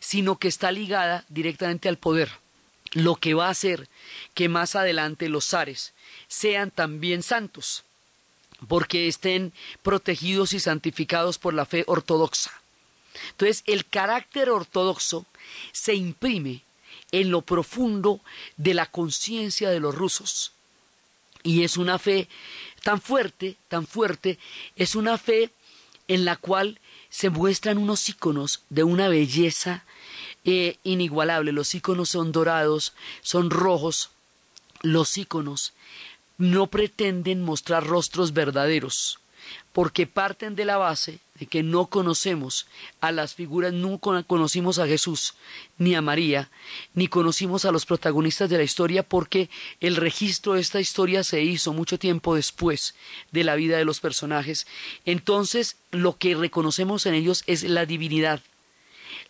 sino 0.00 0.36
que 0.36 0.48
está 0.48 0.70
ligada 0.72 1.24
directamente 1.28 1.88
al 1.88 1.96
poder 1.96 2.41
lo 2.92 3.16
que 3.16 3.34
va 3.34 3.46
a 3.46 3.50
hacer 3.50 3.88
que 4.34 4.48
más 4.48 4.76
adelante 4.76 5.28
los 5.28 5.46
zares 5.46 5.92
sean 6.28 6.70
también 6.70 7.22
santos, 7.22 7.84
porque 8.68 9.08
estén 9.08 9.52
protegidos 9.82 10.52
y 10.52 10.60
santificados 10.60 11.38
por 11.38 11.54
la 11.54 11.66
fe 11.66 11.84
ortodoxa. 11.86 12.52
Entonces, 13.30 13.62
el 13.66 13.86
carácter 13.86 14.50
ortodoxo 14.50 15.26
se 15.72 15.94
imprime 15.94 16.62
en 17.10 17.30
lo 17.30 17.42
profundo 17.42 18.20
de 18.56 18.74
la 18.74 18.86
conciencia 18.86 19.70
de 19.70 19.80
los 19.80 19.94
rusos. 19.94 20.52
Y 21.42 21.64
es 21.64 21.76
una 21.76 21.98
fe 21.98 22.28
tan 22.82 23.00
fuerte, 23.00 23.56
tan 23.68 23.86
fuerte, 23.86 24.38
es 24.76 24.94
una 24.94 25.18
fe 25.18 25.50
en 26.08 26.24
la 26.24 26.36
cual 26.36 26.80
se 27.10 27.30
muestran 27.30 27.78
unos 27.78 28.08
íconos 28.08 28.62
de 28.70 28.84
una 28.84 29.08
belleza 29.08 29.84
eh, 30.44 30.78
inigualable. 30.82 31.52
Los 31.52 31.74
iconos 31.74 32.10
son 32.10 32.32
dorados, 32.32 32.92
son 33.22 33.50
rojos. 33.50 34.10
Los 34.82 35.16
iconos 35.16 35.72
no 36.38 36.66
pretenden 36.66 37.42
mostrar 37.42 37.86
rostros 37.86 38.32
verdaderos, 38.32 39.20
porque 39.72 40.06
parten 40.06 40.56
de 40.56 40.64
la 40.64 40.76
base 40.76 41.20
de 41.38 41.46
que 41.46 41.62
no 41.62 41.86
conocemos 41.86 42.66
a 43.00 43.12
las 43.12 43.34
figuras, 43.34 43.72
no 43.72 43.98
conocimos 43.98 44.78
a 44.78 44.86
Jesús 44.86 45.34
ni 45.78 45.94
a 45.94 46.02
María, 46.02 46.50
ni 46.94 47.08
conocimos 47.08 47.64
a 47.64 47.72
los 47.72 47.86
protagonistas 47.86 48.50
de 48.50 48.58
la 48.58 48.64
historia, 48.64 49.02
porque 49.02 49.50
el 49.80 49.96
registro 49.96 50.54
de 50.54 50.60
esta 50.60 50.80
historia 50.80 51.24
se 51.24 51.42
hizo 51.42 51.72
mucho 51.72 51.98
tiempo 51.98 52.34
después 52.34 52.94
de 53.30 53.44
la 53.44 53.54
vida 53.54 53.76
de 53.76 53.84
los 53.84 54.00
personajes. 54.00 54.66
Entonces, 55.04 55.76
lo 55.90 56.16
que 56.16 56.34
reconocemos 56.34 57.06
en 57.06 57.14
ellos 57.14 57.44
es 57.46 57.62
la 57.62 57.86
divinidad, 57.86 58.40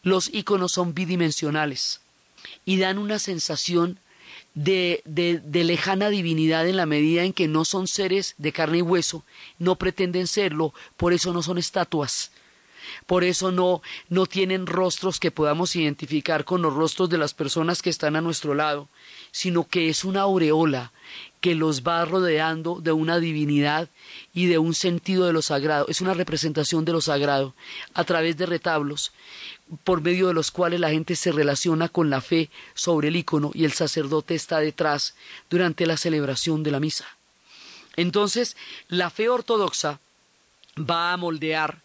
los 0.03 0.33
iconos 0.33 0.73
son 0.73 0.95
bidimensionales 0.95 2.01
y 2.65 2.79
dan 2.79 2.99
una 2.99 3.19
sensación 3.19 3.99
de, 4.55 5.03
de, 5.05 5.65
lejana 5.65 6.11
divinidad 6.11 6.69
en 6.69 6.77
la 6.77 6.87
medida 6.87 7.25
en 7.25 7.33
que 7.33 7.49
no 7.49 7.65
son 7.65 7.89
seres 7.89 8.35
de 8.39 8.53
carne 8.53 8.79
y 8.79 8.83
hueso, 8.83 9.25
no 9.59 9.77
pretenden 9.77 10.27
serlo, 10.27 10.75
por 10.97 11.13
eso 11.13 11.33
no 11.33 11.43
son 11.43 11.59
estatuas. 11.59 12.33
Por 13.07 13.25
eso 13.25 13.53
no, 13.53 13.81
no 14.09 14.27
tienen 14.27 14.67
rostros 14.67 15.19
que 15.21 15.31
podamos 15.31 15.77
identificar 15.77 16.45
con 16.45 16.63
los 16.63 16.75
rostros 16.75 17.09
de 17.09 17.19
las 17.19 17.33
personas 17.33 17.81
que 17.81 17.91
están 17.91 18.17
a 18.17 18.21
nuestro 18.21 18.55
lado, 18.55 18.89
sino 19.31 19.67
que 19.67 19.89
es 19.89 20.05
una 20.05 20.23
aureola 20.23 20.93
que 21.43 21.57
los 21.57 21.83
va 21.83 22.05
rodeando 22.05 22.81
de 22.81 22.93
una 22.93 23.19
divinidad 23.19 23.89
y 24.33 24.47
de 24.47 24.59
un 24.59 24.75
sentido 24.75 25.27
de 25.27 25.33
lo 25.33 25.43
sagrado. 25.43 25.87
Es 25.89 26.01
una 26.01 26.15
representación 26.15 26.85
de 26.85 26.93
lo 26.93 27.01
sagrado 27.01 27.53
a 27.95 28.05
través 28.05 28.37
de 28.37 28.47
retablos 28.47 29.13
por 29.83 30.03
medio 30.03 30.29
de 30.29 30.35
los 30.35 30.53
cuales 30.53 30.79
la 30.79 30.91
gente 30.91 31.17
se 31.17 31.33
relaciona 31.33 31.89
con 31.89 32.11
la 32.11 32.21
fe 32.21 32.49
sobre 32.75 33.09
el 33.09 33.17
icono 33.17 33.51
y 33.55 33.65
el 33.65 33.73
sacerdote 33.73 34.37
está 34.37 34.61
detrás 34.61 35.17
durante 35.51 35.85
la 35.85 35.97
celebración 35.97 36.63
de 36.63 36.71
la 36.71 36.79
misa. 36.79 37.07
Entonces, 37.97 38.57
la 38.87 39.11
fe 39.11 39.29
ortodoxa 39.29 39.99
va 40.79 41.13
a 41.13 41.17
moldear 41.17 41.83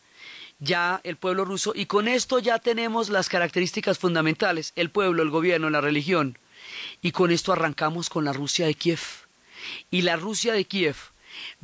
ya 0.59 1.01
el 1.03 1.17
pueblo 1.17 1.45
ruso 1.45 1.73
y 1.75 1.87
con 1.87 2.07
esto 2.07 2.37
ya 2.37 2.59
tenemos 2.59 3.09
las 3.09 3.27
características 3.27 3.97
fundamentales, 3.97 4.71
el 4.75 4.91
pueblo, 4.91 5.23
el 5.23 5.31
gobierno, 5.31 5.71
la 5.71 5.81
religión. 5.81 6.37
Y 7.01 7.11
con 7.11 7.31
esto 7.31 7.53
arrancamos 7.53 8.09
con 8.09 8.23
la 8.23 8.33
Rusia 8.33 8.67
de 8.67 8.75
Kiev. 8.75 9.26
Y 9.91 10.01
la 10.01 10.15
Rusia 10.15 10.53
de 10.53 10.65
Kiev 10.65 10.95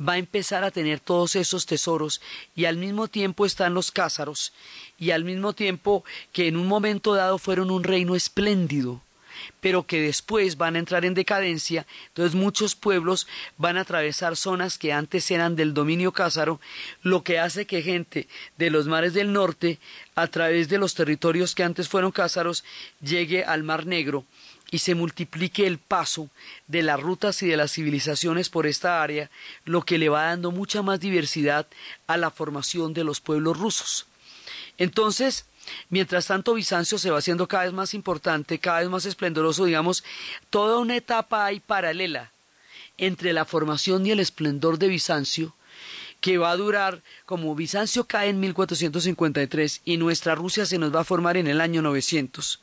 va 0.00 0.14
a 0.14 0.18
empezar 0.18 0.64
a 0.64 0.70
tener 0.70 1.00
todos 1.00 1.36
esos 1.36 1.66
tesoros 1.66 2.20
y 2.54 2.64
al 2.64 2.76
mismo 2.76 3.08
tiempo 3.08 3.46
están 3.46 3.74
los 3.74 3.90
cázaros 3.90 4.52
y 4.98 5.10
al 5.10 5.24
mismo 5.24 5.52
tiempo 5.52 6.04
que 6.32 6.48
en 6.48 6.56
un 6.56 6.66
momento 6.66 7.14
dado 7.14 7.38
fueron 7.38 7.70
un 7.70 7.84
reino 7.84 8.14
espléndido 8.14 9.02
pero 9.60 9.86
que 9.86 10.00
después 10.00 10.56
van 10.56 10.76
a 10.76 10.78
entrar 10.78 11.04
en 11.04 11.14
decadencia, 11.14 11.86
entonces 12.08 12.34
muchos 12.34 12.74
pueblos 12.74 13.26
van 13.56 13.76
a 13.76 13.82
atravesar 13.82 14.36
zonas 14.36 14.78
que 14.78 14.92
antes 14.92 15.30
eran 15.30 15.56
del 15.56 15.74
dominio 15.74 16.12
cázaro, 16.12 16.60
lo 17.02 17.22
que 17.22 17.38
hace 17.38 17.66
que 17.66 17.82
gente 17.82 18.28
de 18.58 18.70
los 18.70 18.86
mares 18.86 19.14
del 19.14 19.32
norte, 19.32 19.78
a 20.14 20.28
través 20.28 20.68
de 20.68 20.78
los 20.78 20.94
territorios 20.94 21.54
que 21.54 21.64
antes 21.64 21.88
fueron 21.88 22.12
cázaros, 22.12 22.64
llegue 23.00 23.44
al 23.44 23.62
Mar 23.64 23.86
Negro 23.86 24.24
y 24.74 24.80
se 24.80 24.96
multiplique 24.96 25.68
el 25.68 25.78
paso 25.78 26.30
de 26.66 26.82
las 26.82 26.98
rutas 26.98 27.40
y 27.44 27.46
de 27.46 27.56
las 27.56 27.70
civilizaciones 27.70 28.50
por 28.50 28.66
esta 28.66 29.04
área, 29.04 29.30
lo 29.64 29.82
que 29.82 29.98
le 29.98 30.08
va 30.08 30.24
dando 30.24 30.50
mucha 30.50 30.82
más 30.82 30.98
diversidad 30.98 31.68
a 32.08 32.16
la 32.16 32.32
formación 32.32 32.92
de 32.92 33.04
los 33.04 33.20
pueblos 33.20 33.56
rusos. 33.56 34.06
Entonces, 34.76 35.44
mientras 35.90 36.26
tanto 36.26 36.54
Bizancio 36.54 36.98
se 36.98 37.12
va 37.12 37.18
haciendo 37.18 37.46
cada 37.46 37.66
vez 37.66 37.72
más 37.72 37.94
importante, 37.94 38.58
cada 38.58 38.80
vez 38.80 38.88
más 38.88 39.06
esplendoroso, 39.06 39.64
digamos, 39.64 40.02
toda 40.50 40.80
una 40.80 40.96
etapa 40.96 41.44
hay 41.44 41.60
paralela 41.60 42.32
entre 42.98 43.32
la 43.32 43.44
formación 43.44 44.04
y 44.04 44.10
el 44.10 44.18
esplendor 44.18 44.80
de 44.80 44.88
Bizancio 44.88 45.54
que 46.24 46.38
va 46.38 46.52
a 46.52 46.56
durar, 46.56 47.02
como 47.26 47.54
Bizancio 47.54 48.04
cae 48.04 48.30
en 48.30 48.40
1453 48.40 49.82
y 49.84 49.98
nuestra 49.98 50.34
Rusia 50.34 50.64
se 50.64 50.78
nos 50.78 50.90
va 50.94 51.00
a 51.00 51.04
formar 51.04 51.36
en 51.36 51.48
el 51.48 51.60
año 51.60 51.82
900, 51.82 52.62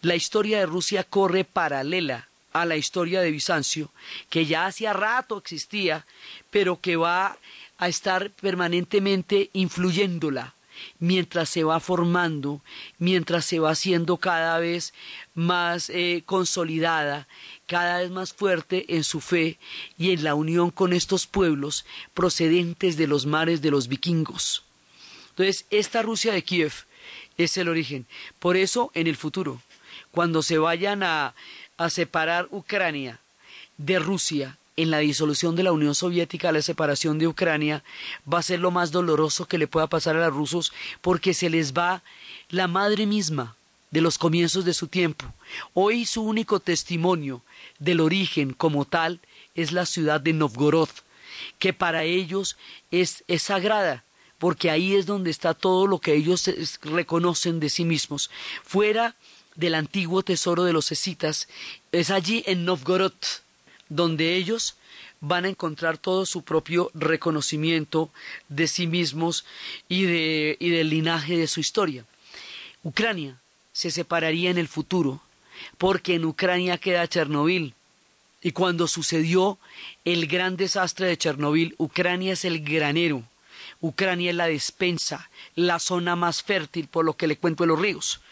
la 0.00 0.14
historia 0.14 0.60
de 0.60 0.64
Rusia 0.64 1.04
corre 1.04 1.44
paralela 1.44 2.30
a 2.54 2.64
la 2.64 2.78
historia 2.78 3.20
de 3.20 3.30
Bizancio, 3.30 3.92
que 4.30 4.46
ya 4.46 4.64
hacía 4.64 4.94
rato 4.94 5.36
existía, 5.36 6.06
pero 6.48 6.80
que 6.80 6.96
va 6.96 7.36
a 7.76 7.88
estar 7.88 8.30
permanentemente 8.30 9.50
influyéndola 9.52 10.54
mientras 10.98 11.48
se 11.48 11.64
va 11.64 11.80
formando, 11.80 12.62
mientras 12.98 13.44
se 13.44 13.58
va 13.58 13.70
haciendo 13.70 14.16
cada 14.16 14.58
vez 14.58 14.94
más 15.34 15.90
eh, 15.90 16.22
consolidada, 16.26 17.28
cada 17.66 17.98
vez 17.98 18.10
más 18.10 18.32
fuerte 18.32 18.96
en 18.96 19.04
su 19.04 19.20
fe 19.20 19.58
y 19.98 20.12
en 20.12 20.24
la 20.24 20.34
unión 20.34 20.70
con 20.70 20.92
estos 20.92 21.26
pueblos 21.26 21.84
procedentes 22.14 22.96
de 22.96 23.06
los 23.06 23.26
mares 23.26 23.62
de 23.62 23.70
los 23.70 23.88
vikingos. 23.88 24.64
Entonces, 25.30 25.66
esta 25.70 26.02
Rusia 26.02 26.32
de 26.32 26.44
Kiev 26.44 26.72
es 27.36 27.56
el 27.56 27.68
origen. 27.68 28.06
Por 28.38 28.56
eso, 28.56 28.90
en 28.94 29.06
el 29.06 29.16
futuro, 29.16 29.60
cuando 30.10 30.42
se 30.42 30.58
vayan 30.58 31.02
a, 31.02 31.34
a 31.76 31.90
separar 31.90 32.48
Ucrania 32.50 33.20
de 33.76 33.98
Rusia 33.98 34.58
en 34.76 34.90
la 34.90 34.98
disolución 34.98 35.56
de 35.56 35.62
la 35.62 35.72
Unión 35.72 35.94
Soviética, 35.94 36.52
la 36.52 36.62
separación 36.62 37.18
de 37.18 37.28
Ucrania, 37.28 37.84
va 38.30 38.38
a 38.38 38.42
ser 38.42 38.60
lo 38.60 38.70
más 38.70 38.90
doloroso 38.90 39.46
que 39.46 39.58
le 39.58 39.68
pueda 39.68 39.86
pasar 39.86 40.16
a 40.16 40.26
los 40.26 40.34
rusos 40.34 40.72
porque 41.00 41.34
se 41.34 41.50
les 41.50 41.72
va 41.72 42.02
la 42.48 42.66
madre 42.66 43.06
misma 43.06 43.56
de 43.90 44.00
los 44.00 44.18
comienzos 44.18 44.64
de 44.64 44.74
su 44.74 44.88
tiempo. 44.88 45.24
Hoy 45.72 46.04
su 46.04 46.22
único 46.22 46.58
testimonio 46.58 47.42
del 47.78 48.00
origen 48.00 48.52
como 48.52 48.84
tal 48.84 49.20
es 49.54 49.70
la 49.70 49.86
ciudad 49.86 50.20
de 50.20 50.32
Novgorod, 50.32 50.88
que 51.60 51.72
para 51.72 52.02
ellos 52.02 52.56
es, 52.90 53.22
sagrada, 53.38 54.04
porque 54.38 54.70
ahí 54.70 54.96
es 54.96 55.06
donde 55.06 55.30
está 55.30 55.54
todo 55.54 55.86
lo 55.86 56.00
que 56.00 56.14
ellos 56.14 56.50
reconocen 56.82 57.60
de 57.60 57.70
sí 57.70 57.84
mismos. 57.84 58.30
Fuera 58.64 59.14
del 59.54 59.76
antiguo 59.76 60.24
tesoro 60.24 60.64
de 60.64 60.72
los 60.72 60.90
escitas, 60.90 61.46
es 61.92 62.10
allí 62.10 62.42
en 62.46 62.64
Novgorod, 62.64 63.12
donde 63.88 64.34
ellos 64.34 64.76
van 65.20 65.44
a 65.44 65.48
encontrar 65.48 65.98
todo 65.98 66.26
su 66.26 66.42
propio 66.42 66.90
reconocimiento 66.94 68.10
de 68.48 68.66
sí 68.68 68.86
mismos 68.86 69.44
y, 69.88 70.04
de, 70.04 70.56
y 70.60 70.70
del 70.70 70.90
linaje 70.90 71.36
de 71.36 71.46
su 71.46 71.60
historia. 71.60 72.04
Ucrania 72.82 73.40
se 73.72 73.90
separaría 73.90 74.50
en 74.50 74.58
el 74.58 74.68
futuro, 74.68 75.22
porque 75.78 76.14
en 76.14 76.24
Ucrania 76.24 76.78
queda 76.78 77.08
Chernobyl. 77.08 77.74
Y 78.42 78.52
cuando 78.52 78.86
sucedió 78.86 79.58
el 80.04 80.26
gran 80.26 80.56
desastre 80.56 81.06
de 81.06 81.16
Chernobyl, 81.16 81.74
Ucrania 81.78 82.34
es 82.34 82.44
el 82.44 82.62
granero, 82.62 83.24
Ucrania 83.84 84.30
es 84.30 84.36
la 84.36 84.46
despensa, 84.46 85.28
la 85.56 85.78
zona 85.78 86.16
más 86.16 86.42
fértil, 86.42 86.88
por 86.88 87.04
lo 87.04 87.18
que 87.18 87.26
le 87.26 87.36
cuento 87.36 87.64
de 87.64 87.68
los 87.68 87.78
ríos. 87.78 88.22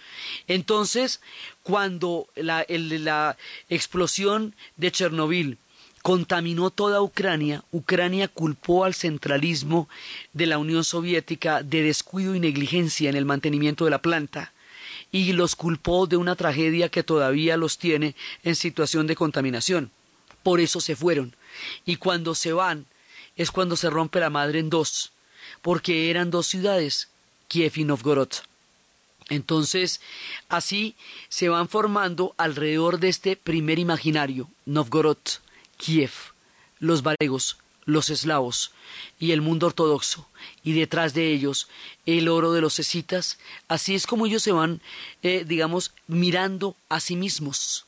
Entonces, 0.49 1.21
cuando 1.63 2.27
la, 2.37 2.65
la 2.69 3.37
explosión 3.69 4.55
de 4.79 4.91
Chernobyl 4.91 5.59
contaminó 6.01 6.71
toda 6.71 7.03
Ucrania, 7.03 7.65
Ucrania 7.71 8.29
culpó 8.29 8.87
al 8.87 8.95
centralismo 8.95 9.91
de 10.33 10.47
la 10.47 10.57
Unión 10.57 10.85
Soviética 10.85 11.63
de 11.63 11.83
descuido 11.83 12.35
y 12.35 12.41
negligencia 12.41 13.11
en 13.11 13.17
el 13.17 13.27
mantenimiento 13.27 13.85
de 13.85 13.91
la 13.91 14.01
planta 14.01 14.55
y 15.11 15.35
los 15.35 15.55
culpó 15.55 16.07
de 16.07 16.17
una 16.17 16.35
tragedia 16.35 16.89
que 16.89 17.03
todavía 17.03 17.59
los 17.59 17.77
tiene 17.77 18.17
en 18.43 18.57
situación 18.57 19.07
de 19.07 19.17
contaminación. 19.17 19.91
Por 20.43 20.61
eso 20.61 20.81
se 20.81 20.97
fueron. 20.97 21.37
Y 21.85 21.97
cuando 21.97 22.35
se 22.35 22.55
van 22.55 22.87
es 23.37 23.51
cuando 23.51 23.77
se 23.77 23.91
rompe 23.91 24.21
la 24.21 24.31
madre 24.31 24.59
en 24.59 24.71
dos, 24.71 25.12
porque 25.61 26.11
eran 26.11 26.31
dos 26.31 26.47
ciudades, 26.47 27.09
Kiev 27.49 27.73
y 27.77 27.85
Novgorod. 27.85 28.31
Entonces, 29.29 30.01
así 30.49 30.95
se 31.29 31.49
van 31.49 31.69
formando 31.69 32.35
alrededor 32.37 32.99
de 32.99 33.09
este 33.09 33.37
primer 33.37 33.79
imaginario, 33.79 34.49
Novgorod, 34.67 35.19
Kiev, 35.77 36.13
los 36.81 37.03
varegos, 37.03 37.59
los 37.85 38.11
eslavos 38.11 38.73
y 39.19 39.33
el 39.33 39.41
mundo 39.41 39.67
ortodoxo, 39.67 40.29
y 40.63 40.73
detrás 40.73 41.15
de 41.15 41.33
ellos 41.33 41.69
el 42.07 42.29
oro 42.29 42.53
de 42.53 42.61
los 42.61 42.79
escitas, 42.79 43.39
así 43.69 43.95
es 43.95 44.07
como 44.07 44.27
ellos 44.27 44.43
se 44.43 44.53
van, 44.53 44.81
eh, 45.23 45.45
digamos, 45.47 45.93
mirando 46.07 46.77
a 46.89 47.01
sí 47.01 47.17
mismos. 47.17 47.87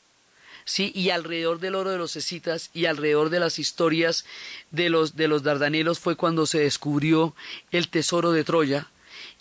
Sí, 0.65 0.91
y 0.95 1.11
alrededor 1.11 1.59
del 1.59 1.75
oro 1.75 1.91
de 1.91 1.99
los 1.99 2.15
escitas 2.15 2.71
y 2.73 2.85
alrededor 2.85 3.29
de 3.29 3.39
las 3.39 3.59
historias 3.59 4.25
de 4.71 4.89
los, 4.89 5.15
de 5.15 5.27
los 5.27 5.43
dardanelos 5.43 5.99
fue 5.99 6.15
cuando 6.15 6.47
se 6.47 6.59
descubrió 6.59 7.35
el 7.71 7.87
tesoro 7.87 8.31
de 8.31 8.43
Troya, 8.43 8.89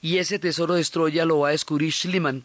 y 0.03 0.19
ese 0.19 0.39
tesoro 0.39 0.75
de 0.75 0.85
Troya 0.85 1.25
lo 1.25 1.41
va 1.41 1.49
a 1.49 1.53
descubrir 1.53 1.93
Schliemann, 1.95 2.45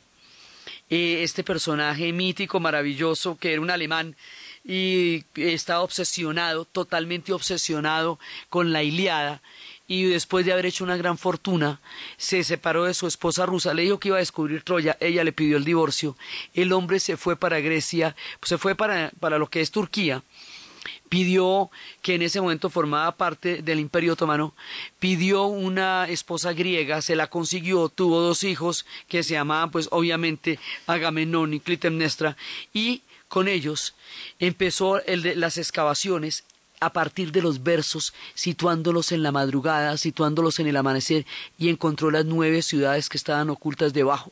eh, 0.89 1.23
este 1.23 1.43
personaje 1.43 2.13
mítico, 2.13 2.61
maravilloso, 2.61 3.37
que 3.37 3.51
era 3.51 3.61
un 3.61 3.69
alemán 3.69 4.15
y 4.63 5.25
estaba 5.35 5.81
obsesionado, 5.81 6.65
totalmente 6.65 7.33
obsesionado 7.33 8.17
con 8.49 8.71
la 8.71 8.81
Iliada 8.81 9.41
y 9.89 10.03
después 10.03 10.45
de 10.45 10.53
haber 10.53 10.67
hecho 10.67 10.83
una 10.83 10.95
gran 10.95 11.17
fortuna, 11.17 11.81
se 12.15 12.43
separó 12.43 12.85
de 12.85 12.93
su 12.93 13.07
esposa 13.07 13.47
rusa, 13.47 13.73
le 13.73 13.81
dijo 13.81 13.99
que 13.99 14.09
iba 14.09 14.17
a 14.17 14.19
descubrir 14.19 14.61
Troya, 14.61 14.95
ella 15.01 15.23
le 15.23 15.33
pidió 15.33 15.57
el 15.57 15.65
divorcio, 15.65 16.15
el 16.53 16.71
hombre 16.71 16.99
se 16.99 17.17
fue 17.17 17.35
para 17.35 17.59
Grecia, 17.59 18.15
se 18.43 18.59
fue 18.59 18.75
para, 18.75 19.11
para 19.19 19.39
lo 19.39 19.49
que 19.49 19.61
es 19.61 19.71
Turquía, 19.71 20.23
pidió, 21.09 21.71
que 22.03 22.13
en 22.13 22.21
ese 22.21 22.39
momento 22.39 22.69
formaba 22.69 23.11
parte 23.13 23.63
del 23.63 23.79
Imperio 23.79 24.13
Otomano, 24.13 24.53
pidió 24.99 25.45
una 25.45 26.07
esposa 26.07 26.53
griega, 26.53 27.01
se 27.01 27.15
la 27.15 27.25
consiguió, 27.27 27.89
tuvo 27.89 28.21
dos 28.21 28.43
hijos 28.43 28.85
que 29.07 29.23
se 29.23 29.33
llamaban, 29.33 29.71
pues 29.71 29.87
obviamente, 29.89 30.59
Agamenón 30.85 31.55
y 31.55 31.59
Clitemnestra, 31.59 32.37
y 32.73 33.01
con 33.27 33.47
ellos 33.47 33.95
empezó 34.37 35.01
las 35.07 35.57
excavaciones 35.57 36.43
a 36.79 36.93
partir 36.93 37.31
de 37.31 37.41
los 37.41 37.63
versos, 37.63 38.13
situándolos 38.33 39.11
en 39.11 39.23
la 39.23 39.31
madrugada, 39.31 39.97
situándolos 39.97 40.59
en 40.59 40.67
el 40.67 40.77
amanecer, 40.77 41.25
y 41.57 41.69
encontró 41.69 42.11
las 42.11 42.25
nueve 42.25 42.61
ciudades 42.61 43.09
que 43.09 43.17
estaban 43.17 43.49
ocultas 43.49 43.93
debajo. 43.93 44.31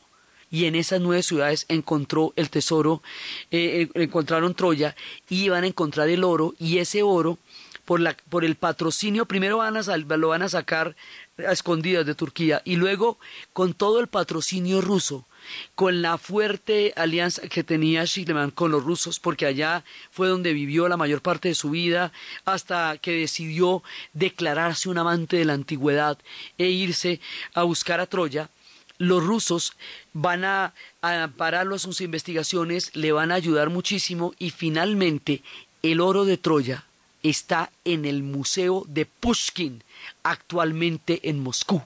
Y 0.50 0.64
en 0.64 0.74
esas 0.74 1.00
nueve 1.00 1.22
ciudades 1.22 1.66
encontró 1.68 2.32
el 2.36 2.48
tesoro, 2.48 3.02
eh, 3.50 3.88
eh, 3.94 4.02
encontraron 4.02 4.54
Troya, 4.54 4.96
y 5.28 5.44
iban 5.44 5.64
a 5.64 5.66
encontrar 5.66 6.08
el 6.08 6.24
oro, 6.24 6.54
y 6.58 6.78
ese 6.78 7.02
oro, 7.02 7.38
por, 7.84 8.00
la, 8.00 8.16
por 8.28 8.44
el 8.44 8.54
patrocinio, 8.54 9.26
primero 9.26 9.56
lo 9.56 10.28
van 10.28 10.42
a 10.42 10.48
sacar 10.48 10.96
a 11.38 11.52
escondidas 11.52 12.06
de 12.06 12.14
Turquía, 12.14 12.62
y 12.64 12.76
luego 12.76 13.18
con 13.52 13.74
todo 13.74 14.00
el 14.00 14.08
patrocinio 14.08 14.80
ruso, 14.80 15.26
con 15.74 16.02
la 16.02 16.18
fuerte 16.18 16.92
alianza 16.96 17.42
que 17.48 17.64
tenía 17.64 18.06
Schliemann 18.06 18.50
con 18.50 18.70
los 18.70 18.84
rusos, 18.84 19.20
porque 19.20 19.46
allá 19.46 19.84
fue 20.10 20.28
donde 20.28 20.52
vivió 20.52 20.88
la 20.88 20.96
mayor 20.96 21.22
parte 21.22 21.48
de 21.48 21.54
su 21.54 21.70
vida, 21.70 22.12
hasta 22.44 22.98
que 22.98 23.12
decidió 23.12 23.82
declararse 24.12 24.88
un 24.88 24.98
amante 24.98 25.36
de 25.36 25.44
la 25.44 25.54
antigüedad 25.54 26.18
e 26.58 26.68
irse 26.68 27.20
a 27.54 27.62
buscar 27.62 28.00
a 28.00 28.06
Troya, 28.06 28.50
los 28.98 29.24
rusos 29.24 29.74
van 30.12 30.44
a, 30.44 30.74
ampararlo 31.00 31.76
a 31.76 31.78
sus 31.78 32.00
investigaciones, 32.00 32.94
le 32.94 33.12
van 33.12 33.30
a 33.30 33.36
ayudar 33.36 33.70
muchísimo 33.70 34.34
y 34.38 34.50
finalmente 34.50 35.42
el 35.82 36.00
oro 36.00 36.24
de 36.24 36.36
Troya 36.36 36.84
está 37.22 37.70
en 37.84 38.04
el 38.04 38.22
Museo 38.22 38.84
de 38.88 39.06
Pushkin, 39.06 39.82
actualmente 40.22 41.20
en 41.28 41.40
Moscú. 41.40 41.82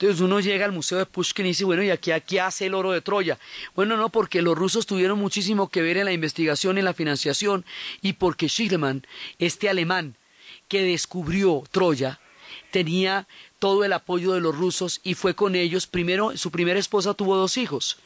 Entonces 0.00 0.20
uno 0.20 0.38
llega 0.38 0.64
al 0.64 0.70
Museo 0.70 0.98
de 0.98 1.06
Pushkin 1.06 1.44
y 1.44 1.48
dice, 1.48 1.64
bueno, 1.64 1.82
¿y 1.82 1.90
aquí, 1.90 2.12
aquí 2.12 2.38
hace 2.38 2.66
el 2.66 2.74
oro 2.74 2.92
de 2.92 3.00
Troya? 3.00 3.36
Bueno, 3.74 3.96
no, 3.96 4.10
porque 4.10 4.42
los 4.42 4.56
rusos 4.56 4.86
tuvieron 4.86 5.18
muchísimo 5.18 5.70
que 5.70 5.82
ver 5.82 5.96
en 5.96 6.04
la 6.04 6.12
investigación, 6.12 6.78
en 6.78 6.84
la 6.84 6.94
financiación, 6.94 7.64
y 8.00 8.12
porque 8.12 8.48
Schirman, 8.48 9.04
este 9.40 9.68
alemán 9.68 10.14
que 10.68 10.84
descubrió 10.84 11.64
Troya, 11.72 12.20
tenía 12.70 13.26
todo 13.58 13.84
el 13.84 13.92
apoyo 13.92 14.34
de 14.34 14.40
los 14.40 14.56
rusos 14.56 15.00
y 15.02 15.14
fue 15.14 15.34
con 15.34 15.56
ellos. 15.56 15.88
Primero, 15.88 16.36
su 16.36 16.52
primera 16.52 16.78
esposa 16.78 17.14
tuvo 17.14 17.34
dos 17.34 17.56
hijos 17.56 17.98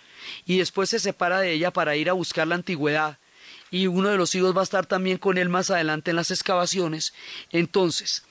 y 0.46 0.56
después 0.56 0.88
se 0.88 0.98
separa 0.98 1.40
de 1.40 1.52
ella 1.52 1.72
para 1.72 1.94
ir 1.96 2.08
a 2.08 2.14
buscar 2.14 2.46
la 2.46 2.54
antigüedad 2.54 3.18
y 3.70 3.86
uno 3.86 4.08
de 4.08 4.16
los 4.16 4.34
hijos 4.34 4.56
va 4.56 4.62
a 4.62 4.64
estar 4.64 4.86
también 4.86 5.18
con 5.18 5.36
él 5.36 5.50
más 5.50 5.70
adelante 5.70 6.08
en 6.08 6.16
las 6.16 6.30
excavaciones. 6.30 7.12
Entonces, 7.50 8.24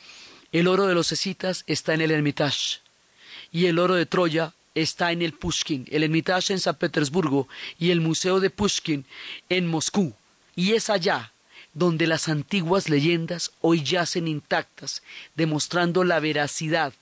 el 0.52 0.68
oro 0.68 0.88
de 0.88 0.96
los 0.96 1.12
escitas 1.12 1.64
está 1.68 1.94
en 1.94 2.02
el 2.02 2.10
Hermitage 2.10 2.81
y 3.52 3.66
el 3.66 3.80
oro 3.80 3.96
de 3.96 4.06
Troya 4.06 4.54
está 4.76 5.12
en 5.12 5.22
el 5.22 5.34
Pushkin, 5.34 5.86
el 5.92 6.04
Hermitage 6.04 6.54
en 6.54 6.60
San 6.60 6.76
Petersburgo 6.76 7.48
y 7.78 7.92
el 7.92 8.02
Museo 8.02 8.40
de 8.40 8.50
Pushkin 8.50 9.06
en 9.50 9.68
Moscú. 9.68 10.14
Y 10.56 10.74
es 10.74 10.90
allá 10.90 11.34
donde 11.74 12.08
las 12.08 12.30
antiguas 12.30 12.90
leyendas 12.90 13.52
hoy 13.62 13.84
yacen 13.84 14.28
intactas, 14.28 15.04
demostrando 15.36 16.04
la 16.04 16.20
veracidad 16.20 16.94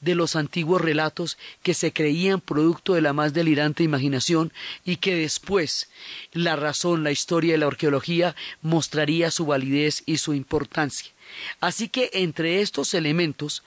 de 0.00 0.14
los 0.14 0.36
antiguos 0.36 0.80
relatos 0.80 1.36
que 1.62 1.74
se 1.74 1.92
creían 1.92 2.40
producto 2.40 2.94
de 2.94 3.00
la 3.00 3.12
más 3.12 3.34
delirante 3.34 3.82
imaginación 3.82 4.52
y 4.84 4.96
que 4.96 5.14
después 5.16 5.88
la 6.32 6.56
razón, 6.56 7.04
la 7.04 7.10
historia 7.10 7.54
y 7.54 7.58
la 7.58 7.66
arqueología 7.66 8.36
mostraría 8.62 9.30
su 9.30 9.46
validez 9.46 10.02
y 10.06 10.18
su 10.18 10.32
importancia. 10.32 11.10
Así 11.60 11.88
que 11.88 12.10
entre 12.12 12.60
estos 12.60 12.94
elementos 12.94 13.62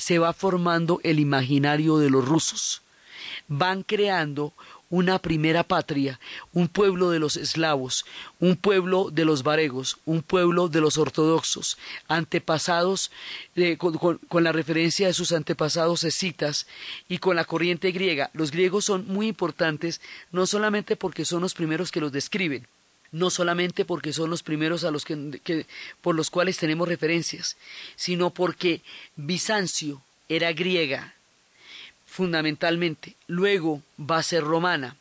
se 0.00 0.18
va 0.18 0.32
formando 0.32 0.98
el 1.04 1.20
imaginario 1.20 1.98
de 1.98 2.08
los 2.08 2.26
rusos. 2.26 2.82
Van 3.48 3.82
creando 3.82 4.54
una 4.88 5.20
primera 5.20 5.62
patria, 5.62 6.18
un 6.52 6.66
pueblo 6.66 7.10
de 7.10 7.20
los 7.20 7.36
eslavos, 7.36 8.04
un 8.40 8.56
pueblo 8.56 9.10
de 9.10 9.24
los 9.24 9.42
varegos, 9.42 9.98
un 10.04 10.22
pueblo 10.22 10.68
de 10.68 10.80
los 10.80 10.98
ortodoxos, 10.98 11.78
antepasados 12.08 13.12
eh, 13.54 13.76
con, 13.76 14.18
la 14.42 14.52
referencia 14.52 15.06
de 15.06 15.14
sus 15.14 15.32
antepasados 15.32 16.02
escitas 16.02 16.66
y 17.08 17.18
con 17.18 17.36
la 17.36 17.44
corriente 17.44 17.92
griega. 17.92 18.30
Los 18.32 18.50
griegos 18.50 18.86
son 18.86 19.06
muy 19.06 19.28
importantes 19.28 20.00
no 20.32 20.46
solamente 20.46 20.96
porque 20.96 21.24
son 21.24 21.42
los 21.42 21.54
primeros 21.54 21.92
que 21.92 22.00
los 22.00 22.10
describen, 22.10 22.66
no 23.12 23.30
solamente 23.30 23.84
porque 23.84 24.12
son 24.12 24.30
los 24.30 24.42
primeros 24.42 24.84
a 24.84 24.90
los 24.90 25.04
que, 25.04 25.66
por 26.00 26.14
los 26.14 26.30
cuales 26.30 26.58
tenemos 26.58 26.88
referencias, 26.88 27.56
sino 27.96 28.30
porque 28.30 28.82
Bizancio 29.16 30.02
era 30.28 30.52
griega, 30.52 31.14
fundamentalmente, 32.06 33.16
luego 33.26 33.82
va 33.98 34.18
a 34.18 34.22
ser 34.22 34.44
romana, 34.44 34.96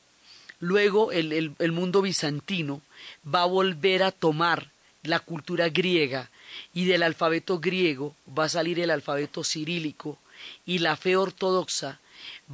luego 0.60 1.12
el, 1.12 1.53
el 1.57 1.72
mundo 1.72 2.01
bizantino 2.01 2.82
va 3.24 3.43
a 3.43 3.47
volver 3.47 4.03
a 4.03 4.12
tomar 4.12 4.72
la 5.03 5.20
cultura 5.20 5.70
griega 5.70 6.30
y 6.74 6.86
del 6.86 7.03
alfabeto 7.03 7.60
griego 7.60 8.16
va 8.38 8.45
a 8.45 8.49
salir 8.49 8.80
el 8.80 8.91
alfabeto 8.91 9.43
cirílico 9.43 10.18
y 10.66 10.80
la 10.80 10.97
fe 10.97 11.16
ortodoxa 11.16 11.99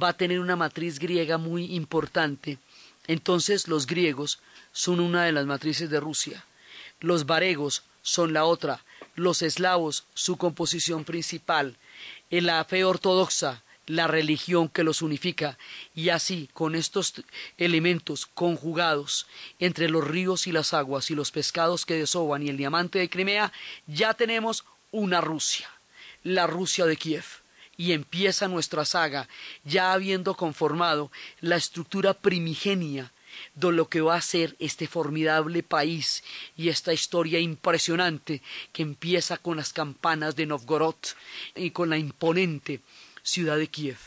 va 0.00 0.08
a 0.08 0.16
tener 0.16 0.40
una 0.40 0.56
matriz 0.56 0.98
griega 0.98 1.38
muy 1.38 1.74
importante. 1.74 2.58
Entonces 3.06 3.68
los 3.68 3.86
griegos 3.86 4.40
son 4.76 5.00
una 5.00 5.24
de 5.24 5.32
las 5.32 5.46
matrices 5.46 5.88
de 5.88 6.00
Rusia, 6.00 6.44
los 7.00 7.24
varegos 7.24 7.82
son 8.02 8.34
la 8.34 8.44
otra, 8.44 8.84
los 9.14 9.40
eslavos 9.40 10.04
su 10.12 10.36
composición 10.36 11.04
principal, 11.04 11.78
la 12.28 12.62
fe 12.64 12.84
ortodoxa 12.84 13.62
la 13.86 14.06
religión 14.06 14.68
que 14.68 14.82
los 14.82 15.00
unifica, 15.00 15.56
y 15.94 16.10
así, 16.10 16.50
con 16.52 16.74
estos 16.74 17.14
elementos 17.56 18.26
conjugados 18.26 19.26
entre 19.60 19.88
los 19.88 20.06
ríos 20.06 20.46
y 20.46 20.52
las 20.52 20.74
aguas 20.74 21.10
y 21.10 21.14
los 21.14 21.30
pescados 21.30 21.86
que 21.86 21.94
desoban 21.94 22.42
y 22.42 22.50
el 22.50 22.58
diamante 22.58 22.98
de 22.98 23.08
Crimea, 23.08 23.52
ya 23.86 24.12
tenemos 24.12 24.64
una 24.90 25.22
Rusia, 25.22 25.70
la 26.22 26.46
Rusia 26.46 26.84
de 26.84 26.96
Kiev. 26.96 27.24
Y 27.78 27.92
empieza 27.92 28.48
nuestra 28.48 28.86
saga, 28.86 29.28
ya 29.62 29.92
habiendo 29.92 30.34
conformado 30.34 31.12
la 31.40 31.56
estructura 31.56 32.14
primigenia 32.14 33.12
de 33.54 33.72
lo 33.72 33.88
que 33.88 34.00
va 34.00 34.16
a 34.16 34.22
ser 34.22 34.56
este 34.58 34.86
formidable 34.86 35.62
país 35.62 36.22
y 36.56 36.68
esta 36.68 36.92
historia 36.92 37.38
impresionante 37.38 38.42
que 38.72 38.82
empieza 38.82 39.36
con 39.38 39.56
las 39.56 39.72
campanas 39.72 40.36
de 40.36 40.46
Novgorod 40.46 40.96
y 41.54 41.70
con 41.70 41.90
la 41.90 41.98
imponente 41.98 42.80
ciudad 43.22 43.56
de 43.56 43.68
Kiev. 43.68 43.98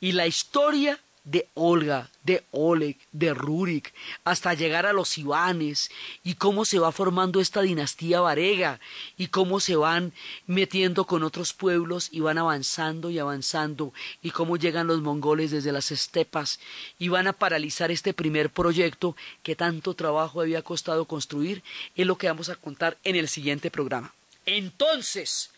Y 0.00 0.12
la 0.12 0.26
historia 0.26 1.00
de 1.30 1.46
Olga, 1.54 2.08
de 2.22 2.44
Oleg, 2.50 2.96
de 3.12 3.34
Rurik, 3.34 3.92
hasta 4.24 4.54
llegar 4.54 4.86
a 4.86 4.92
los 4.92 5.18
Ivanes, 5.18 5.90
y 6.24 6.34
cómo 6.34 6.64
se 6.64 6.78
va 6.78 6.90
formando 6.90 7.40
esta 7.40 7.60
dinastía 7.60 8.20
varega, 8.20 8.80
y 9.16 9.28
cómo 9.28 9.60
se 9.60 9.76
van 9.76 10.12
metiendo 10.46 11.04
con 11.04 11.22
otros 11.22 11.52
pueblos 11.52 12.08
y 12.12 12.20
van 12.20 12.38
avanzando 12.38 13.10
y 13.10 13.18
avanzando, 13.18 13.92
y 14.22 14.30
cómo 14.30 14.56
llegan 14.56 14.86
los 14.86 15.02
mongoles 15.02 15.50
desde 15.50 15.72
las 15.72 15.90
estepas 15.90 16.60
y 16.98 17.08
van 17.08 17.26
a 17.26 17.32
paralizar 17.32 17.90
este 17.90 18.14
primer 18.14 18.50
proyecto 18.50 19.16
que 19.42 19.56
tanto 19.56 19.94
trabajo 19.94 20.40
había 20.40 20.62
costado 20.62 21.04
construir, 21.04 21.62
es 21.94 22.06
lo 22.06 22.16
que 22.16 22.28
vamos 22.28 22.48
a 22.48 22.56
contar 22.56 22.96
en 23.04 23.16
el 23.16 23.28
siguiente 23.28 23.70
programa. 23.70 24.14
Entonces, 24.46 25.50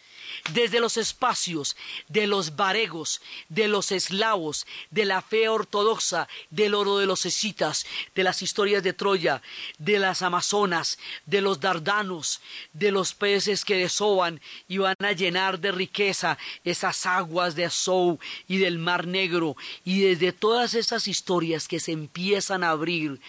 desde 0.52 0.80
los 0.80 0.96
espacios 0.96 1.76
de 2.08 2.26
los 2.26 2.56
varegos, 2.56 3.20
de 3.48 3.68
los 3.68 3.92
eslavos, 3.92 4.66
de 4.90 5.04
la 5.04 5.22
fe 5.22 5.48
ortodoxa, 5.48 6.28
del 6.50 6.74
oro 6.74 6.98
de 6.98 7.06
los 7.06 7.26
escitas, 7.26 7.86
de 8.14 8.24
las 8.24 8.42
historias 8.42 8.82
de 8.82 8.92
Troya, 8.92 9.42
de 9.78 9.98
las 9.98 10.22
amazonas, 10.22 10.98
de 11.26 11.40
los 11.40 11.60
dardanos, 11.60 12.40
de 12.72 12.90
los 12.90 13.14
peces 13.14 13.64
que 13.64 13.76
desoban 13.76 14.40
y 14.68 14.78
van 14.78 14.96
a 14.98 15.12
llenar 15.12 15.60
de 15.60 15.72
riqueza 15.72 16.38
esas 16.64 17.06
aguas 17.06 17.54
de 17.54 17.64
Azov 17.64 18.18
y 18.48 18.58
del 18.58 18.78
Mar 18.78 19.06
Negro, 19.06 19.56
y 19.84 20.00
desde 20.00 20.32
todas 20.32 20.74
esas 20.74 21.08
historias 21.08 21.68
que 21.68 21.80
se 21.80 21.92
empiezan 21.92 22.64
a 22.64 22.70
abrir 22.70 23.20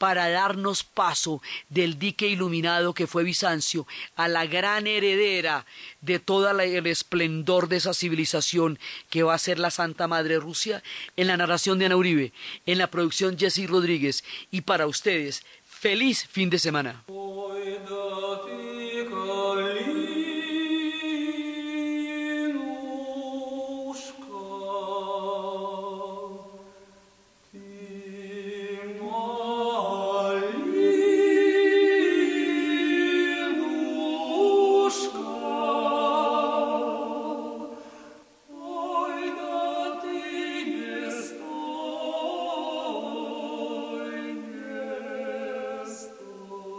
para 0.00 0.30
darnos 0.30 0.82
paso 0.82 1.42
del 1.68 1.98
dique 1.98 2.26
iluminado 2.26 2.94
que 2.94 3.06
fue 3.06 3.22
Bizancio 3.22 3.86
a 4.16 4.28
la 4.28 4.46
gran 4.46 4.86
heredera 4.86 5.66
de 6.00 6.18
todo 6.18 6.48
el 6.58 6.86
esplendor 6.86 7.68
de 7.68 7.76
esa 7.76 7.92
civilización 7.92 8.78
que 9.10 9.24
va 9.24 9.34
a 9.34 9.38
ser 9.38 9.58
la 9.58 9.70
Santa 9.70 10.08
Madre 10.08 10.38
Rusia, 10.38 10.82
en 11.16 11.26
la 11.26 11.36
narración 11.36 11.78
de 11.78 11.84
Ana 11.84 11.96
Uribe, 11.96 12.32
en 12.64 12.78
la 12.78 12.86
producción 12.86 13.38
Jesse 13.38 13.68
Rodríguez 13.68 14.24
y 14.50 14.62
para 14.62 14.86
ustedes, 14.86 15.44
feliz 15.66 16.26
fin 16.26 16.48
de 16.48 16.58
semana. 16.58 17.04